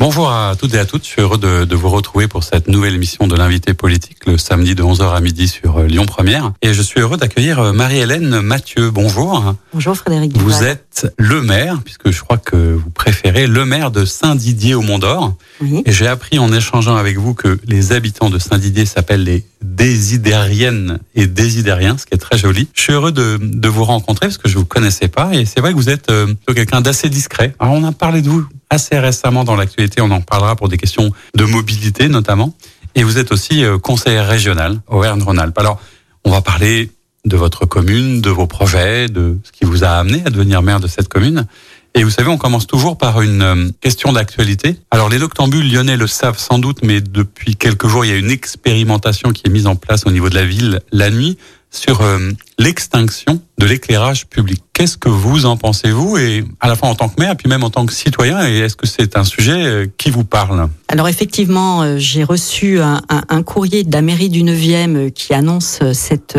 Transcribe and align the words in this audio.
Bonjour 0.00 0.28
à 0.30 0.54
toutes 0.58 0.74
et 0.74 0.78
à 0.78 0.84
toutes, 0.84 1.04
je 1.04 1.08
suis 1.08 1.22
heureux 1.22 1.38
de, 1.38 1.64
de 1.64 1.76
vous 1.76 1.88
retrouver 1.88 2.26
pour 2.26 2.42
cette 2.42 2.66
nouvelle 2.68 2.94
émission 2.94 3.26
de 3.28 3.36
l'invité 3.36 3.74
politique 3.74 4.26
le 4.26 4.36
samedi 4.36 4.74
de 4.74 4.82
11h 4.82 5.14
à 5.14 5.20
midi 5.20 5.46
sur 5.48 5.78
euh, 5.78 5.86
Lyon 5.86 6.04
Première. 6.04 6.52
Et 6.62 6.74
je 6.74 6.82
suis 6.82 7.00
heureux 7.00 7.16
d'accueillir 7.16 7.60
euh, 7.60 7.72
Marie-Hélène 7.72 8.40
Mathieu. 8.40 8.90
Bonjour. 8.90 9.54
Bonjour 9.72 9.96
Frédéric. 9.96 10.36
Vous 10.36 10.50
Duval. 10.50 10.66
êtes 10.66 11.06
le 11.16 11.40
maire, 11.42 11.80
puisque 11.84 12.10
je 12.10 12.20
crois 12.20 12.38
que 12.38 12.56
vous 12.74 12.90
préférez 12.90 13.46
le 13.46 13.64
maire 13.64 13.92
de 13.92 14.04
Saint-Didier 14.04 14.74
au 14.74 14.82
Mont-d'Or. 14.82 15.34
Oui. 15.62 15.82
Et 15.86 15.92
j'ai 15.92 16.08
appris 16.08 16.38
en 16.40 16.52
échangeant 16.52 16.96
avec 16.96 17.16
vous 17.16 17.34
que 17.34 17.58
les 17.66 17.92
habitants 17.92 18.30
de 18.30 18.38
Saint-Didier 18.40 18.86
s'appellent 18.86 19.24
les 19.24 19.46
Désidériennes 19.62 20.98
et 21.14 21.26
Désidériens, 21.28 21.96
ce 21.98 22.04
qui 22.04 22.14
est 22.14 22.18
très 22.18 22.36
joli. 22.36 22.68
Je 22.74 22.82
suis 22.82 22.92
heureux 22.92 23.12
de, 23.12 23.38
de 23.40 23.68
vous 23.68 23.84
rencontrer 23.84 24.26
parce 24.26 24.38
que 24.38 24.48
je 24.48 24.58
vous 24.58 24.66
connaissais 24.66 25.08
pas 25.08 25.30
et 25.34 25.46
c'est 25.46 25.60
vrai 25.60 25.70
que 25.70 25.76
vous 25.76 25.88
êtes 25.88 26.10
euh, 26.10 26.34
quelqu'un 26.54 26.80
d'assez 26.80 27.08
discret. 27.08 27.54
Alors 27.58 27.74
on 27.74 27.84
a 27.84 27.92
parlé 27.92 28.20
de 28.22 28.28
vous 28.28 28.44
assez 28.74 28.98
récemment 28.98 29.44
dans 29.44 29.56
l'actualité, 29.56 30.00
on 30.00 30.10
en 30.10 30.20
parlera 30.20 30.56
pour 30.56 30.68
des 30.68 30.76
questions 30.76 31.10
de 31.34 31.44
mobilité 31.44 32.08
notamment. 32.08 32.54
Et 32.94 33.02
vous 33.02 33.18
êtes 33.18 33.32
aussi 33.32 33.64
euh, 33.64 33.78
conseillère 33.78 34.28
régionale 34.28 34.80
Auvergne-Rhône-Alpes. 34.88 35.58
Alors 35.58 35.80
on 36.24 36.30
va 36.30 36.42
parler 36.42 36.90
de 37.24 37.36
votre 37.36 37.64
commune, 37.66 38.20
de 38.20 38.30
vos 38.30 38.46
projets, 38.46 39.08
de 39.08 39.38
ce 39.44 39.52
qui 39.52 39.64
vous 39.64 39.84
a 39.84 39.88
amené 39.88 40.22
à 40.26 40.30
devenir 40.30 40.60
maire 40.62 40.80
de 40.80 40.88
cette 40.88 41.08
commune. 41.08 41.46
Et 41.94 42.02
vous 42.02 42.10
savez, 42.10 42.28
on 42.28 42.36
commence 42.36 42.66
toujours 42.66 42.98
par 42.98 43.22
une 43.22 43.42
euh, 43.42 43.68
question 43.80 44.12
d'actualité. 44.12 44.76
Alors 44.90 45.08
les 45.08 45.18
noctambules 45.18 45.72
lyonnais 45.72 45.96
le 45.96 46.08
savent 46.08 46.38
sans 46.38 46.58
doute, 46.58 46.78
mais 46.82 47.00
depuis 47.00 47.56
quelques 47.56 47.86
jours, 47.86 48.04
il 48.04 48.10
y 48.10 48.14
a 48.14 48.16
une 48.16 48.30
expérimentation 48.30 49.30
qui 49.30 49.42
est 49.46 49.50
mise 49.50 49.68
en 49.68 49.76
place 49.76 50.04
au 50.04 50.10
niveau 50.10 50.28
de 50.28 50.34
la 50.34 50.44
ville 50.44 50.80
la 50.90 51.10
nuit 51.10 51.38
sur 51.70 52.02
euh, 52.02 52.30
l'extinction 52.58 53.40
de 53.64 53.68
l'éclairage 53.70 54.26
public. 54.26 54.62
Qu'est-ce 54.74 54.98
que 54.98 55.08
vous 55.08 55.46
en 55.46 55.56
pensez, 55.56 55.90
vous, 55.90 56.18
et 56.18 56.44
à 56.60 56.68
la 56.68 56.76
fois 56.76 56.90
en 56.90 56.94
tant 56.94 57.08
que 57.08 57.18
maire, 57.18 57.34
puis 57.34 57.48
même 57.48 57.64
en 57.64 57.70
tant 57.70 57.86
que 57.86 57.94
citoyen, 57.94 58.46
et 58.46 58.58
est-ce 58.58 58.76
que 58.76 58.86
c'est 58.86 59.16
un 59.16 59.24
sujet 59.24 59.64
euh, 59.64 59.86
qui 59.96 60.10
vous 60.10 60.24
parle? 60.24 60.68
Alors 60.88 61.08
effectivement, 61.08 61.82
euh, 61.82 61.96
j'ai 61.98 62.24
reçu 62.24 62.78
un, 62.80 63.42
courrier 63.42 63.84
de 63.84 63.92
la 63.92 64.02
mairie 64.02 64.28
du 64.28 64.42
9e 64.42 64.96
euh, 64.96 65.10
qui 65.10 65.32
annonce 65.32 65.78
euh, 65.82 65.92
cette 65.94 66.38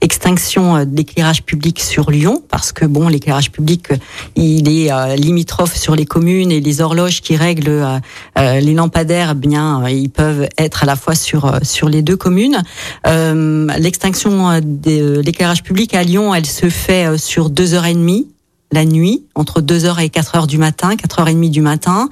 extinction 0.00 0.84
d'éclairage 0.84 1.44
public 1.44 1.80
sur 1.80 2.10
Lyon, 2.10 2.42
parce 2.50 2.72
que 2.72 2.84
bon, 2.84 3.08
l'éclairage 3.08 3.52
public, 3.52 3.88
il 4.36 4.68
est 4.68 5.16
limitrophe 5.16 5.76
sur 5.76 5.94
les 5.94 6.06
communes 6.06 6.50
et 6.50 6.60
les 6.60 6.80
horloges 6.80 7.20
qui 7.20 7.36
règlent 7.36 8.00
les 8.36 8.74
lampadaires, 8.74 9.30
eh 9.32 9.34
bien, 9.34 9.88
ils 9.88 10.10
peuvent 10.10 10.48
être 10.58 10.82
à 10.82 10.86
la 10.86 10.96
fois 10.96 11.14
sur 11.14 11.58
sur 11.62 11.88
les 11.88 12.02
deux 12.02 12.16
communes. 12.16 12.62
L'extinction 13.04 14.60
de 14.60 15.20
l'éclairage 15.20 15.62
public 15.62 15.94
à 15.94 16.02
Lyon, 16.02 16.34
elle 16.34 16.46
se 16.46 16.68
fait 16.68 17.16
sur 17.18 17.50
deux 17.50 17.74
heures 17.74 17.86
et 17.86 17.94
demie 17.94 18.33
la 18.74 18.84
nuit, 18.84 19.26
entre 19.34 19.60
2h 19.60 20.02
et 20.02 20.08
4h 20.08 20.46
du 20.46 20.58
matin, 20.58 20.94
4h30 20.94 21.50
du 21.50 21.60
matin. 21.60 22.08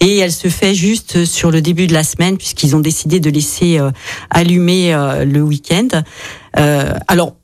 Et 0.00 0.18
elle 0.18 0.32
se 0.32 0.48
fait 0.48 0.74
juste 0.74 1.24
sur 1.24 1.50
le 1.50 1.60
début 1.60 1.86
de 1.86 1.92
la 1.92 2.04
semaine, 2.04 2.38
puisqu'ils 2.38 2.74
ont 2.74 2.80
décidé 2.80 3.20
de 3.20 3.30
laisser 3.30 3.78
euh, 3.78 3.90
allumer 4.30 4.94
euh, 4.94 5.24
le 5.24 5.42
week-end. 5.42 5.88
Euh, 6.58 6.94
alors, 7.08 7.34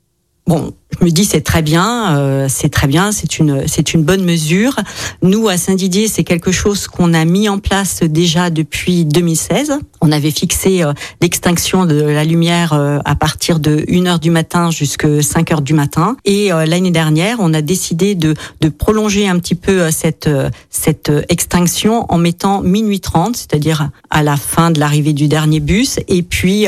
bon, 0.47 0.73
je 0.99 1.05
me 1.05 1.11
dis 1.11 1.25
c'est 1.25 1.41
très 1.41 1.63
bien, 1.63 2.17
euh, 2.19 2.47
c'est 2.49 2.69
très 2.69 2.87
bien, 2.87 3.13
c'est 3.13 3.39
une 3.39 3.67
c'est 3.67 3.95
une 3.95 4.03
bonne 4.03 4.25
mesure. 4.25 4.77
Nous 5.23 5.49
à 5.49 5.57
Saint-Didier, 5.57 6.09
c'est 6.09 6.25
quelque 6.25 6.53
chose 6.53 6.87
qu'on 6.89 7.15
a 7.15 7.25
mis 7.25 7.49
en 7.49 7.59
place 7.59 8.03
déjà 8.03 8.51
depuis 8.51 9.05
2016. 9.05 9.79
On 10.01 10.13
avait 10.13 10.31
fixé 10.31 10.83
euh, 10.83 10.93
l'extinction 11.21 11.85
de 11.85 12.01
la 12.01 12.25
lumière 12.25 12.73
euh, 12.73 12.99
à 13.05 13.15
partir 13.15 13.61
de 13.61 13.85
1 13.89 14.07
heure 14.07 14.19
du 14.19 14.31
matin 14.31 14.71
jusqu'à 14.71 15.23
5 15.23 15.53
heures 15.53 15.63
du 15.63 15.75
matin. 15.75 16.17
Et 16.25 16.53
euh, 16.53 16.67
l'année 16.67 16.91
dernière, 16.91 17.37
on 17.41 17.55
a 17.55 17.63
décidé 17.63 18.15
de 18.15 18.35
de 18.61 18.69
prolonger 18.69 19.29
un 19.29 19.39
petit 19.39 19.55
peu 19.55 19.91
cette 19.91 20.29
cette 20.71 21.13
extinction 21.29 22.07
en 22.09 22.19
mettant 22.19 22.63
minuit 22.63 23.01
30, 23.01 23.37
c'est-à-dire 23.37 23.91
à 24.11 24.23
la 24.23 24.37
fin 24.37 24.71
de 24.71 24.81
l'arrivée 24.81 25.13
du 25.13 25.29
dernier 25.29 25.61
bus, 25.61 25.99
et 26.09 26.23
puis 26.23 26.67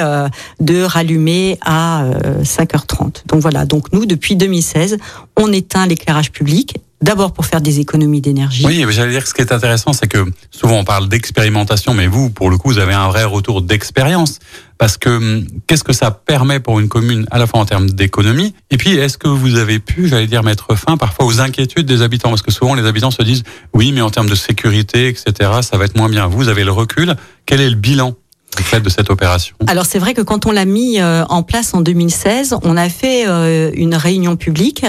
de 0.60 0.82
rallumer 0.82 1.58
à 1.60 2.04
euh, 2.04 2.42
5h30. 2.42 3.22
Donc 3.26 3.40
voilà, 3.40 3.64
donc 3.64 3.92
nous, 3.92 4.06
depuis 4.12 4.36
2016, 4.36 4.98
on 5.38 5.50
éteint 5.52 5.86
l'éclairage 5.86 6.32
public, 6.32 6.76
d'abord 7.00 7.32
pour 7.32 7.46
faire 7.46 7.62
des 7.62 7.80
économies 7.80 8.20
d'énergie. 8.20 8.64
Oui, 8.66 8.84
j'allais 8.90 9.12
dire 9.12 9.22
que 9.22 9.28
ce 9.28 9.34
qui 9.34 9.40
est 9.40 9.52
intéressant, 9.52 9.94
c'est 9.94 10.06
que 10.06 10.24
souvent 10.50 10.78
on 10.78 10.84
parle 10.84 11.08
d'expérimentation, 11.08 11.94
mais 11.94 12.06
vous, 12.06 12.28
pour 12.28 12.50
le 12.50 12.58
coup, 12.58 12.68
vous 12.68 12.78
avez 12.78 12.92
un 12.92 13.08
vrai 13.08 13.24
retour 13.24 13.62
d'expérience. 13.62 14.38
Parce 14.76 14.98
que 14.98 15.08
hum, 15.08 15.46
qu'est-ce 15.66 15.84
que 15.84 15.92
ça 15.92 16.10
permet 16.10 16.60
pour 16.60 16.78
une 16.78 16.88
commune, 16.88 17.26
à 17.30 17.38
la 17.38 17.46
fois 17.46 17.60
en 17.60 17.64
termes 17.64 17.88
d'économie, 17.88 18.52
et 18.70 18.76
puis 18.76 18.96
est-ce 18.96 19.16
que 19.16 19.28
vous 19.28 19.56
avez 19.56 19.78
pu, 19.78 20.08
j'allais 20.08 20.26
dire, 20.26 20.42
mettre 20.42 20.74
fin 20.76 20.96
parfois 20.96 21.24
aux 21.24 21.40
inquiétudes 21.40 21.86
des 21.86 22.02
habitants? 22.02 22.28
Parce 22.28 22.42
que 22.42 22.52
souvent 22.52 22.74
les 22.74 22.84
habitants 22.84 23.10
se 23.10 23.22
disent, 23.22 23.44
oui, 23.72 23.92
mais 23.92 24.02
en 24.02 24.10
termes 24.10 24.28
de 24.28 24.34
sécurité, 24.34 25.08
etc., 25.08 25.50
ça 25.62 25.78
va 25.78 25.86
être 25.86 25.96
moins 25.96 26.08
bien. 26.10 26.26
Vous 26.26 26.48
avez 26.48 26.64
le 26.64 26.72
recul. 26.72 27.16
Quel 27.46 27.60
est 27.60 27.70
le 27.70 27.76
bilan? 27.76 28.14
De 28.56 29.66
Alors 29.66 29.86
c'est 29.86 29.98
vrai 29.98 30.14
que 30.14 30.20
quand 30.20 30.46
on 30.46 30.52
l'a 30.52 30.64
mis 30.64 31.00
euh, 31.00 31.24
en 31.28 31.42
place 31.42 31.72
en 31.74 31.80
2016, 31.80 32.56
on 32.62 32.76
a 32.76 32.88
fait 32.88 33.26
euh, 33.26 33.70
une 33.74 33.94
réunion 33.94 34.36
publique 34.36 34.84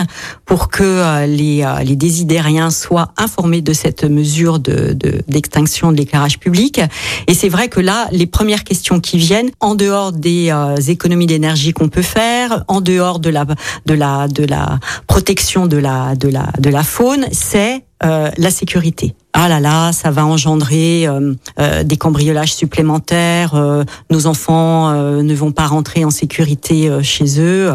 pour 0.46 0.70
que 0.70 0.84
euh, 0.84 1.26
les, 1.26 1.66
les 1.86 1.96
désidériens 1.96 2.72
soient 2.72 3.14
informés 3.18 3.62
de 3.62 3.74
cette 3.74 4.04
mesure 4.04 4.60
de 4.60 4.94
de- 4.94 5.22
d'extinction 5.28 5.92
de, 5.92 5.98
l'éclairage 5.98 6.40
public. 6.40 6.82
Et 7.28 7.34
c'est 7.34 7.50
vrai 7.50 7.70
que 7.70 7.80
là, 7.80 8.08
les 8.12 8.28
premières 8.28 8.64
questions 8.64 9.00
qui 9.00 9.18
viennent, 9.18 9.52
en 9.60 9.76
dehors 9.76 10.12
des 10.12 10.54
économies 10.88 11.28
d'énergie 11.28 11.72
qu'on 11.72 11.90
peut 11.90 12.02
faire, 12.02 12.64
en 12.68 12.82
dehors 12.82 13.20
de 13.20 13.30
la 13.30 13.46
de 13.86 13.94
la 13.94 14.28
de 14.28 14.44
la 14.46 14.80
protection 15.08 15.68
de 15.68 15.78
la 15.78 16.16
de 16.16 16.28
la 16.28 16.50
de 16.60 16.70
la 16.70 16.84
faune, 16.84 17.26
c'est 17.32 17.84
euh, 18.04 18.30
la 18.38 18.52
sécurité. 18.52 19.16
Ah 19.36 19.50
là 19.50 19.60
là, 19.60 19.92
ça 19.92 20.12
va 20.12 20.26
engendrer 20.26 21.08
euh, 21.08 21.34
euh, 21.60 21.84
des 21.84 21.98
cambriolages 21.98 22.54
supplémentaires. 22.54 23.56
euh, 23.56 23.84
nos 24.12 24.28
enfants 24.28 24.92
euh, 24.92 25.24
ne 25.24 25.34
vont 25.34 25.52
pas 25.52 25.66
rentrer 25.66 26.06
en 26.06 26.12
sécurité 26.12 26.88
euh, 26.88 27.02
chez 27.02 27.40
eux. 27.40 27.72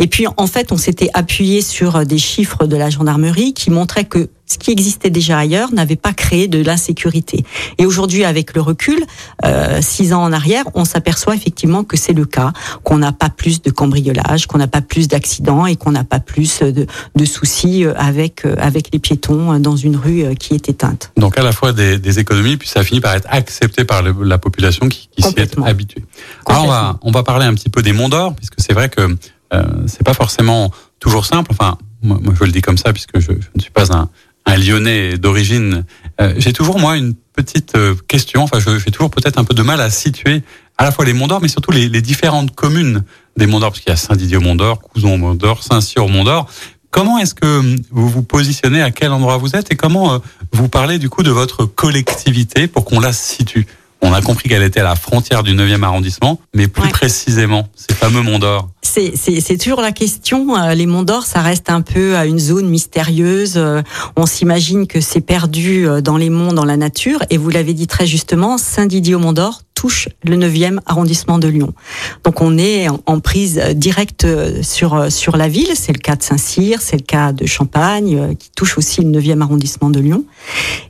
Et 0.00 0.08
puis, 0.08 0.26
en 0.36 0.46
fait, 0.48 0.72
on 0.72 0.76
s'était 0.76 1.10
appuyé 1.14 1.62
sur 1.62 1.96
euh, 1.96 2.04
des 2.04 2.18
chiffres 2.18 2.66
de 2.66 2.76
la 2.76 2.90
gendarmerie 2.90 3.54
qui 3.54 3.70
montraient 3.70 4.04
que 4.04 4.28
ce 4.46 4.58
qui 4.58 4.70
existait 4.70 5.10
déjà 5.10 5.38
ailleurs 5.38 5.72
n'avait 5.72 5.96
pas 5.96 6.12
créé 6.12 6.48
de 6.48 6.62
l'insécurité. 6.62 7.44
Et 7.78 7.86
aujourd'hui, 7.86 8.24
avec 8.24 8.54
le 8.54 8.60
recul, 8.60 9.04
euh, 9.44 9.80
six 9.82 10.12
ans 10.12 10.22
en 10.22 10.32
arrière, 10.32 10.64
on 10.74 10.84
s'aperçoit 10.84 11.34
effectivement 11.34 11.84
que 11.84 11.96
c'est 11.96 12.12
le 12.12 12.24
cas, 12.24 12.52
qu'on 12.84 12.98
n'a 12.98 13.12
pas 13.12 13.28
plus 13.28 13.60
de 13.60 13.70
cambriolage, 13.70 14.46
qu'on 14.46 14.58
n'a 14.58 14.68
pas 14.68 14.80
plus 14.82 15.08
d'accidents 15.08 15.66
et 15.66 15.76
qu'on 15.76 15.90
n'a 15.92 16.04
pas 16.04 16.20
plus 16.20 16.60
de, 16.62 16.86
de 17.14 17.24
soucis 17.24 17.84
euh, 17.84 17.92
avec 17.96 18.44
euh, 18.44 18.54
avec 18.58 18.90
les 18.92 18.98
piétons 18.98 19.52
euh, 19.52 19.58
dans 19.58 19.76
une 19.76 19.96
rue 19.96 20.34
qui 20.36 20.54
est 20.54 20.68
éteinte. 20.68 21.10
Donc 21.16 21.38
à 21.38 21.42
la 21.42 21.52
fois 21.52 21.72
des, 21.72 21.98
des 21.98 22.18
économies, 22.18 22.56
puis 22.56 22.68
ça 22.68 22.84
finit 22.84 23.00
par 23.00 23.14
être 23.14 23.26
accepté 23.30 23.84
par 23.84 24.02
le- 24.02 24.14
la 24.24 24.38
population 24.38 24.88
qui, 24.88 25.08
qui 25.10 25.22
s'y 25.22 25.34
est 25.38 25.58
habituée. 25.64 26.04
Alors 26.46 26.64
on 26.64 26.68
va, 26.68 26.98
on 27.02 27.10
va 27.10 27.22
parler 27.22 27.46
un 27.46 27.54
petit 27.54 27.68
peu 27.68 27.82
des 27.82 27.92
Monts 27.92 28.08
d'Or, 28.08 28.34
puisque 28.34 28.54
c'est 28.58 28.72
vrai 28.72 28.88
que 28.88 29.16
euh, 29.52 29.62
c'est 29.86 30.04
pas 30.04 30.14
forcément 30.14 30.70
toujours 31.00 31.26
simple. 31.26 31.50
Enfin, 31.52 31.78
moi, 32.02 32.18
moi, 32.22 32.34
je 32.38 32.44
le 32.44 32.52
dis 32.52 32.60
comme 32.62 32.78
ça, 32.78 32.92
puisque 32.92 33.18
je, 33.18 33.32
je 33.32 33.48
ne 33.54 33.60
suis 33.60 33.70
pas 33.70 33.92
un, 33.92 34.08
un 34.46 34.56
Lyonnais 34.56 35.18
d'origine. 35.18 35.84
Euh, 36.20 36.34
j'ai 36.38 36.52
toujours 36.52 36.78
moi 36.78 36.96
une 36.96 37.14
petite 37.34 37.74
euh, 37.76 37.94
question. 38.08 38.42
Enfin, 38.44 38.58
je- 38.60 38.78
j'ai 38.78 38.90
toujours 38.90 39.10
peut-être 39.10 39.38
un 39.38 39.44
peu 39.44 39.54
de 39.54 39.62
mal 39.62 39.80
à 39.80 39.90
situer 39.90 40.42
à 40.78 40.84
la 40.84 40.92
fois 40.92 41.04
les 41.04 41.12
Monts 41.12 41.26
d'Or, 41.26 41.40
mais 41.42 41.48
surtout 41.48 41.70
les, 41.72 41.88
les 41.88 42.00
différentes 42.02 42.54
communes 42.54 43.02
des 43.36 43.46
Monts 43.46 43.60
d'Or, 43.60 43.70
parce 43.70 43.80
qu'il 43.80 43.90
y 43.90 43.92
a 43.92 43.96
Saint-Didier 43.96 44.36
au 44.36 44.40
Mont 44.40 44.54
d'Or, 44.54 44.80
Couson 44.80 45.14
au 45.14 45.16
Mont 45.16 45.34
d'Or, 45.34 45.62
Saint-Cyr 45.62 46.04
au 46.04 46.08
Mont 46.08 46.24
d'Or. 46.24 46.48
Comment 46.90 47.18
est-ce 47.18 47.34
que 47.34 47.76
vous 47.90 48.08
vous 48.08 48.22
positionnez, 48.22 48.80
à 48.80 48.90
quel 48.90 49.10
endroit 49.10 49.36
vous 49.36 49.54
êtes 49.56 49.70
et 49.72 49.76
comment 49.76 50.14
euh, 50.14 50.18
vous 50.52 50.68
parlez 50.68 50.98
du 50.98 51.10
coup 51.10 51.22
de 51.22 51.30
votre 51.30 51.64
collectivité 51.66 52.68
pour 52.68 52.84
qu'on 52.84 53.00
la 53.00 53.12
situe? 53.12 53.66
On 54.08 54.12
a 54.12 54.22
compris 54.22 54.48
qu'elle 54.48 54.62
était 54.62 54.80
à 54.80 54.84
la 54.84 54.94
frontière 54.94 55.42
du 55.42 55.52
9e 55.52 55.82
arrondissement, 55.82 56.38
mais 56.54 56.68
plus 56.68 56.84
Ouais. 56.84 56.90
précisément, 56.90 57.68
ces 57.74 57.92
fameux 57.94 58.22
Monts 58.22 58.38
d'Or. 58.38 58.68
C'est, 58.82 59.58
toujours 59.58 59.80
la 59.80 59.90
question. 59.92 60.56
euh, 60.56 60.74
Les 60.74 60.86
Monts 60.86 61.02
d'Or, 61.02 61.24
ça 61.26 61.40
reste 61.40 61.68
un 61.70 61.80
peu 61.82 62.16
à 62.16 62.24
une 62.24 62.38
zone 62.38 62.68
mystérieuse. 62.68 63.54
euh, 63.56 63.82
On 64.16 64.24
s'imagine 64.26 64.86
que 64.86 65.00
c'est 65.00 65.20
perdu 65.20 65.88
euh, 65.88 66.00
dans 66.00 66.16
les 66.16 66.30
monts, 66.30 66.52
dans 66.52 66.64
la 66.64 66.76
nature. 66.76 67.18
Et 67.30 67.36
vous 67.36 67.50
l'avez 67.50 67.74
dit 67.74 67.88
très 67.88 68.06
justement, 68.06 68.58
Saint-Didier-au-Mont 68.58 69.32
d'Or 69.32 69.62
touche 69.76 70.08
le 70.24 70.36
9e 70.36 70.80
arrondissement 70.86 71.38
de 71.38 71.46
Lyon. 71.46 71.72
Donc 72.24 72.40
on 72.40 72.58
est 72.58 72.88
en, 72.88 73.20
prise 73.20 73.60
euh, 73.62 73.74
directe 73.74 74.24
euh, 74.24 74.62
sur 74.62 74.94
euh, 74.94 75.10
sur 75.10 75.36
la 75.36 75.48
ville. 75.48 75.68
C'est 75.74 75.92
le 75.92 75.98
cas 75.98 76.16
de 76.16 76.22
Saint-Cyr, 76.22 76.80
c'est 76.80 76.96
le 76.96 77.04
cas 77.04 77.32
de 77.32 77.46
Champagne, 77.46 78.34
qui 78.36 78.50
touche 78.56 78.78
aussi 78.78 79.02
le 79.02 79.20
9e 79.20 79.42
arrondissement 79.42 79.90
de 79.90 80.00
Lyon. 80.00 80.24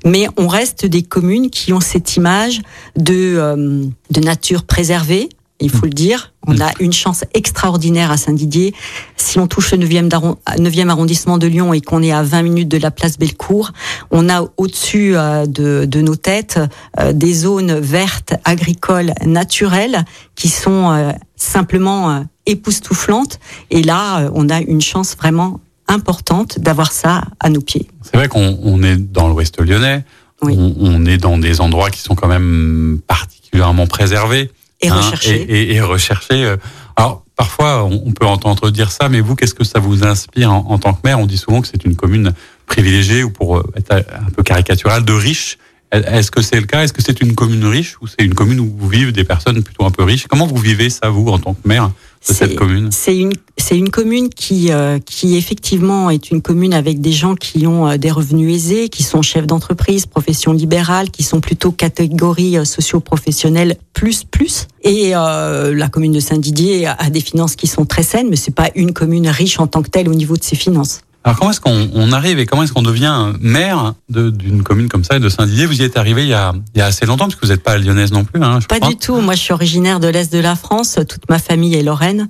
Mais 0.06 0.28
on 0.38 0.46
reste 0.46 0.86
des 0.86 1.02
communes 1.02 1.50
qui 1.50 1.72
ont 1.72 1.80
cette 1.80 2.16
image 2.16 2.62
de, 2.96 3.90
de 4.10 4.20
nature 4.20 4.62
préservée, 4.62 5.28
il 5.60 5.70
faut 5.70 5.86
le 5.86 5.92
dire. 5.92 6.32
On 6.46 6.60
a 6.60 6.70
une 6.80 6.92
chance 6.92 7.24
extraordinaire 7.34 8.10
à 8.10 8.16
Saint-Didier. 8.16 8.74
Si 9.16 9.38
on 9.38 9.46
touche 9.46 9.72
le 9.72 9.78
9e, 9.78 10.08
d'arron- 10.08 10.36
9e 10.58 10.88
arrondissement 10.88 11.38
de 11.38 11.46
Lyon 11.46 11.72
et 11.72 11.80
qu'on 11.80 12.02
est 12.02 12.12
à 12.12 12.22
20 12.22 12.42
minutes 12.42 12.68
de 12.68 12.78
la 12.78 12.90
place 12.90 13.18
Bellecour, 13.18 13.72
on 14.10 14.28
a 14.28 14.44
au-dessus 14.56 15.16
euh, 15.16 15.46
de, 15.46 15.86
de 15.86 16.00
nos 16.00 16.14
têtes 16.16 16.60
euh, 17.00 17.12
des 17.12 17.32
zones 17.32 17.78
vertes, 17.78 18.34
agricoles, 18.44 19.12
naturelles, 19.24 20.04
qui 20.34 20.48
sont 20.48 20.90
euh, 20.92 21.12
simplement 21.36 22.24
époustouflantes. 22.46 23.38
Et 23.70 23.82
là, 23.82 24.30
on 24.34 24.48
a 24.48 24.60
une 24.60 24.80
chance 24.80 25.16
vraiment 25.16 25.60
importante 25.88 26.58
d'avoir 26.58 26.92
ça 26.92 27.22
à 27.40 27.48
nos 27.50 27.60
pieds. 27.60 27.88
C'est 28.02 28.16
vrai 28.16 28.28
qu'on 28.28 28.58
on 28.62 28.82
est 28.82 28.96
dans 28.96 29.28
l'ouest 29.28 29.60
lyonnais, 29.60 30.04
Oui. 30.42 30.54
on, 30.58 30.74
on 30.78 31.06
est 31.06 31.16
dans 31.18 31.38
des 31.38 31.60
endroits 31.60 31.90
qui 31.90 32.00
sont 32.00 32.14
quand 32.14 32.28
même 32.28 33.00
particulièrement 33.06 33.86
préservés. 33.86 34.50
Et 34.86 34.90
hein, 34.90 34.96
rechercher. 34.96 35.42
Et, 35.42 35.62
et- 35.62 35.74
et 35.74 35.80
recherchés. 35.80 36.44
euh. 36.44 36.56
Alors, 36.96 37.24
parfois, 37.36 37.84
on, 37.84 38.12
peut 38.12 38.26
entendre 38.26 38.70
dire 38.70 38.90
ça, 38.90 39.08
mais 39.08 39.20
vous, 39.20 39.34
qu'est-ce 39.36 39.54
que 39.54 39.64
ça 39.64 39.78
vous 39.78 40.04
inspire 40.04 40.50
en, 40.52 40.64
en 40.70 40.78
tant 40.78 40.94
que 40.94 41.00
maire? 41.04 41.18
On 41.20 41.26
dit 41.26 41.36
souvent 41.38 41.60
que 41.60 41.68
c'est 41.68 41.84
une 41.84 41.94
commune 41.94 42.32
privilégiée, 42.66 43.22
ou 43.22 43.30
pour 43.30 43.58
euh, 43.58 43.72
être 43.76 43.92
un 43.92 44.30
peu 44.34 44.42
caricatural, 44.42 45.04
de 45.04 45.12
riches. 45.12 45.58
Est-ce 45.92 46.30
que 46.32 46.42
c'est 46.42 46.58
le 46.58 46.66
cas? 46.66 46.82
Est-ce 46.82 46.92
que 46.92 47.00
c'est 47.02 47.20
une 47.20 47.34
commune 47.34 47.64
riche 47.64 47.96
ou 48.00 48.06
c'est 48.08 48.22
une 48.24 48.34
commune 48.34 48.58
où 48.60 48.88
vivent 48.88 49.12
des 49.12 49.22
personnes 49.24 49.62
plutôt 49.62 49.84
un 49.84 49.90
peu 49.92 50.02
riches? 50.02 50.26
Comment 50.26 50.46
vous 50.46 50.56
vivez 50.56 50.90
ça, 50.90 51.10
vous, 51.10 51.28
en 51.28 51.38
tant 51.38 51.54
que 51.54 51.66
maire? 51.68 51.90
De 52.28 52.34
cette 52.34 52.50
C'est- 52.50 52.54
commune 52.56 52.88
C'est 52.92 53.16
une 53.18 53.32
c'est 53.58 53.76
une 53.78 53.88
commune 53.90 54.28
qui 54.28 54.70
euh, 54.70 54.98
qui 54.98 55.36
effectivement 55.36 56.10
est 56.10 56.30
une 56.30 56.42
commune 56.42 56.74
avec 56.74 57.00
des 57.00 57.10
gens 57.12 57.34
qui 57.34 57.66
ont 57.66 57.88
euh, 57.88 57.96
des 57.96 58.10
revenus 58.10 58.54
aisés, 58.54 58.88
qui 58.88 59.02
sont 59.02 59.22
chefs 59.22 59.46
d'entreprise, 59.46 60.06
profession 60.06 60.52
libérale, 60.52 61.10
qui 61.10 61.22
sont 61.22 61.40
plutôt 61.40 61.72
catégorie 61.72 62.58
euh, 62.58 62.64
socio-professionnelle 62.64 63.76
plus 63.92 64.24
plus. 64.24 64.66
Et 64.82 65.12
euh, 65.16 65.74
la 65.74 65.88
commune 65.88 66.12
de 66.12 66.20
Saint-Didier 66.20 66.86
a 66.86 67.10
des 67.10 67.20
finances 67.20 67.56
qui 67.56 67.66
sont 67.66 67.86
très 67.86 68.02
saines, 68.02 68.28
mais 68.28 68.36
c'est 68.36 68.54
pas 68.54 68.70
une 68.74 68.92
commune 68.92 69.26
riche 69.28 69.58
en 69.58 69.66
tant 69.66 69.82
que 69.82 69.88
telle 69.90 70.08
au 70.08 70.14
niveau 70.14 70.36
de 70.36 70.42
ses 70.44 70.56
finances. 70.56 71.00
Alors 71.26 71.36
comment 71.40 71.50
est-ce 71.50 71.60
qu'on 71.60 71.90
on 71.92 72.12
arrive 72.12 72.38
et 72.38 72.46
comment 72.46 72.62
est-ce 72.62 72.72
qu'on 72.72 72.82
devient 72.82 73.32
maire 73.40 73.94
de- 74.08 74.30
d'une 74.30 74.62
commune 74.62 74.88
comme 74.88 75.02
ça, 75.02 75.18
de 75.18 75.28
Saint-Didier 75.28 75.66
Vous 75.66 75.80
y 75.80 75.82
êtes 75.82 75.96
arrivé 75.96 76.22
il 76.22 76.28
y 76.28 76.34
a, 76.34 76.54
il 76.74 76.78
y 76.78 76.80
a 76.80 76.86
assez 76.86 77.04
longtemps, 77.04 77.24
parce 77.24 77.34
que 77.34 77.44
vous 77.44 77.52
n'êtes 77.52 77.64
pas 77.64 77.76
lyonnaise 77.78 78.12
non 78.12 78.24
plus, 78.24 78.40
hein, 78.42 78.60
je 78.60 78.66
Pas 78.68 78.76
crois. 78.78 78.90
du 78.90 78.96
tout. 78.96 79.16
Moi, 79.20 79.34
je 79.34 79.40
suis 79.40 79.52
originaire 79.52 79.98
de 79.98 80.06
l'est 80.06 80.32
de 80.32 80.38
la 80.38 80.54
France. 80.54 80.98
Toute 81.08 81.28
ma 81.28 81.40
famille 81.40 81.74
est 81.74 81.82
lorraine, 81.82 82.28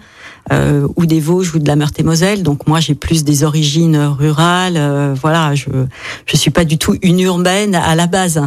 euh, 0.52 0.86
ou 0.96 1.06
des 1.06 1.20
Vosges, 1.20 1.54
ou 1.54 1.58
de 1.58 1.66
la 1.66 1.76
Meurthe-et-Moselle. 1.76 2.42
Donc 2.42 2.66
moi, 2.66 2.80
j'ai 2.80 2.94
plus 2.94 3.24
des 3.24 3.44
origines 3.44 3.96
rurales. 3.96 4.76
euh, 4.76 5.14
voilà, 5.20 5.54
je 5.54 5.66
je 6.26 6.36
suis 6.36 6.50
pas 6.50 6.64
du 6.64 6.78
tout 6.78 6.96
une 7.02 7.20
urbaine 7.20 7.74
à 7.74 7.94
la 7.94 8.06
base. 8.06 8.40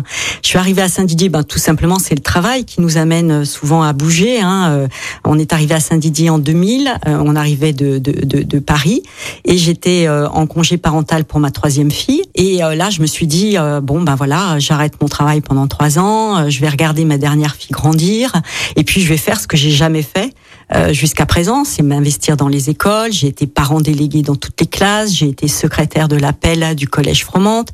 Je 0.44 0.48
suis 0.48 0.58
arrivée 0.58 0.82
à 0.82 0.90
Saint-Didier. 0.90 1.30
Ben 1.30 1.44
tout 1.44 1.60
simplement, 1.60 2.00
c'est 2.00 2.16
le 2.16 2.22
travail 2.22 2.66
qui 2.66 2.82
nous 2.82 2.98
amène 2.98 3.46
souvent 3.46 3.84
à 3.84 3.94
bouger. 3.94 4.40
Hein. 4.42 4.70
Euh, 4.72 4.88
On 5.26 5.38
est 5.38 5.54
arrivé 5.54 5.76
à 5.76 5.80
Saint-Didier 5.80 6.30
en 6.30 6.40
2000. 6.40 6.88
euh, 7.08 7.18
on 7.24 7.36
arrivait 7.36 7.74
de 7.74 7.98
de, 7.98 8.12
de, 8.26 8.44
de 8.44 8.60
Paris 8.60 9.04
et 9.46 9.58
j'étais 9.58 10.08
euh, 10.08 10.28
en 10.30 10.48
congé 10.48 10.78
parental 10.78 11.26
pour 11.26 11.40
ma 11.40 11.52
troisième 11.52 11.92
fille. 11.92 12.24
Et 12.36 12.58
là, 12.60 12.90
je 12.90 13.02
me 13.02 13.08
suis 13.08 13.28
dit 13.28 13.58
bon 13.84 14.02
ben 14.02 14.16
voilà, 14.16 14.60
j'arrête 14.60 14.94
mon 15.02 15.08
travail 15.08 15.42
pendant 15.42 15.68
trois 15.68 16.00
ans. 16.00 16.50
je 16.50 16.60
vais 16.60 16.70
regarder 16.70 17.06
ma 17.06 17.18
dernière 17.18 17.56
fille 17.56 17.72
grandir 17.72 18.32
et 18.76 18.84
puis 18.84 19.02
je 19.02 19.10
vais 19.10 19.18
faire 19.18 19.40
ce 19.40 19.48
que 19.48 19.58
j'ai 19.58 19.72
jamais 19.72 20.02
fait 20.02 20.34
euh, 20.74 20.94
jusqu'à 20.94 21.26
présent, 21.26 21.64
c'est 21.64 21.84
m'investir 21.84 22.38
dans 22.38 22.48
les 22.48 22.70
écoles. 22.70 23.12
J'ai 23.12 23.28
été 23.28 23.48
parent 23.48 23.82
délégué 23.82 24.22
dans 24.22 24.36
toutes 24.36 24.60
les 24.60 24.68
classes. 24.68 25.14
J'ai 25.14 25.30
été 25.30 25.48
secrétaire 25.48 26.08
de 26.08 26.16
l'appel 26.16 26.76
du 26.76 26.88
collège 26.88 27.24
Fromente. 27.26 27.70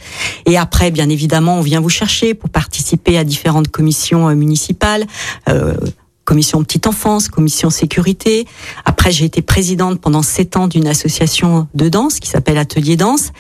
Et 0.46 0.58
après, 0.58 0.92
bien 0.92 1.10
évidemment, 1.10 1.60
on 1.60 1.62
vient 1.62 1.82
vous 1.82 1.90
chercher 1.90 2.34
pour 2.34 2.50
participer 2.50 3.18
à 3.18 3.24
différentes 3.24 3.70
commissions 3.70 4.30
euh, 4.30 4.36
municipales. 4.36 5.06
Euh, 5.50 5.76
Commission 6.26 6.64
petite 6.64 6.88
enfance, 6.88 7.28
commission 7.28 7.70
sécurité. 7.70 8.48
Après, 8.84 9.12
j'ai 9.12 9.26
été 9.26 9.44
présidente 9.44 10.02
pendant 10.02 10.24
sept 10.24 10.58
ans 10.58 10.68
d'une 10.68 10.88
association 10.88 11.68
de 11.76 11.88
danse 11.88 12.20
qui 12.20 12.28
s'appelle 12.28 12.58
Atelier 12.58 12.96
Danse. 12.96 13.32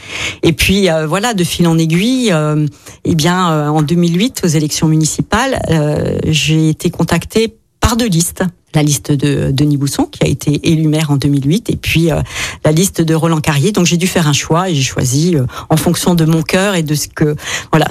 Et 0.44 0.54
puis 0.54 0.88
euh, 0.92 1.08
voilà, 1.08 1.34
de 1.34 1.44
fil 1.44 1.68
en 1.68 1.80
aiguille, 1.80 2.32
euh, 2.32 2.68
eh 3.04 3.16
bien, 3.16 3.52
euh, 3.52 3.68
en 3.70 3.82
2008, 3.82 4.42
aux 4.44 4.48
élections 4.48 4.88
municipales, 4.88 5.64
euh, 5.72 6.20
j'ai 6.28 6.70
été 6.70 6.92
contactée 6.92 7.58
par 7.82 7.98
deux 7.98 8.08
listes. 8.08 8.44
La 8.76 8.84
liste 8.84 9.12
de 9.12 9.52
Denis 9.52 9.78
Bousson, 9.78 10.04
qui 10.04 10.24
a 10.24 10.28
été 10.28 10.70
élu 10.70 10.88
maire 10.88 11.10
en 11.12 11.16
2008, 11.18 11.70
et 11.70 11.76
puis 11.78 12.12
euh, 12.12 12.22
la 12.64 12.72
liste 12.72 13.02
de 13.02 13.14
Roland 13.16 13.40
Carrier. 13.40 13.72
Donc 13.72 13.86
j'ai 13.86 13.98
dû 13.98 14.06
faire 14.08 14.28
un 14.28 14.34
choix 14.34 14.70
et 14.70 14.76
j'ai 14.76 14.84
choisi 14.84 15.36
euh, 15.36 15.46
en 15.70 15.78
fonction 15.78 16.14
de 16.14 16.26
mon 16.26 16.42
cœur 16.44 16.76
et 16.76 16.84
de 16.84 16.94
ce 16.94 17.08
que 17.08 17.36
voilà 17.72 17.88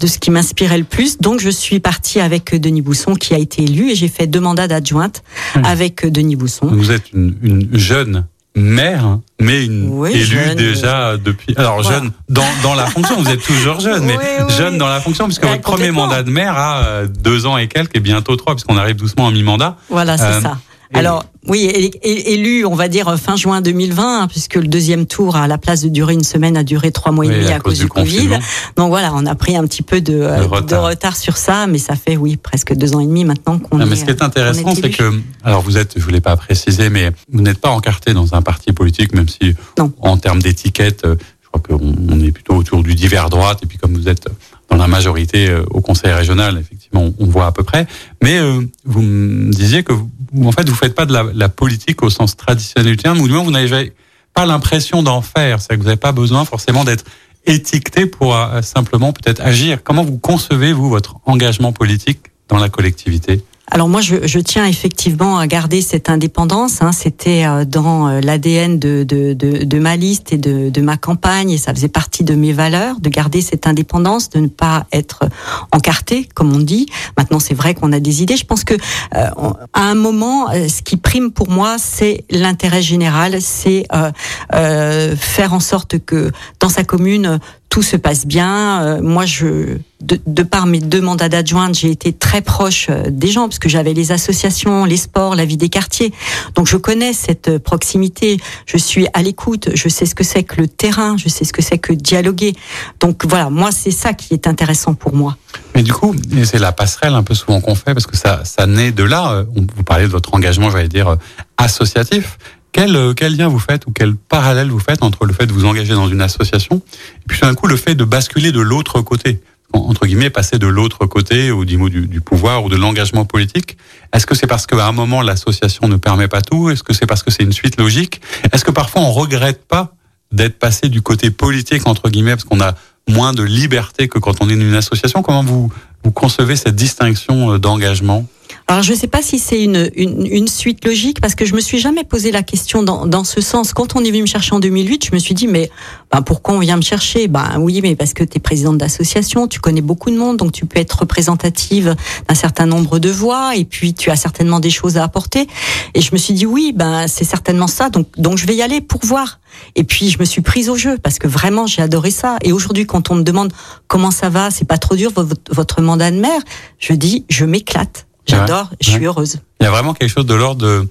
de 0.00 0.06
ce 0.08 0.18
qui 0.18 0.30
m'inspirait 0.32 0.78
le 0.78 0.84
plus. 0.84 1.18
Donc 1.18 1.38
je 1.40 1.50
suis 1.50 1.78
partie 1.78 2.18
avec 2.18 2.54
Denis 2.60 2.80
Bousson 2.82 3.14
qui 3.14 3.34
a 3.34 3.38
été 3.38 3.62
élu 3.62 3.90
et 3.90 3.94
j'ai 3.94 4.08
fait 4.08 4.26
deux 4.26 4.40
mandats 4.40 4.66
d'adjointe 4.66 5.22
Oui. 5.54 5.62
avec 5.64 6.04
Denis 6.10 6.34
Bousson. 6.34 6.66
Vous 6.66 6.90
êtes 6.90 7.12
une, 7.12 7.36
une 7.42 7.68
jeune 7.78 8.24
mère, 8.54 9.18
mais 9.40 9.64
une 9.64 9.88
Oui, 9.88 10.10
élue 10.12 10.24
jeune, 10.24 10.54
déjà 10.56 11.16
depuis. 11.16 11.54
Alors 11.56 11.80
Voilà. 11.82 11.98
jeune 12.00 12.10
dans, 12.28 12.44
dans 12.62 12.74
la 12.74 12.86
fonction, 12.86 13.16
vous 13.22 13.28
êtes 13.30 13.42
toujours 13.42 13.80
jeune, 13.88 14.04
mais 14.04 14.16
Oui, 14.16 14.24
oui. 14.46 14.54
jeune 14.56 14.76
dans 14.78 14.88
la 14.88 15.00
fonction, 15.00 15.24
puisque 15.26 15.42
Ouais, 15.44 15.50
votre 15.52 15.62
premier 15.62 15.90
mandat 15.90 16.22
de 16.22 16.30
maire 16.30 16.56
a 16.56 16.84
euh, 16.84 17.06
deux 17.06 17.46
ans 17.46 17.56
et 17.56 17.66
quelques, 17.68 17.96
et 17.96 18.00
bientôt 18.00 18.36
trois, 18.36 18.54
puisqu'on 18.54 18.76
arrive 18.76 18.96
doucement 18.96 19.28
à 19.28 19.30
mi-mandat. 19.30 19.76
Voilà, 19.88 20.18
c'est 20.18 20.24
Euh, 20.24 20.40
ça. 20.42 20.58
Alors 20.94 21.24
oui, 21.48 21.90
élu, 22.04 22.64
on 22.64 22.74
va 22.74 22.88
dire 22.88 23.18
fin 23.18 23.34
juin 23.34 23.60
2020, 23.60 24.22
hein, 24.22 24.28
puisque 24.28 24.54
le 24.54 24.68
deuxième 24.68 25.06
tour, 25.06 25.34
à 25.36 25.48
la 25.48 25.58
place 25.58 25.82
de 25.82 25.88
durer 25.88 26.14
une 26.14 26.22
semaine, 26.22 26.56
a 26.56 26.62
duré 26.62 26.92
trois 26.92 27.10
mois 27.12 27.24
et 27.24 27.28
Oui, 27.28 27.34
demi 27.36 27.48
à, 27.50 27.58
cause 27.58 27.78
du 27.78 27.88
Covid. 27.88 28.38
Donc 28.76 28.90
voilà, 28.90 29.12
on 29.14 29.26
a 29.26 29.34
pris 29.34 29.56
un 29.56 29.64
petit 29.66 29.82
peu 29.82 30.00
de, 30.00 30.14
euh, 30.14 30.38
de 30.38 30.44
retard. 30.44 30.84
retard. 30.84 31.16
sur 31.16 31.36
ça, 31.36 31.66
mais 31.66 31.78
ça 31.78 31.96
fait 31.96 32.16
oui 32.16 32.36
presque 32.36 32.74
deux 32.74 32.94
ans 32.94 33.00
et 33.00 33.06
demi 33.06 33.24
maintenant 33.24 33.58
qu'on 33.58 33.80
Ah, 33.80 33.84
est. 33.84 33.86
mais 33.86 33.96
ce 33.96 34.04
qui 34.04 34.10
est 34.10 34.22
intéressant, 34.22 34.62
on 34.66 34.70
est 34.72 34.80
c'est 34.82 34.90
que, 34.90 35.20
alors 35.42 35.62
vous 35.62 35.76
êtes, 35.78 35.94
je 35.98 36.02
voulais 36.04 36.20
pas 36.20 36.36
préciser, 36.36 36.90
mais 36.90 37.10
vous 37.32 37.40
n'êtes 37.42 37.58
pas 37.60 37.70
encarté 37.70 38.12
dans 38.14 38.34
un 38.34 38.42
parti 38.42 38.72
politique, 38.72 39.14
même 39.14 39.28
si, 39.28 39.54
Non. 39.78 39.92
en 40.00 40.16
termes 40.18 40.40
d'étiquette, 40.42 41.04
euh, 41.04 41.16
je 41.42 41.48
crois 41.48 41.60
qu'on 41.78 41.94
on 42.08 42.20
est 42.20 42.30
plutôt 42.32 42.54
autour 42.54 42.82
du 42.82 42.94
divers 42.94 43.30
droite, 43.30 43.58
et 43.62 43.66
puis 43.66 43.78
comme 43.78 43.94
vous 43.94 44.08
êtes 44.08 44.26
dans 44.70 44.76
la 44.76 44.86
majorité 44.86 45.48
euh, 45.50 45.64
au 45.70 45.80
conseil 45.80 46.12
régional, 46.12 46.56
effectivement, 46.58 47.02
on, 47.02 47.14
on 47.18 47.26
voit 47.26 47.46
à 47.46 47.52
peu 47.52 47.62
près. 47.62 47.86
Mais 48.22 48.38
euh, 48.38 48.60
vous 48.84 49.02
me 49.02 49.50
disiez 49.52 49.82
que, 49.82 49.92
vous, 49.92 50.08
en 50.44 50.52
fait, 50.52 50.68
vous 50.68 50.74
faites 50.74 50.94
pas 50.94 51.06
de 51.06 51.12
la, 51.12 51.24
la 51.34 51.48
politique 51.48 52.02
au 52.02 52.10
sens 52.10 52.36
traditionnel 52.36 52.96
du 52.96 53.02
terme, 53.02 53.20
ou 53.20 53.26
du 53.26 53.34
moins 53.34 53.42
vous 53.42 53.50
n'avez 53.50 53.92
pas 54.34 54.46
l'impression 54.46 55.02
d'en 55.02 55.22
faire, 55.22 55.60
c'est 55.60 55.74
que 55.74 55.76
vous 55.76 55.84
n'avez 55.84 55.96
pas 55.96 56.12
besoin 56.12 56.44
forcément 56.44 56.84
d'être 56.84 57.04
étiqueté 57.46 58.06
pour 58.06 58.36
euh, 58.36 58.62
simplement 58.62 59.12
peut-être 59.12 59.40
agir. 59.40 59.82
Comment 59.82 60.04
vous 60.04 60.18
concevez, 60.18 60.72
vous, 60.72 60.88
votre 60.88 61.16
engagement 61.26 61.72
politique 61.72 62.20
dans 62.48 62.58
la 62.58 62.68
collectivité? 62.68 63.44
Alors 63.74 63.88
moi, 63.88 64.02
je, 64.02 64.26
je 64.26 64.38
tiens 64.38 64.66
effectivement 64.66 65.38
à 65.38 65.46
garder 65.46 65.80
cette 65.80 66.10
indépendance. 66.10 66.82
Hein. 66.82 66.92
C'était 66.92 67.46
euh, 67.46 67.64
dans 67.64 68.06
euh, 68.06 68.20
l'ADN 68.20 68.78
de, 68.78 69.02
de, 69.02 69.32
de, 69.32 69.64
de 69.64 69.78
ma 69.78 69.96
liste 69.96 70.30
et 70.30 70.36
de, 70.36 70.68
de 70.68 70.80
ma 70.82 70.98
campagne, 70.98 71.50
et 71.52 71.56
ça 71.56 71.72
faisait 71.72 71.88
partie 71.88 72.22
de 72.22 72.34
mes 72.34 72.52
valeurs, 72.52 73.00
de 73.00 73.08
garder 73.08 73.40
cette 73.40 73.66
indépendance, 73.66 74.28
de 74.28 74.40
ne 74.40 74.48
pas 74.48 74.84
être 74.92 75.24
encarté, 75.72 76.28
comme 76.34 76.54
on 76.54 76.58
dit. 76.58 76.84
Maintenant, 77.16 77.38
c'est 77.38 77.54
vrai 77.54 77.72
qu'on 77.72 77.92
a 77.92 78.00
des 78.00 78.22
idées. 78.22 78.36
Je 78.36 78.44
pense 78.44 78.62
que 78.62 78.74
euh, 78.74 79.30
à 79.72 79.82
un 79.82 79.94
moment, 79.94 80.50
euh, 80.50 80.68
ce 80.68 80.82
qui 80.82 80.98
prime 80.98 81.30
pour 81.30 81.48
moi, 81.48 81.76
c'est 81.78 82.26
l'intérêt 82.28 82.82
général, 82.82 83.40
c'est 83.40 83.86
euh, 83.94 84.12
euh, 84.52 85.16
faire 85.16 85.54
en 85.54 85.60
sorte 85.60 85.98
que 85.98 86.30
dans 86.60 86.68
sa 86.68 86.84
commune 86.84 87.40
tout 87.72 87.80
se 87.80 87.96
passe 87.96 88.26
bien. 88.26 88.82
Euh, 88.82 89.00
moi, 89.00 89.24
je, 89.24 89.78
de, 90.02 90.20
de 90.26 90.42
par 90.42 90.66
mes 90.66 90.78
deux 90.78 91.00
mandats 91.00 91.30
d'adjointe, 91.30 91.74
j'ai 91.74 91.90
été 91.90 92.12
très 92.12 92.42
proche 92.42 92.88
euh, 92.90 93.04
des 93.08 93.28
gens 93.28 93.48
parce 93.48 93.58
que 93.58 93.70
j'avais 93.70 93.94
les 93.94 94.12
associations, 94.12 94.84
les 94.84 94.98
sports, 94.98 95.34
la 95.36 95.46
vie 95.46 95.56
des 95.56 95.70
quartiers. 95.70 96.12
Donc, 96.54 96.66
je 96.66 96.76
connais 96.76 97.14
cette 97.14 97.48
euh, 97.48 97.58
proximité. 97.58 98.38
Je 98.66 98.76
suis 98.76 99.06
à 99.14 99.22
l'écoute. 99.22 99.70
Je 99.72 99.88
sais 99.88 100.04
ce 100.04 100.14
que 100.14 100.22
c'est 100.22 100.42
que 100.42 100.60
le 100.60 100.68
terrain. 100.68 101.16
Je 101.16 101.30
sais 101.30 101.46
ce 101.46 101.54
que 101.54 101.62
c'est 101.62 101.78
que 101.78 101.94
dialoguer. 101.94 102.54
Donc, 103.00 103.24
voilà. 103.24 103.48
Moi, 103.48 103.72
c'est 103.72 103.90
ça 103.90 104.12
qui 104.12 104.34
est 104.34 104.46
intéressant 104.46 104.92
pour 104.92 105.14
moi. 105.14 105.38
Mais 105.74 105.82
du 105.82 105.94
coup, 105.94 106.14
c'est 106.44 106.58
la 106.58 106.72
passerelle 106.72 107.14
un 107.14 107.22
peu 107.22 107.32
souvent 107.32 107.62
qu'on 107.62 107.74
fait 107.74 107.94
parce 107.94 108.06
que 108.06 108.18
ça, 108.18 108.42
ça 108.44 108.66
naît 108.66 108.92
de 108.92 109.02
là. 109.02 109.32
euh, 109.32 109.44
vous 109.56 109.82
parlez 109.82 110.04
de 110.04 110.10
votre 110.10 110.34
engagement, 110.34 110.68
j'allais 110.68 110.88
dire, 110.88 111.16
associatif. 111.56 112.36
Quel, 112.72 112.96
euh, 112.96 113.12
quel 113.14 113.36
lien 113.36 113.48
vous 113.48 113.58
faites 113.58 113.86
ou 113.86 113.92
quel 113.92 114.14
parallèle 114.14 114.70
vous 114.70 114.78
faites 114.78 115.02
entre 115.02 115.26
le 115.26 115.32
fait 115.34 115.46
de 115.46 115.52
vous 115.52 115.64
engager 115.66 115.92
dans 115.94 116.08
une 116.08 116.22
association 116.22 116.76
et 116.76 117.24
puis 117.28 117.38
tout 117.38 117.46
d'un 117.46 117.54
coup 117.54 117.66
le 117.66 117.76
fait 117.76 117.94
de 117.94 118.04
basculer 118.04 118.50
de 118.50 118.60
l'autre 118.60 119.02
côté 119.02 119.40
En- 119.74 119.80
entre 119.90 120.06
guillemets 120.06 120.30
passer 120.30 120.58
de 120.58 120.66
l'autre 120.66 121.04
côté 121.06 121.50
niveau 121.50 121.88
du, 121.90 122.06
du 122.06 122.20
pouvoir 122.20 122.64
ou 122.64 122.68
de 122.70 122.76
l'engagement 122.76 123.24
politique? 123.26 123.76
Est-ce 124.14 124.26
que 124.26 124.34
c'est 124.34 124.46
parce 124.46 124.66
qu'à 124.66 124.86
un 124.86 124.92
moment 124.92 125.20
l'association 125.22 125.86
ne 125.88 125.96
permet 125.96 126.28
pas 126.28 126.40
tout? 126.42 126.70
Est-ce 126.70 126.82
que 126.82 126.92
c'est 126.94 127.06
parce 127.06 127.22
que 127.22 127.30
c'est 127.30 127.42
une 127.42 127.52
suite 127.52 127.78
logique? 127.78 128.20
Est-ce 128.52 128.64
que 128.64 128.70
parfois 128.70 129.02
on 129.02 129.12
regrette 129.12 129.64
pas 129.66 129.94
d'être 130.30 130.58
passé 130.58 130.88
du 130.88 131.02
côté 131.02 131.30
politique 131.30 131.86
entre 131.86 132.08
guillemets 132.08 132.32
parce 132.36 132.44
qu'on 132.44 132.60
a 132.60 132.74
moins 133.08 133.32
de 133.34 133.42
liberté 133.42 134.08
que 134.08 134.18
quand 134.18 134.36
on 134.42 134.48
est 134.48 134.56
dans 134.56 134.62
une 134.62 134.74
association? 134.74 135.22
Comment 135.22 135.42
vous 135.44 135.70
vous 136.04 136.10
concevez 136.10 136.56
cette 136.56 136.74
distinction 136.76 137.52
euh, 137.52 137.58
d'engagement? 137.58 138.26
Alors 138.68 138.82
je 138.82 138.92
ne 138.92 138.96
sais 138.96 139.06
pas 139.06 139.22
si 139.22 139.38
c'est 139.38 139.62
une, 139.62 139.90
une, 139.96 140.26
une, 140.26 140.48
suite 140.48 140.84
logique 140.84 141.20
parce 141.20 141.34
que 141.34 141.44
je 141.44 141.54
me 141.54 141.60
suis 141.60 141.78
jamais 141.78 142.04
posé 142.04 142.30
la 142.30 142.42
question 142.42 142.82
dans, 142.82 143.06
dans 143.06 143.24
ce 143.24 143.40
sens. 143.40 143.72
Quand 143.72 143.96
on 143.96 144.04
est 144.04 144.10
venu 144.10 144.22
me 144.22 144.26
chercher 144.26 144.54
en 144.54 144.60
2008, 144.60 145.06
je 145.06 145.14
me 145.14 145.18
suis 145.18 145.34
dit 145.34 145.46
mais 145.46 145.70
ben, 146.10 146.22
pourquoi 146.22 146.54
on 146.54 146.58
vient 146.58 146.76
me 146.76 146.82
chercher? 146.82 147.28
Ben 147.28 147.56
oui, 147.58 147.80
mais 147.82 147.96
parce 147.96 148.14
que 148.14 148.24
tu 148.24 148.38
es 148.38 148.40
présidente 148.40 148.78
d'association, 148.78 149.48
tu 149.48 149.60
connais 149.60 149.80
beaucoup 149.80 150.10
de 150.10 150.16
monde, 150.16 150.36
donc 150.36 150.52
tu 150.52 150.66
peux 150.66 150.78
être 150.78 151.00
représentative 151.00 151.94
d'un 152.28 152.34
certain 152.34 152.66
nombre 152.66 152.98
de 152.98 153.10
voix 153.10 153.56
et 153.56 153.64
puis 153.64 153.94
tu 153.94 154.10
as 154.10 154.16
certainement 154.16 154.60
des 154.60 154.70
choses 154.70 154.96
à 154.96 155.04
apporter. 155.04 155.46
Et 155.94 156.00
je 156.00 156.10
me 156.12 156.18
suis 156.18 156.34
dit 156.34 156.46
oui, 156.46 156.72
ben 156.74 157.08
c'est 157.08 157.24
certainement 157.24 157.66
ça, 157.66 157.90
donc 157.90 158.06
donc 158.16 158.38
je 158.38 158.46
vais 158.46 158.54
y 158.54 158.62
aller 158.62 158.80
pour 158.80 159.04
voir. 159.04 159.40
Et 159.74 159.84
puis 159.84 160.08
je 160.08 160.18
me 160.18 160.24
suis 160.24 160.40
prise 160.40 160.68
au 160.70 160.76
jeu 160.76 160.98
parce 161.02 161.18
que 161.18 161.28
vraiment 161.28 161.66
j'ai 161.66 161.82
adoré 161.82 162.10
ça. 162.10 162.38
Et 162.42 162.52
aujourd'hui, 162.52 162.86
quand 162.86 163.10
on 163.10 163.16
me 163.16 163.22
demande 163.22 163.52
comment 163.86 164.10
ça 164.10 164.28
va, 164.28 164.50
c'est 164.50 164.66
pas 164.66 164.78
trop 164.78 164.96
dur 164.96 165.10
votre, 165.14 165.34
votre 165.50 165.82
mandat 165.82 166.10
de 166.10 166.16
maire, 166.16 166.40
je 166.78 166.92
dis 166.92 167.24
je 167.28 167.44
m'éclate. 167.44 168.06
J'adore, 168.26 168.70
je 168.80 168.90
suis 168.90 169.04
heureuse. 169.04 169.38
Il 169.60 169.64
y 169.64 169.66
a 169.66 169.70
vraiment 169.70 169.94
quelque 169.94 170.10
chose 170.10 170.26
de 170.26 170.34
l'ordre 170.34 170.86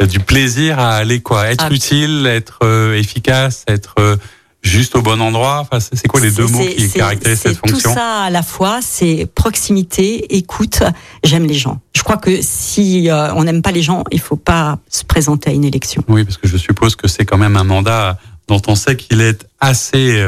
du 0.00 0.20
plaisir 0.20 0.78
à 0.78 0.96
aller 0.96 1.20
quoi, 1.20 1.46
être 1.46 1.66
ah. 1.70 1.74
utile, 1.74 2.26
être 2.26 2.60
euh, 2.64 2.98
efficace, 2.98 3.64
être 3.68 3.94
euh, 3.98 4.16
juste 4.62 4.96
au 4.96 5.02
bon 5.02 5.20
endroit. 5.20 5.60
Enfin, 5.60 5.78
c'est 5.80 6.08
quoi 6.08 6.20
les 6.20 6.32
deux 6.32 6.46
mots 6.46 6.66
qui 6.66 6.90
caractérisent 6.90 7.40
cette 7.40 7.58
fonction 7.58 7.90
Tout 7.90 7.94
ça 7.94 8.22
à 8.22 8.30
la 8.30 8.42
fois, 8.42 8.80
c'est 8.82 9.28
proximité, 9.34 10.36
écoute. 10.36 10.82
J'aime 11.22 11.46
les 11.46 11.54
gens. 11.54 11.80
Je 11.94 12.02
crois 12.02 12.16
que 12.16 12.40
si 12.42 13.08
euh, 13.08 13.32
on 13.34 13.44
n'aime 13.44 13.62
pas 13.62 13.72
les 13.72 13.82
gens, 13.82 14.04
il 14.10 14.20
faut 14.20 14.36
pas 14.36 14.78
se 14.88 15.04
présenter 15.04 15.50
à 15.50 15.52
une 15.52 15.64
élection. 15.64 16.02
Oui, 16.08 16.24
parce 16.24 16.38
que 16.38 16.48
je 16.48 16.56
suppose 16.56 16.96
que 16.96 17.06
c'est 17.06 17.24
quand 17.24 17.38
même 17.38 17.56
un 17.56 17.64
mandat 17.64 18.18
dont 18.48 18.60
on 18.66 18.74
sait 18.74 18.96
qu'il 18.96 19.20
est 19.20 19.46
assez 19.60 20.22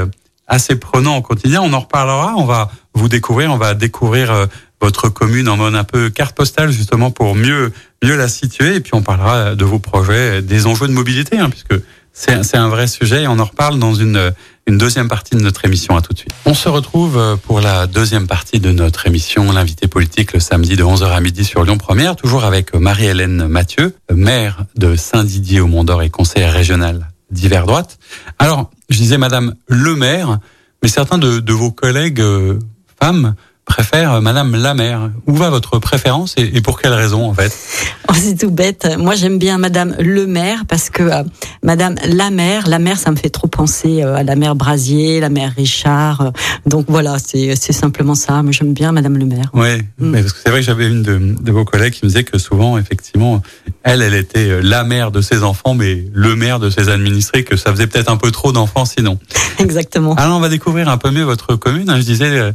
assez 0.48 0.76
prenant 0.76 1.16
au 1.16 1.22
quotidien. 1.22 1.60
On 1.60 1.72
en 1.72 1.80
reparlera. 1.80 2.34
On 2.36 2.44
va 2.44 2.70
vous 2.94 3.08
découvrir. 3.08 3.52
On 3.52 3.58
va 3.58 3.74
découvrir 3.74 4.46
votre 4.80 5.08
commune 5.08 5.48
en 5.48 5.56
mode 5.56 5.74
un 5.74 5.84
peu 5.84 6.10
carte 6.10 6.36
postale 6.36 6.70
justement 6.70 7.10
pour 7.10 7.34
mieux 7.34 7.72
mieux 8.04 8.16
la 8.16 8.28
situer 8.28 8.76
et 8.76 8.80
puis 8.80 8.92
on 8.94 9.02
parlera 9.02 9.54
de 9.54 9.64
vos 9.64 9.78
projets, 9.78 10.42
des 10.42 10.66
enjeux 10.66 10.86
de 10.88 10.92
mobilité 10.92 11.38
hein, 11.38 11.50
puisque 11.50 11.80
c'est 12.12 12.56
un 12.56 12.68
vrai 12.68 12.86
sujet 12.86 13.24
et 13.24 13.26
on 13.28 13.38
en 13.38 13.44
reparle 13.44 13.78
dans 13.78 13.94
une 13.94 14.32
une 14.68 14.78
deuxième 14.78 15.08
partie 15.08 15.36
de 15.36 15.40
notre 15.40 15.64
émission. 15.64 15.96
À 15.96 16.02
tout 16.02 16.12
de 16.12 16.18
suite. 16.18 16.32
On 16.44 16.54
se 16.54 16.68
retrouve 16.68 17.38
pour 17.44 17.60
la 17.60 17.86
deuxième 17.86 18.26
partie 18.26 18.58
de 18.58 18.72
notre 18.72 19.06
émission, 19.06 19.52
l'invité 19.52 19.86
politique, 19.86 20.32
le 20.32 20.40
samedi 20.40 20.76
de 20.76 20.82
11h 20.82 21.04
à 21.04 21.20
midi 21.20 21.44
sur 21.44 21.62
Lyon 21.62 21.78
Première, 21.78 22.16
toujours 22.16 22.44
avec 22.44 22.74
Marie-Hélène 22.74 23.46
Mathieu, 23.46 23.94
maire 24.12 24.64
de 24.76 24.96
Saint-Didier 24.96 25.60
au 25.60 25.68
Mont-d'Or 25.68 26.02
et 26.02 26.10
conseillère 26.10 26.52
régionale 26.52 27.08
d'hiver 27.30 27.66
droite. 27.66 27.98
Alors, 28.38 28.70
je 28.88 28.96
disais 28.96 29.18
Madame 29.18 29.54
le 29.68 29.94
maire, 29.94 30.38
mais 30.82 30.88
certains 30.88 31.18
de, 31.18 31.38
de 31.38 31.52
vos 31.52 31.70
collègues 31.70 32.20
euh, 32.20 32.58
femmes 33.00 33.34
préfère 33.66 34.14
euh, 34.14 34.20
Madame 34.20 34.56
la 34.56 34.72
maire. 34.72 35.10
Où 35.26 35.34
va 35.34 35.50
votre 35.50 35.78
préférence 35.78 36.34
et, 36.38 36.60
pour 36.62 36.80
quelle 36.80 36.94
raison 36.94 37.28
en 37.28 37.34
fait 37.34 37.52
oh, 38.08 38.12
C'est 38.14 38.38
tout 38.38 38.50
bête. 38.50 38.88
Moi 38.98 39.14
j'aime 39.14 39.38
bien 39.38 39.58
Madame 39.58 39.94
le 39.98 40.26
maire 40.26 40.64
parce 40.66 40.88
que 40.88 41.02
euh, 41.02 41.22
Madame 41.62 41.96
la 42.08 42.30
maire, 42.30 42.68
la 42.68 42.78
maire 42.78 42.96
ça 42.96 43.10
me 43.10 43.16
fait 43.16 43.28
trop 43.28 43.48
penser 43.48 44.02
euh, 44.02 44.14
à 44.14 44.22
la 44.22 44.36
mère 44.36 44.54
Brasier, 44.54 45.20
la 45.20 45.28
mère 45.28 45.52
Richard. 45.54 46.32
donc 46.64 46.86
voilà, 46.88 47.16
c'est 47.18 47.54
simplement 47.56 48.14
ça. 48.14 48.42
Moi 48.42 48.52
j'aime 48.52 48.72
bien 48.72 48.92
Madame 48.92 49.18
le 49.18 49.26
maire. 49.26 49.50
Oui, 49.52 49.82
mm. 49.98 50.12
parce 50.12 50.32
que 50.32 50.38
c'est 50.42 50.50
vrai 50.50 50.60
que 50.60 50.66
j'avais 50.66 50.86
une 50.86 51.02
de, 51.02 51.34
de, 51.40 51.52
vos 51.52 51.64
collègues 51.64 51.94
qui 51.94 52.04
me 52.04 52.08
disait 52.08 52.24
que 52.24 52.38
souvent 52.38 52.78
effectivement 52.78 53.42
elle, 53.82 54.00
elle 54.00 54.14
était 54.14 54.62
la 54.62 54.84
mère 54.84 55.10
de 55.10 55.20
ses 55.20 55.42
enfants, 55.42 55.74
mais 55.74 56.04
le 56.12 56.36
maire 56.36 56.60
de 56.60 56.70
ses 56.70 56.88
administrés, 56.88 57.44
que 57.44 57.56
ça 57.56 57.72
faisait 57.72 57.86
peut-être 57.88 58.10
un 58.10 58.16
peu 58.16 58.30
trop 58.30 58.52
d'enfants 58.52 58.84
sinon. 58.84 59.18
Exactement. 59.58 60.14
Alors 60.14 60.36
on 60.36 60.40
va 60.40 60.48
découvrir 60.48 60.88
un 60.88 60.98
peu 60.98 61.10
mieux 61.10 61.24
votre 61.24 61.56
commune. 61.56 61.90
Hein. 61.90 61.96
Je 61.96 62.04
disais 62.04 62.52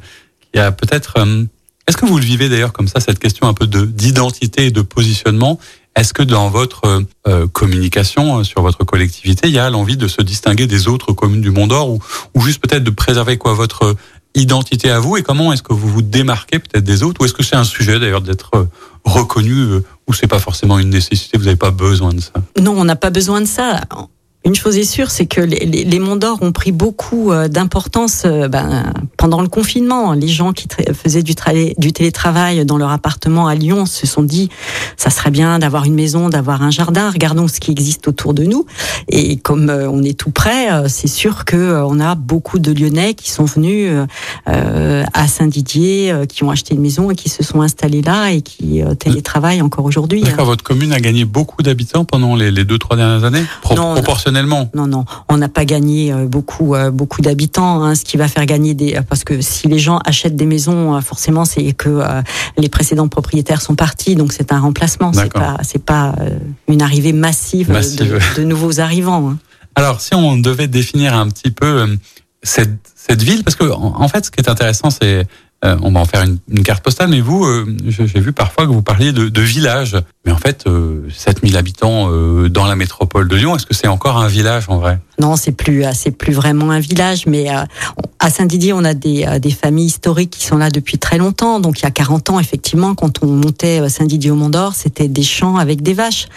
il 0.53 0.57
y 0.57 0.59
a 0.59 0.71
peut-être. 0.71 1.15
Euh, 1.17 1.43
est-ce 1.87 1.97
que 1.97 2.05
vous 2.05 2.17
le 2.17 2.23
vivez 2.23 2.47
d'ailleurs 2.47 2.73
comme 2.73 2.87
ça, 2.87 2.99
cette 2.99 3.19
question 3.19 3.47
un 3.47 3.53
peu 3.53 3.67
de 3.67 3.85
d'identité 3.85 4.67
et 4.67 4.71
de 4.71 4.81
positionnement? 4.81 5.59
Est-ce 5.95 6.13
que 6.13 6.23
dans 6.23 6.49
votre 6.49 6.85
euh, 6.85 7.01
euh, 7.27 7.47
communication 7.47 8.43
sur 8.43 8.61
votre 8.61 8.83
collectivité, 8.85 9.47
il 9.47 9.53
y 9.53 9.59
a 9.59 9.69
l'envie 9.69 9.97
de 9.97 10.07
se 10.07 10.21
distinguer 10.21 10.67
des 10.67 10.87
autres 10.87 11.11
communes 11.11 11.41
du 11.41 11.51
Mont-d'Or 11.51 11.89
ou, 11.89 11.99
ou 12.33 12.41
juste 12.41 12.61
peut-être 12.61 12.83
de 12.83 12.91
préserver 12.91 13.37
quoi 13.37 13.53
votre 13.53 13.95
identité 14.33 14.89
à 14.89 14.99
vous? 14.99 15.17
Et 15.17 15.23
comment 15.23 15.51
est-ce 15.51 15.63
que 15.63 15.73
vous 15.73 15.89
vous 15.89 16.01
démarquez 16.01 16.59
peut-être 16.59 16.85
des 16.85 17.03
autres? 17.03 17.19
Ou 17.21 17.25
est-ce 17.25 17.33
que 17.33 17.43
c'est 17.43 17.57
un 17.57 17.65
sujet 17.65 17.99
d'ailleurs 17.99 18.21
d'être 18.21 18.67
reconnu 19.03 19.81
ou 20.07 20.13
c'est 20.13 20.27
pas 20.27 20.39
forcément 20.39 20.79
une 20.79 20.89
nécessité, 20.89 21.37
vous 21.37 21.43
n'avez 21.43 21.57
pas 21.57 21.71
besoin 21.71 22.13
de 22.13 22.21
ça? 22.21 22.31
Non, 22.57 22.73
on 22.77 22.85
n'a 22.85 22.95
pas 22.95 23.09
besoin 23.09 23.41
de 23.41 23.45
ça. 23.45 23.81
Une 24.43 24.55
chose 24.55 24.75
est 24.77 24.85
sûre, 24.85 25.11
c'est 25.11 25.27
que 25.27 25.39
les, 25.39 25.67
les, 25.67 25.83
les 25.83 25.99
Monts 25.99 26.15
d'Or 26.15 26.39
ont 26.41 26.51
pris 26.51 26.71
beaucoup 26.71 27.31
euh, 27.31 27.47
d'importance 27.47 28.23
euh, 28.25 28.47
ben, 28.47 28.91
pendant 29.15 29.39
le 29.39 29.47
confinement. 29.47 30.13
Les 30.13 30.27
gens 30.27 30.51
qui 30.51 30.67
faisaient 30.95 31.21
du, 31.21 31.35
du, 31.77 31.93
télétravail 31.93 32.65
dans 32.65 32.79
leur 32.79 32.89
appartement 32.89 33.47
à 33.47 33.53
Lyon 33.53 33.85
se 33.85 34.07
sont 34.07 34.23
dit 34.23 34.49
ça 34.97 35.11
serait 35.11 35.29
bien 35.29 35.59
d'avoir 35.59 35.85
une 35.85 35.93
maison, 35.93 36.27
d'avoir 36.27 36.63
un 36.63 36.71
jardin. 36.71 37.11
Regardons 37.11 37.47
ce 37.47 37.59
qui 37.59 37.69
existe 37.69 38.07
autour 38.07 38.33
de 38.33 38.43
nous. 38.43 38.65
Et 39.09 39.37
comme 39.37 39.69
euh, 39.69 39.87
on 39.87 40.01
est 40.01 40.17
tout 40.17 40.31
près, 40.31 40.69
c'est 40.89 41.07
sûr 41.07 41.45
que 41.45 41.83
on 41.83 41.99
a 41.99 42.15
beaucoup 42.15 42.57
de 42.57 42.71
Lyonnais 42.71 43.13
qui 43.13 43.29
sont 43.29 43.45
venus 43.45 43.91
à 44.45 45.27
Saint-Didier, 45.27 46.13
qui 46.27 46.43
ont 46.43 46.49
acheté 46.49 46.73
une 46.73 46.81
maison 46.81 47.11
et 47.11 47.15
qui 47.15 47.29
se 47.29 47.43
sont 47.43 47.61
installés 47.61 48.01
là 48.01 48.31
et 48.31 48.41
qui 48.41 48.81
télétravaillent 48.99 49.61
encore 49.61 49.85
aujourd'hui. 49.85 50.21
D'accord, 50.21 50.45
votre 50.45 50.63
commune 50.63 50.93
a 50.93 50.99
gagné 50.99 51.25
beaucoup 51.25 51.61
d'habitants 51.61 52.05
pendant 52.05 52.35
les, 52.35 52.51
les, 52.51 52.65
deux 52.65 52.77
trois 52.77 52.95
dernières 52.95 53.23
années, 53.23 53.43
non, 53.75 53.95
non, 54.87 55.05
on 55.29 55.37
n'a 55.37 55.49
pas 55.49 55.65
gagné 55.65 56.11
euh, 56.11 56.25
beaucoup, 56.27 56.75
euh, 56.75 56.91
beaucoup 56.91 57.21
d'habitants. 57.21 57.83
Hein, 57.83 57.95
ce 57.95 58.03
qui 58.03 58.17
va 58.17 58.27
faire 58.27 58.45
gagner 58.45 58.73
des, 58.73 58.95
euh, 58.95 59.01
parce 59.01 59.23
que 59.23 59.41
si 59.41 59.67
les 59.67 59.79
gens 59.79 59.99
achètent 60.05 60.35
des 60.35 60.45
maisons, 60.45 60.99
forcément, 61.01 61.45
c'est 61.45 61.73
que 61.73 62.01
les 62.57 62.69
précédents 62.69 63.07
propriétaires 63.07 63.61
sont 63.61 63.75
partis, 63.75 64.15
donc 64.15 64.33
c'est 64.33 64.51
un 64.51 64.59
remplacement. 64.59 65.13
C'est 65.13 65.31
pas, 65.31 65.57
c'est 65.63 65.83
pas 65.83 66.15
une 66.67 66.81
arrivée 66.81 67.13
massive, 67.13 67.71
De, 68.37 68.43
nouveaux 68.43 68.79
arrivants. 68.79 69.31
Hein. 69.31 69.37
Alors, 69.75 70.01
si 70.01 70.13
on 70.15 70.37
devait 70.37 70.67
définir 70.67 71.15
un 71.15 71.29
petit 71.29 71.51
peu 71.51 71.97
cette, 72.43 72.91
cette 72.95 73.21
ville, 73.21 73.43
parce 73.43 73.55
que 73.55 73.65
en 73.65 74.07
fait, 74.07 74.25
ce 74.25 74.31
qui 74.31 74.39
est 74.39 74.49
intéressant, 74.49 74.89
c'est 74.89 75.25
euh, 75.63 75.77
on 75.83 75.91
va 75.91 75.99
en 75.99 76.05
faire 76.05 76.23
une, 76.23 76.63
carte 76.63 76.83
postale, 76.83 77.09
mais 77.09 77.21
vous, 77.21 77.45
euh, 77.45 77.65
j'ai 77.85 78.19
vu 78.19 78.33
parfois 78.33 78.65
que 78.65 78.71
vous 78.71 78.81
parliez 78.81 79.11
de, 79.11 79.41
village. 79.41 79.95
Mais 80.25 80.31
en 80.31 80.37
fait, 80.37 80.65
euh, 80.67 81.07
7000 81.11 81.57
habitants 81.57 82.09
euh, 82.11 82.49
dans 82.49 82.65
la 82.65 82.75
métropole 82.75 83.27
de 83.27 83.35
Lyon, 83.35 83.55
est-ce 83.55 83.65
que 83.65 83.73
c'est 83.73 83.87
encore 83.87 84.17
un 84.17 84.27
village 84.27 84.65
en 84.69 84.77
vrai? 84.77 84.99
Non, 85.19 85.35
c'est 85.35 85.51
plus, 85.51 85.83
c'est 85.93 86.11
plus 86.11 86.33
vraiment 86.33 86.71
un 86.71 86.79
village, 86.79 87.27
mais 87.27 87.47
à 87.49 88.29
Saint-Didier, 88.29 88.73
on 88.73 88.83
a 88.83 88.95
des, 88.95 89.39
des 89.39 89.51
familles 89.51 89.85
historiques 89.85 90.31
qui 90.31 90.45
sont 90.45 90.57
là 90.57 90.71
depuis 90.71 90.97
très 90.97 91.19
longtemps. 91.19 91.59
Donc 91.59 91.79
il 91.79 91.83
y 91.83 91.87
a 91.87 91.91
40 91.91 92.31
ans, 92.31 92.39
effectivement, 92.39 92.95
quand 92.95 93.23
on 93.23 93.27
montait 93.27 93.87
Saint-Didier 93.87 94.31
au 94.31 94.35
Mont 94.35 94.49
d'Or, 94.49 94.73
c'était 94.73 95.07
des 95.07 95.23
champs 95.23 95.57
avec 95.57 95.83
des 95.83 95.93
vaches. 95.93 96.27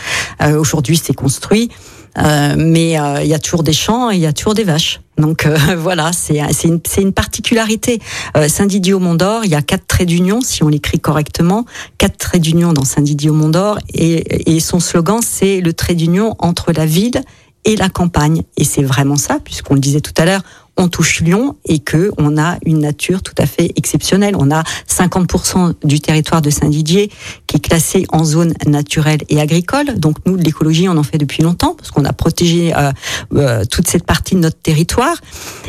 Aujourd'hui, 0.58 1.00
c'est 1.02 1.14
construit. 1.14 1.70
Euh, 2.18 2.54
mais 2.56 2.99
euh, 2.99 3.23
il 3.23 3.28
y 3.28 3.35
a 3.35 3.38
toujours 3.38 3.62
des 3.62 3.73
champs 3.73 4.11
et 4.11 4.14
il 4.14 4.21
y 4.21 4.26
a 4.26 4.33
toujours 4.33 4.54
des 4.54 4.64
vaches. 4.64 5.00
Donc 5.18 5.47
euh, 5.47 5.56
voilà, 5.78 6.12
c'est 6.12 6.38
une, 6.64 6.80
une, 6.99 7.12
particularité. 7.12 8.00
Saint-Didier 8.49 8.94
au 8.94 9.00
Mont-d'Or, 9.00 9.44
il 9.44 9.50
y 9.50 9.54
a 9.54 9.62
quatre 9.62 9.87
traits 9.87 10.09
d'union, 10.09 10.40
si 10.40 10.62
on 10.62 10.68
l'écrit 10.68 11.00
correctement, 11.00 11.64
quatre 11.99 12.16
traits 12.16 12.42
d'union 12.42 12.73
dans 12.73 12.85
Saint-Didier 12.85 13.30
au 13.30 13.35
Mont-d'Or, 13.35 13.78
et, 13.92 14.54
et 14.54 14.61
son 14.61 14.80
slogan, 14.80 15.21
c'est 15.23 15.61
le 15.61 15.73
trait 15.73 15.94
d'union 15.94 16.35
entre 16.38 16.73
la 16.73 16.87
ville 16.87 17.23
et 17.64 17.76
la 17.76 17.88
campagne. 17.88 18.42
Et 18.56 18.64
c'est 18.64 18.83
vraiment 18.83 19.16
ça, 19.16 19.38
puisqu'on 19.42 19.75
le 19.75 19.80
disait 19.80 20.00
tout 20.00 20.12
à 20.16 20.25
l'heure, 20.25 20.42
on 20.76 20.88
touche 20.88 21.20
Lyon 21.20 21.56
et 21.64 21.78
que 21.78 22.10
on 22.18 22.36
a 22.36 22.58
une 22.64 22.80
nature 22.80 23.22
tout 23.22 23.34
à 23.38 23.46
fait 23.46 23.72
exceptionnelle. 23.76 24.34
On 24.38 24.50
a 24.50 24.62
50% 24.88 25.74
du 25.84 26.00
territoire 26.00 26.42
de 26.42 26.50
Saint-Didier 26.50 27.10
qui 27.46 27.56
est 27.56 27.60
classé 27.60 28.06
en 28.10 28.24
zone 28.24 28.54
naturelle 28.66 29.20
et 29.28 29.40
agricole. 29.40 29.98
Donc 29.98 30.16
nous, 30.26 30.36
l'écologie, 30.36 30.88
on 30.88 30.96
en 30.96 31.02
fait 31.02 31.18
depuis 31.18 31.42
longtemps 31.42 31.74
parce 31.74 31.90
qu'on 31.90 32.04
a 32.04 32.12
protégé 32.12 32.74
euh, 32.74 32.92
euh, 33.34 33.64
toute 33.64 33.88
cette 33.88 34.04
partie 34.04 34.34
de 34.34 34.40
notre 34.40 34.58
territoire. 34.58 35.16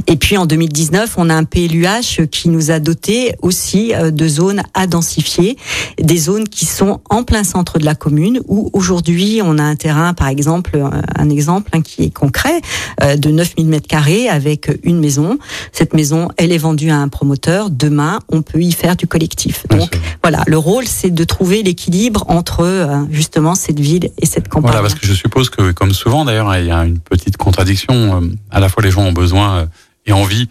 Et 0.07 0.15
puis 0.15 0.37
en 0.37 0.45
2019, 0.45 1.15
on 1.17 1.29
a 1.29 1.35
un 1.35 1.43
PLUH 1.43 2.27
qui 2.31 2.49
nous 2.49 2.71
a 2.71 2.79
doté 2.79 3.35
aussi 3.41 3.93
euh, 3.93 4.11
de 4.11 4.27
zones 4.27 4.63
à 4.73 4.87
densifier, 4.87 5.57
des 6.01 6.17
zones 6.17 6.47
qui 6.47 6.65
sont 6.65 7.01
en 7.09 7.23
plein 7.23 7.43
centre 7.43 7.79
de 7.79 7.85
la 7.85 7.95
commune 7.95 8.41
où 8.47 8.69
aujourd'hui 8.73 9.41
on 9.43 9.57
a 9.57 9.63
un 9.63 9.75
terrain, 9.75 10.13
par 10.13 10.27
exemple, 10.27 10.81
un 11.15 11.29
exemple 11.29 11.69
hein, 11.73 11.81
qui 11.81 12.03
est 12.03 12.09
concret, 12.09 12.61
de 13.01 13.29
9000 13.29 13.67
mètres 13.67 13.87
carrés 13.87 14.29
avec 14.29 14.69
une 14.83 14.94
maison. 14.99 15.37
Cette 15.71 15.93
maison, 15.93 16.29
elle 16.37 16.51
est 16.51 16.57
vendue 16.57 16.89
à 16.89 16.97
un 16.97 17.07
promoteur. 17.07 17.69
Demain, 17.69 18.19
on 18.29 18.41
peut 18.41 18.61
y 18.61 18.71
faire 18.71 18.95
du 18.95 19.07
collectif. 19.07 19.65
Donc 19.69 19.97
voilà, 20.21 20.43
le 20.47 20.57
rôle, 20.57 20.85
c'est 20.87 21.11
de 21.11 21.23
trouver 21.23 21.63
l'équilibre 21.63 22.25
entre 22.27 22.61
euh, 22.61 22.97
justement 23.11 23.55
cette 23.55 23.79
ville 23.79 24.09
et 24.19 24.25
cette 24.25 24.47
campagne. 24.47 24.71
Voilà, 24.71 24.81
parce 24.81 24.95
que 24.95 25.05
je 25.05 25.13
suppose 25.13 25.49
que, 25.49 25.71
comme 25.71 25.93
souvent 25.93 26.25
d'ailleurs, 26.25 26.55
il 26.57 26.67
y 26.67 26.71
a 26.71 26.85
une 26.85 26.99
petite 26.99 27.37
contradiction. 27.37 28.21
Euh, 28.21 28.27
à 28.51 28.59
la 28.59 28.69
fois, 28.69 28.83
les 28.83 28.91
gens 28.91 29.03
ont 29.03 29.13
besoin 29.13 29.57
euh, 29.57 29.65
et 30.05 30.11
envie 30.11 30.49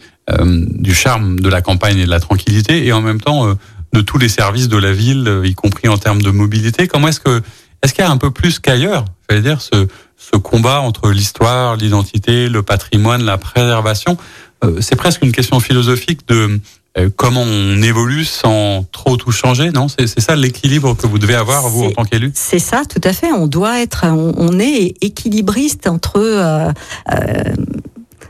du 0.79 0.95
charme 0.95 1.39
de 1.39 1.51
la 1.51 1.61
campagne 1.61 1.99
et 1.99 2.07
de 2.07 2.11
la 2.11 2.19
tranquillité, 2.19 2.87
et 2.87 2.95
en 2.95 3.03
même 3.03 3.21
temps 3.21 3.47
de 3.93 4.01
tous 4.01 4.17
les 4.17 4.31
services 4.31 4.69
de 4.69 4.79
la 4.79 4.91
ville, 4.91 5.43
y 5.45 5.55
compris 5.55 5.87
en 5.87 5.99
termes 5.99 6.23
de 6.23 6.31
mobilité. 6.31 6.89
Comment 6.89 7.09
est-ce 7.09 7.21
que 7.21 7.43
est-ce 7.85 7.93
qu'il 7.93 8.03
y 8.03 8.07
a 8.07 8.11
un 8.11 8.17
peu 8.17 8.31
plus 8.31 8.59
qu'ailleurs, 8.59 9.05
dire, 9.31 9.61
ce, 9.61 9.87
ce 10.16 10.37
combat 10.37 10.80
entre 10.80 11.11
l'histoire, 11.11 11.76
l'identité, 11.76 12.49
le 12.49 12.62
patrimoine, 12.62 13.23
la 13.23 13.38
préservation. 13.38 14.16
Euh, 14.64 14.80
c'est 14.80 14.97
presque 14.97 15.23
une 15.23 15.33
question 15.33 15.61
philosophique 15.61 16.26
de 16.28 16.61
euh, 16.97 17.11
comment 17.14 17.42
on 17.42 17.83
évolue 17.83 18.25
sans 18.25 18.85
trop 18.92 19.16
tout 19.16 19.33
changer, 19.33 19.71
non? 19.73 19.88
C'est 19.88 20.21
ça 20.21 20.37
l'équilibre 20.37 20.97
que 20.97 21.09
vous 21.09 21.18
devez 21.18 21.35
avoir, 21.35 21.68
vous, 21.68 21.87
en 21.87 21.90
tant 21.90 22.04
qu'élu? 22.04 22.30
C'est 22.35 22.61
ça, 22.61 22.83
tout 22.88 23.00
à 23.02 23.12
fait. 23.12 23.33
On 23.33 23.49
doit 23.49 23.80
être, 23.80 24.04
on, 24.06 24.61
est 24.61 24.94
équilibriste 25.00 25.88
entre 25.88 26.21
euh, 26.21 26.71
euh, 27.12 27.54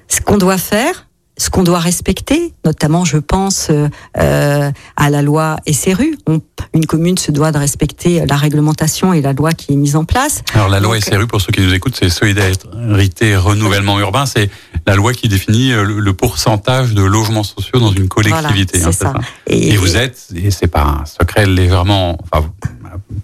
ce 0.08 0.22
qu'on 0.22 0.38
doit 0.38 0.56
faire, 0.56 1.08
ce 1.36 1.50
qu'on 1.50 1.64
doit 1.64 1.80
respecter, 1.80 2.52
notamment 2.64 3.04
je 3.04 3.16
pense 3.18 3.68
euh, 3.70 3.88
euh 4.18 4.70
à 4.96 5.10
la 5.10 5.22
loi 5.22 5.56
SRU. 5.70 6.16
On, 6.26 6.40
une 6.72 6.86
commune 6.86 7.18
se 7.18 7.32
doit 7.32 7.52
de 7.52 7.58
respecter 7.58 8.24
la 8.26 8.36
réglementation 8.36 9.12
et 9.12 9.20
la 9.20 9.32
loi 9.32 9.52
qui 9.52 9.72
est 9.72 9.76
mise 9.76 9.96
en 9.96 10.04
place. 10.04 10.42
Alors 10.54 10.68
la 10.68 10.80
loi 10.80 11.00
SRU, 11.00 11.26
pour 11.26 11.40
ceux 11.40 11.52
qui 11.52 11.60
nous 11.60 11.74
écoutent, 11.74 11.96
c'est 11.96 12.08
Solidarité 12.08 13.36
Renouvellement 13.36 13.98
Urbain, 13.98 14.26
c'est 14.26 14.50
la 14.86 14.94
loi 14.94 15.12
qui 15.12 15.28
définit 15.28 15.72
euh, 15.72 15.82
le, 15.84 16.12
pourcentage 16.12 16.94
de 16.94 17.02
logements 17.02 17.42
sociaux 17.42 17.80
dans 17.80 17.92
une 17.92 18.08
collectivité. 18.08 18.78
Voilà, 18.78 18.88
hein, 18.88 18.92
ça. 18.92 19.14
Et, 19.46 19.74
et, 19.74 19.76
vous 19.76 19.96
êtes, 19.96 20.28
et 20.34 20.50
c'est 20.50 20.68
pas 20.68 21.00
un 21.02 21.06
secret 21.06 21.46
légèrement, 21.46 22.18
enfin, 22.30 22.48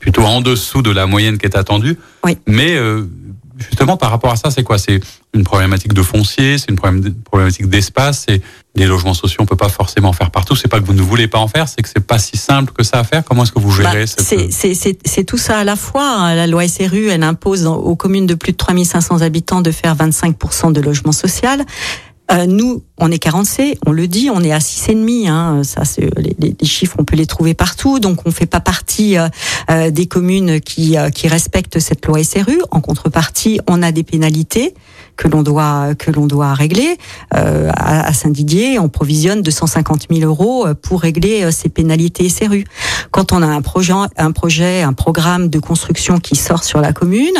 plutôt 0.00 0.22
en 0.22 0.40
dessous 0.40 0.82
de 0.82 0.90
la 0.90 1.06
moyenne 1.06 1.38
qui 1.38 1.46
est 1.46 1.56
attendue, 1.56 1.98
oui. 2.24 2.38
mais 2.46 2.76
euh, 2.76 3.04
justement, 3.60 3.96
par 3.96 4.10
rapport 4.10 4.32
à 4.32 4.36
ça, 4.36 4.50
c'est 4.50 4.62
quoi? 4.62 4.78
C'est 4.78 5.00
une 5.34 5.44
problématique 5.44 5.92
de 5.92 6.02
foncier, 6.02 6.58
c'est 6.58 6.70
une 6.70 6.78
problématique 7.24 7.68
d'espace, 7.68 8.26
c'est 8.28 8.40
des 8.74 8.86
logements 8.86 9.14
sociaux, 9.14 9.38
on 9.40 9.46
peut 9.46 9.56
pas 9.56 9.68
forcément 9.68 10.12
faire 10.12 10.30
partout. 10.30 10.56
C'est 10.56 10.68
pas 10.68 10.80
que 10.80 10.84
vous 10.84 10.92
ne 10.92 11.02
voulez 11.02 11.28
pas 11.28 11.38
en 11.38 11.48
faire, 11.48 11.68
c'est 11.68 11.82
que 11.82 11.88
c'est 11.88 12.04
pas 12.04 12.18
si 12.18 12.36
simple 12.36 12.72
que 12.72 12.82
ça 12.82 12.98
à 12.98 13.04
faire. 13.04 13.24
Comment 13.24 13.42
est-ce 13.42 13.52
que 13.52 13.58
vous 13.58 13.70
gérez 13.70 14.04
bah, 14.04 14.12
C'est 15.04 15.24
tout 15.24 15.38
ça 15.38 15.58
à 15.58 15.64
la 15.64 15.76
fois. 15.76 16.08
Hein. 16.08 16.34
La 16.34 16.46
loi 16.46 16.66
SRU, 16.66 17.08
elle 17.08 17.22
impose 17.22 17.66
aux 17.66 17.96
communes 17.96 18.26
de 18.26 18.34
plus 18.34 18.52
de 18.52 18.56
3500 18.56 19.22
habitants 19.22 19.60
de 19.60 19.70
faire 19.70 19.96
25% 19.96 20.72
de 20.72 20.80
logements 20.80 21.12
sociaux. 21.12 21.48
Euh, 22.30 22.46
nous, 22.46 22.84
on 22.98 23.10
est 23.10 23.18
carencé, 23.18 23.78
on 23.86 23.92
le 23.92 24.06
dit, 24.06 24.30
on 24.32 24.42
est 24.42 24.52
à 24.52 24.58
6,5. 24.58 25.28
Hein, 25.28 25.62
ça, 25.64 25.82
les, 26.16 26.36
les, 26.38 26.66
chiffres, 26.66 26.96
on 26.98 27.04
peut 27.04 27.16
les 27.16 27.26
trouver 27.26 27.54
partout. 27.54 27.98
Donc, 27.98 28.20
on 28.26 28.30
fait 28.30 28.46
pas 28.46 28.60
partie 28.60 29.18
euh, 29.18 29.28
euh 29.70 29.90
des 29.90 30.06
communes 30.06 30.60
qui, 30.60 30.96
euh, 30.96 31.10
qui 31.10 31.26
respectent 31.26 31.80
cette 31.80 32.06
loi 32.06 32.22
SRU. 32.22 32.60
En 32.70 32.80
contrepartie, 32.80 33.60
on 33.66 33.82
a 33.82 33.90
des 33.90 34.04
pénalités 34.04 34.74
que 35.16 35.28
l'on 35.28 35.42
doit 35.42 35.94
que 35.96 36.10
l'on 36.10 36.26
doit 36.26 36.54
régler. 36.54 36.96
Euh, 37.34 37.70
à, 37.76 38.12
Saint-Didier, 38.12 38.78
on 38.78 38.88
provisionne 38.88 39.42
250 39.42 40.06
000 40.10 40.22
euros 40.22 40.66
pour 40.80 41.02
régler 41.02 41.50
ces 41.52 41.68
pénalités 41.68 42.28
SRU. 42.28 42.64
Quand 43.10 43.32
on 43.32 43.42
a 43.42 43.46
un 43.46 43.60
projet, 43.60 43.92
un 44.16 44.32
projet, 44.32 44.82
un 44.82 44.92
programme 44.92 45.48
de 45.48 45.58
construction 45.58 46.18
qui 46.18 46.36
sort 46.36 46.64
sur 46.64 46.80
la 46.80 46.92
commune, 46.92 47.34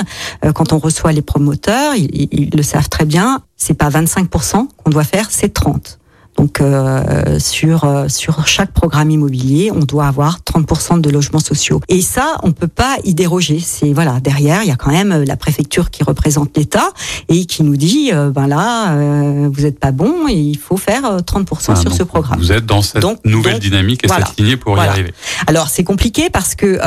quand 0.55 0.73
on 0.75 0.79
reçoit 0.79 1.13
les 1.13 1.23
promoteurs, 1.23 1.95
ils, 1.97 2.29
ils 2.33 2.51
le 2.55 2.63
savent 2.63 2.91
très 2.91 3.07
bien, 3.07 3.43
c'est 3.61 3.75
pas 3.75 3.91
25% 3.91 4.69
qu'on 4.77 4.91
doit 4.91 5.05
faire, 5.05 5.31
c'est 5.31 5.53
30. 5.53 6.00
Donc 6.41 6.63
euh, 6.63 7.39
sur 7.39 7.85
euh, 7.85 8.09
sur 8.09 8.47
chaque 8.47 8.73
programme 8.73 9.11
immobilier, 9.11 9.71
on 9.71 9.81
doit 9.81 10.07
avoir 10.07 10.39
30% 10.39 11.03
de 11.03 11.11
logements 11.11 11.39
sociaux. 11.39 11.83
Et 11.89 12.01
ça, 12.01 12.39
on 12.43 12.53
peut 12.53 12.67
pas 12.67 12.97
y 13.05 13.13
déroger. 13.13 13.61
C'est 13.61 13.93
voilà, 13.93 14.21
derrière, 14.21 14.63
il 14.63 14.69
y 14.69 14.73
a 14.73 14.77
quand 14.77 14.91
même 14.91 15.13
euh, 15.13 15.25
la 15.27 15.37
préfecture 15.37 15.91
qui 15.91 16.03
représente 16.03 16.57
l'État 16.57 16.93
et 17.29 17.45
qui 17.45 17.63
nous 17.63 17.77
dit 17.77 18.11
ben 18.35 18.47
là, 18.47 18.97
vous 19.49 19.67
êtes 19.67 19.79
pas 19.79 19.93
bon 19.93 20.29
et 20.29 20.35
il 20.35 20.57
faut 20.57 20.79
faire 20.79 21.03
30% 21.03 21.79
sur 21.79 21.93
ce 21.93 22.03
programme. 22.03 22.39
Vous 22.39 22.53
êtes 22.53 22.65
dans 22.65 22.81
cette 22.81 23.05
nouvelle 23.27 23.59
dynamique 23.59 24.05
et 24.05 24.09
cette 24.09 24.39
lignée 24.39 24.57
pour 24.57 24.79
y 24.79 24.81
arriver. 24.81 25.13
Alors 25.47 25.69
c'est 25.69 25.85
compliqué 25.85 26.31
parce 26.31 26.55
que 26.55 26.79